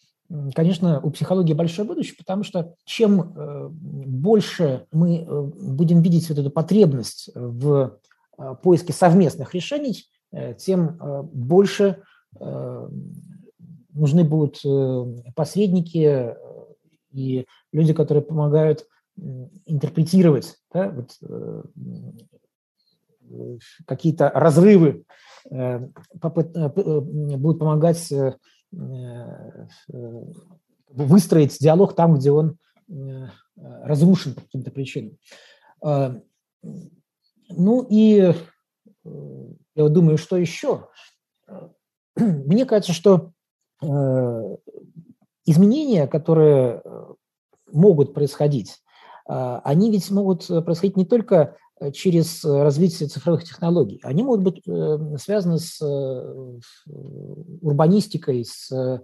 Конечно, 0.54 1.00
у 1.00 1.10
психологии 1.10 1.54
большое 1.54 1.88
будущее, 1.88 2.16
потому 2.18 2.44
что 2.44 2.74
чем 2.84 3.32
э, 3.34 3.68
больше 3.70 4.86
мы 4.92 5.20
э, 5.20 5.42
будем 5.58 6.02
видеть 6.02 6.28
вот 6.28 6.38
эту 6.38 6.50
потребность 6.50 7.30
в 7.34 7.98
э, 8.36 8.54
поиске 8.62 8.92
совместных 8.92 9.54
решений, 9.54 10.04
тем 10.58 10.98
больше 11.32 12.02
нужны 13.94 14.24
будут 14.24 14.60
посредники 15.34 16.36
и 17.10 17.46
люди, 17.72 17.94
которые 17.94 18.22
помогают 18.22 18.84
интерпретировать 19.64 20.58
да, 20.70 20.90
вот, 20.90 21.16
какие-то 23.86 24.30
разрывы 24.34 25.04
э, 25.50 25.80
э, 25.80 25.88
будут 26.20 27.58
помогать 27.58 28.12
э, 28.12 28.36
выстроить 30.88 31.58
диалог 31.58 31.94
там, 31.94 32.14
где 32.14 32.30
он 32.30 32.58
разрушен 33.56 34.34
по 34.34 34.42
каким-то 34.42 34.70
причинам. 34.70 35.16
Ну 37.50 37.86
и 37.88 38.34
я 39.74 39.88
думаю, 39.88 40.18
что 40.18 40.36
еще? 40.36 40.88
Мне 42.16 42.66
кажется, 42.66 42.92
что 42.92 43.32
изменения, 45.46 46.06
которые 46.06 46.82
могут 47.72 48.12
происходить, 48.12 48.82
они 49.26 49.90
ведь 49.90 50.10
могут 50.10 50.46
происходить 50.46 50.96
не 50.96 51.06
только 51.06 51.56
Э, 51.67 51.67
через 51.92 52.44
э, 52.44 52.62
развитие 52.62 53.08
цифровых 53.08 53.44
технологий. 53.44 54.00
Они 54.02 54.22
могут 54.22 54.42
быть 54.42 54.62
э, 54.66 55.16
связаны 55.18 55.58
с 55.58 55.80
урбанистикой, 57.60 58.44
с, 58.44 58.68
с 58.70 59.00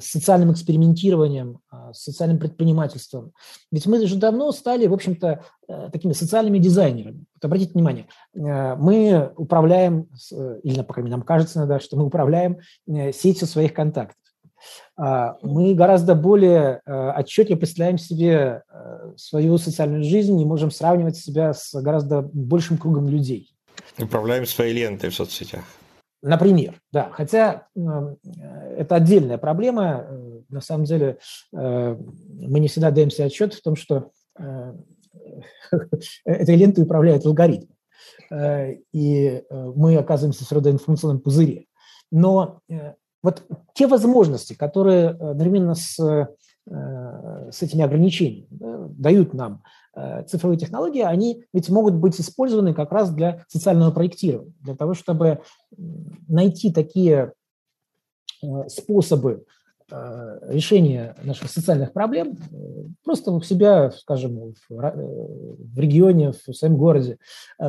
социальным 0.00 0.52
экспериментированием, 0.52 1.60
с 1.92 2.04
социальным 2.04 2.38
предпринимательством. 2.38 3.32
Ведь 3.70 3.86
мы 3.86 4.04
же 4.06 4.16
давно 4.16 4.52
стали, 4.52 4.86
в 4.86 4.94
общем-то, 4.94 5.44
такими 5.92 6.12
социальными 6.12 6.58
дизайнерами. 6.58 7.24
Вот 7.34 7.44
обратите 7.44 7.72
внимание, 7.72 8.06
мы 8.34 9.32
управляем, 9.36 10.08
или, 10.62 10.82
по 10.82 10.94
крайней 10.94 11.08
мере, 11.08 11.16
нам 11.16 11.22
кажется 11.22 11.58
иногда, 11.58 11.80
что 11.80 11.96
мы 11.96 12.04
управляем 12.04 12.58
сетью 12.86 13.46
своих 13.46 13.74
контактов. 13.74 14.16
А, 14.96 15.36
мы 15.42 15.74
гораздо 15.74 16.14
более 16.14 16.80
э, 16.84 17.12
отчетливо 17.18 17.58
представляем 17.58 17.98
себе 17.98 18.62
э, 18.68 19.12
свою 19.16 19.58
социальную 19.58 20.04
жизнь 20.04 20.40
и 20.40 20.44
можем 20.44 20.70
сравнивать 20.70 21.16
себя 21.16 21.54
с 21.54 21.74
гораздо 21.80 22.22
большим 22.22 22.78
кругом 22.78 23.08
людей. 23.08 23.54
Управляем 23.98 24.46
своей 24.46 24.74
лентой 24.74 25.10
в 25.10 25.14
соцсетях. 25.14 25.64
Например, 26.20 26.80
да. 26.92 27.10
Хотя 27.12 27.68
э, 27.76 27.80
это 28.76 28.96
отдельная 28.96 29.38
проблема. 29.38 30.06
На 30.48 30.60
самом 30.60 30.84
деле 30.84 31.18
мы 31.52 32.58
не 32.58 32.68
всегда 32.68 32.90
даем 32.90 33.10
себе 33.10 33.26
отчет 33.26 33.52
в 33.54 33.62
том, 33.62 33.76
что 33.76 34.10
этой 36.24 36.56
лентой 36.56 36.84
управляет 36.84 37.26
алгоритм. 37.26 37.66
И 38.92 39.42
мы 39.50 39.96
оказываемся 39.96 40.44
в 40.44 40.68
информационном 40.68 41.20
пузыре. 41.20 41.66
Но 42.10 42.62
вот 43.22 43.42
те 43.74 43.86
возможности, 43.86 44.54
которые 44.54 45.06
э, 45.06 45.30
одновременно 45.30 45.74
с, 45.74 45.98
э, 45.98 46.26
с 47.50 47.62
этими 47.62 47.82
ограничениями 47.82 48.46
да, 48.50 48.86
дают 48.90 49.34
нам 49.34 49.62
э, 49.96 50.24
цифровые 50.24 50.58
технологии, 50.58 51.02
они 51.02 51.44
ведь 51.52 51.68
могут 51.68 51.94
быть 51.94 52.20
использованы 52.20 52.74
как 52.74 52.92
раз 52.92 53.10
для 53.10 53.44
социального 53.48 53.90
проектирования, 53.90 54.52
для 54.60 54.76
того, 54.76 54.94
чтобы 54.94 55.40
найти 56.28 56.72
такие 56.72 57.32
способы 58.68 59.44
решения 59.90 61.16
наших 61.24 61.50
социальных 61.50 61.92
проблем 61.92 62.36
просто 63.04 63.32
у 63.32 63.40
себя, 63.40 63.90
скажем, 63.90 64.54
в 64.68 65.78
регионе, 65.78 66.32
в 66.32 66.52
своем 66.52 66.76
городе, 66.76 67.18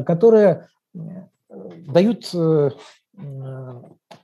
которые 0.06 0.68
дают 1.88 2.30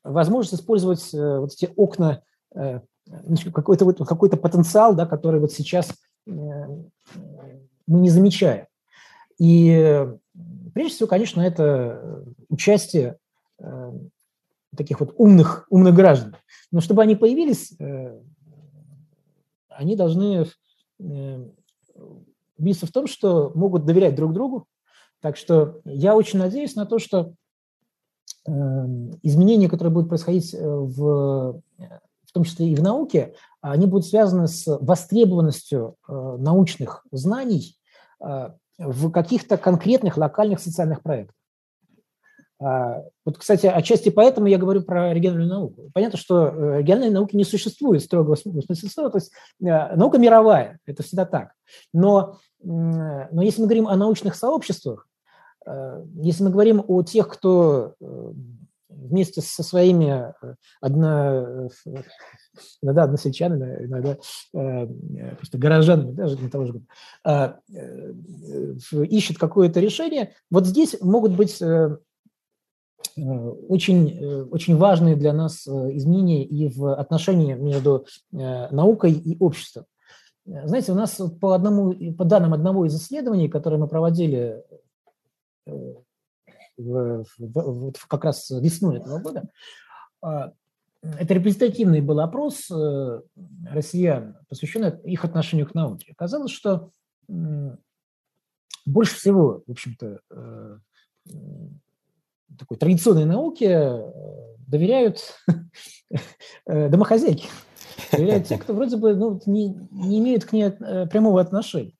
возможность 0.04 0.62
использовать 0.62 1.14
э, 1.14 1.39
вот 1.39 1.54
эти 1.54 1.72
окна, 1.76 2.22
э, 2.54 2.80
какой-то 3.54 3.86
вот, 3.86 3.98
какой 4.08 4.30
потенциал, 4.30 4.96
да, 4.96 5.06
который 5.06 5.39
вот 5.39 5.52
сейчас 5.52 5.93
э, 6.28 6.32
мы 6.32 8.00
не 8.00 8.10
замечаем. 8.10 8.68
И 9.38 10.08
прежде 10.74 10.96
всего, 10.96 11.08
конечно, 11.08 11.41
это 11.41 12.24
участие 12.50 13.18
таких 14.76 15.02
вот 15.02 15.14
умных, 15.18 15.68
умных 15.70 15.93
граждан. 15.93 16.36
Но 16.72 16.80
чтобы 16.80 17.02
они 17.02 17.16
появились, 17.16 17.74
они 19.70 19.96
должны 19.98 20.48
убедиться 22.58 22.88
в 22.88 22.91
том, 22.91 23.08
что 23.08 23.52
могут 23.56 23.86
доверять 23.86 24.16
друг 24.16 24.34
другу. 24.34 24.68
Так 25.22 25.36
что 25.36 25.82
я 25.84 26.16
очень 26.16 26.39
надеюсь 26.39 26.76
на 26.76 26.86
то, 26.86 26.98
что 26.98 27.34
изменения, 28.48 29.70
которые 29.70 29.93
будут 29.93 30.10
происходить 30.10 30.54
э, 30.54 30.60
в, 30.60 31.62
в 32.26 32.32
том 32.32 32.43
числе 32.43 32.68
и 32.68 32.76
в 32.76 32.82
науке, 32.82 33.34
они 33.62 33.88
будут 33.88 34.06
связаны 34.06 34.48
с 34.48 34.66
востребованностью 34.82 35.96
э, 36.08 36.38
научных 36.39 37.06
знаний 37.12 37.78
э, 38.24 38.50
в 38.78 39.12
каких-то 39.12 39.58
конкретных 39.58 40.18
локальных 40.18 40.60
социальных 40.60 41.02
проектах. 41.02 41.36
А, 42.58 43.04
вот, 43.26 43.38
кстати, 43.38 43.66
отчасти 43.66 44.10
поэтому 44.10 44.48
я 44.48 44.58
говорю 44.58 44.82
про 44.82 45.14
региональную 45.14 45.50
науку. 45.50 45.89
Понятно, 45.93 46.18
что 46.18 46.78
региональной 46.78 47.14
науки 47.14 47.36
не 47.36 47.43
существует 47.43 48.02
строго 48.02 48.36
в 48.36 48.39
смысле 48.39 48.89
слова, 48.89 49.10
то 49.10 49.18
есть 49.18 49.34
наука 49.60 50.18
мировая, 50.18 50.80
это 50.86 51.04
всегда 51.04 51.26
так. 51.26 51.52
Но, 51.93 52.38
но 52.64 53.41
если 53.41 53.60
мы 53.60 53.68
говорим 53.68 53.89
о 53.89 53.98
научных 53.98 54.36
сообществах, 54.36 55.06
Э, 55.06 55.14
если 56.16 56.43
мы 56.43 56.51
говорим 56.51 56.84
о 56.88 57.01
тех, 57.03 57.28
кто 57.28 57.95
э, 57.99 58.32
вместе 58.89 59.41
со 59.41 59.63
своими 59.63 60.34
э, 60.41 60.55
одно, 60.80 61.70
иногда 62.82 63.03
односельчанами, 63.03 63.86
иногда 63.86 64.18
просто 64.51 65.57
горожанами, 65.57 66.11
даже 66.11 66.38
не 66.38 66.49
того 66.49 66.66
же 66.66 66.82
ищет 69.05 69.38
какое-то 69.38 69.80
решение, 69.80 70.34
вот 70.51 70.66
здесь 70.68 70.95
могут 71.01 71.36
быть 71.36 71.61
очень, 73.18 74.45
очень 74.51 74.78
важные 74.78 75.16
для 75.16 75.34
нас 75.34 75.68
изменения 75.68 76.43
и 76.43 76.68
в 76.70 76.93
отношении 76.93 77.53
между 77.53 78.05
наукой 78.32 79.13
и 79.13 79.38
обществом. 79.39 79.86
Знаете, 80.45 80.91
у 80.91 80.95
нас 80.95 81.20
по, 81.41 81.53
одному, 81.53 81.93
по 82.13 82.24
данным 82.24 82.53
одного 82.53 82.86
из 82.86 82.95
исследований, 82.95 83.49
которое 83.49 83.78
мы 83.78 83.88
проводили 83.88 84.63
в, 85.66 86.03
в, 86.78 87.26
в, 87.38 88.07
как 88.07 88.26
раз 88.26 88.49
весной 88.49 88.97
этого 88.97 89.20
года. 89.20 89.49
А, 90.22 90.53
это 91.01 91.34
репрезентативный 91.34 92.01
был 92.01 92.20
опрос, 92.20 92.70
э, 92.72 93.22
россиян, 93.72 94.38
посвященное 94.49 94.91
их 95.03 95.24
отношению 95.24 95.68
к 95.68 95.76
науке. 95.76 96.11
Оказалось, 96.11 96.51
что 96.51 96.89
больше 98.86 99.16
всего, 99.16 99.63
в 99.66 99.72
общем-то, 99.72 100.20
э, 100.30 100.78
такой 102.57 102.78
традиционной 102.78 103.26
науке 103.26 103.68
э, 103.70 104.11
доверяют 104.68 105.39
э, 106.68 106.89
домохозяйки. 106.89 107.47
Доверяют 108.11 108.47
те, 108.47 108.57
кто 108.57 108.74
вроде 108.74 108.97
бы 108.97 109.16
ну, 109.16 109.41
не, 109.45 109.70
не 109.91 110.20
имеют 110.20 110.45
к 110.45 110.53
ней 110.53 110.70
прямого 110.70 111.41
отношения. 111.41 111.93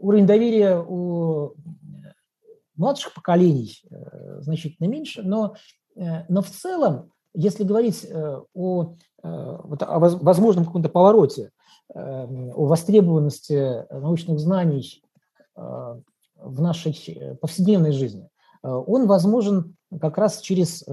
Уровень 0.00 0.26
доверия 0.26 0.78
у 0.78 1.54
младших 2.76 3.14
поколений 3.14 3.82
значительно 4.38 4.86
меньше, 4.88 5.22
но, 5.22 5.54
но 5.94 6.42
в 6.42 6.48
целом, 6.48 7.12
если 7.34 7.62
говорить 7.64 8.06
о, 8.10 8.46
вот, 9.22 9.82
о 9.82 9.98
возможном 9.98 10.64
каком-то 10.64 10.88
повороте 10.88 11.50
Эм, 11.92 12.52
о 12.54 12.66
востребованности 12.66 13.84
научных 13.92 14.38
знаний 14.38 15.02
э, 15.56 16.00
в 16.36 16.60
нашей 16.60 16.92
э, 16.92 17.34
повседневной 17.34 17.90
жизни, 17.90 18.28
э, 18.62 18.68
он 18.68 19.08
возможен 19.08 19.76
как 20.00 20.16
раз 20.16 20.40
через 20.40 20.86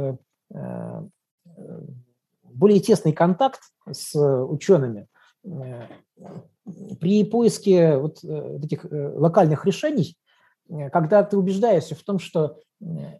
более 2.43 2.79
тесный 2.79 3.11
контакт 3.11 3.59
с 3.91 4.15
учеными 4.15 5.07
при 6.99 7.23
поиске 7.23 7.97
вот 7.97 8.23
этих 8.23 8.85
локальных 8.91 9.65
решений, 9.65 10.17
когда 10.91 11.23
ты 11.23 11.37
убеждаешься 11.37 11.95
в 11.95 12.03
том, 12.03 12.19
что 12.19 12.59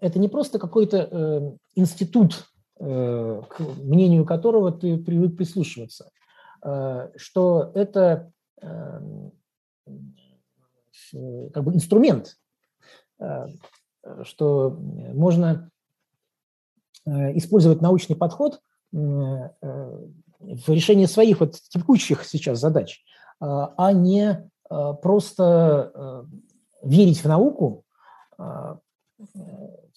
это 0.01 0.19
не 0.19 0.27
просто 0.27 0.59
какой-то 0.59 1.57
институт, 1.75 2.45
к 2.77 3.59
мнению 3.59 4.25
которого 4.25 4.71
ты 4.71 4.97
привык 4.97 5.35
прислушиваться, 5.35 6.11
Э, 6.63 7.11
что 7.15 7.71
это 7.75 8.31
как 11.53 11.63
бы 11.63 11.73
инструмент, 11.73 12.37
э, 13.19 13.47
что 14.23 14.71
можно 14.71 15.69
э, 17.05 17.37
использовать 17.37 17.81
научный 17.81 18.15
подход 18.15 18.61
в 18.91 19.61
решении 20.67 21.05
своих 21.05 21.39
вот 21.39 21.53
текущих 21.53 22.25
сейчас 22.25 22.59
задач, 22.59 23.03
а 23.39 23.91
не 23.93 24.49
просто 24.69 26.25
верить 26.83 27.23
в 27.23 27.27
науку, 27.27 27.83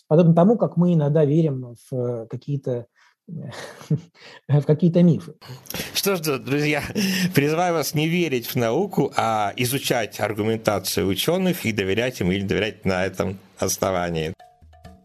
подобно 0.09 0.35
тому, 0.35 0.57
как 0.57 0.77
мы 0.77 0.95
иногда 0.95 1.25
верим 1.25 1.75
в 1.91 2.27
какие-то 2.27 2.87
в 4.49 4.63
какие-то 4.63 5.03
мифы. 5.05 5.35
Что 5.95 6.17
ж, 6.17 6.39
друзья, 6.39 6.83
призываю 7.33 7.75
вас 7.75 7.95
не 7.95 8.09
верить 8.09 8.47
в 8.47 8.57
науку, 8.57 9.13
а 9.17 9.53
изучать 9.57 10.19
аргументацию 10.19 11.07
ученых 11.07 11.65
и 11.65 11.73
доверять 11.73 12.21
им 12.21 12.33
или 12.33 12.45
доверять 12.45 12.85
на 12.85 13.05
этом 13.05 13.39
основании. 13.59 14.35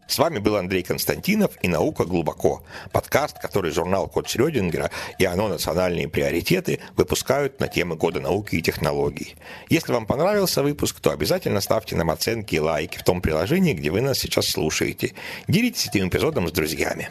С 0.06 0.18
вами 0.18 0.38
был 0.38 0.56
Андрей 0.56 0.84
Константинов 0.84 1.52
и 1.62 1.68
«Наука 1.68 2.04
глубоко»– 2.04 2.62
подкаст, 2.92 3.38
который 3.40 3.72
журнал 3.72 4.06
«Код 4.06 4.28
Шрёдингера» 4.28 4.90
и 5.18 5.24
«Оно. 5.24 5.48
Национальные 5.48 6.08
приоритеты» 6.08 6.80
выпускают 6.96 7.60
на 7.60 7.66
темы 7.66 7.96
года 7.96 8.20
науки 8.20 8.54
и 8.54 8.62
технологий. 8.62 9.36
Если 9.68 9.92
вам 9.92 10.06
понравился 10.06 10.62
выпуск, 10.62 11.00
то 11.00 11.10
обязательно 11.10 11.60
ставьте 11.60 11.96
нам 11.96 12.10
оценки 12.10 12.54
и 12.54 12.60
лайки 12.60 12.98
в 12.98 13.04
том 13.04 13.20
приложении, 13.20 13.74
где 13.74 13.90
вы 13.90 14.00
нас 14.00 14.18
сейчас 14.18 14.46
слушаете. 14.46 15.14
Делитесь 15.48 15.88
этим 15.88 16.08
эпизодом 16.08 16.48
с 16.48 16.52
друзьями. 16.52 17.10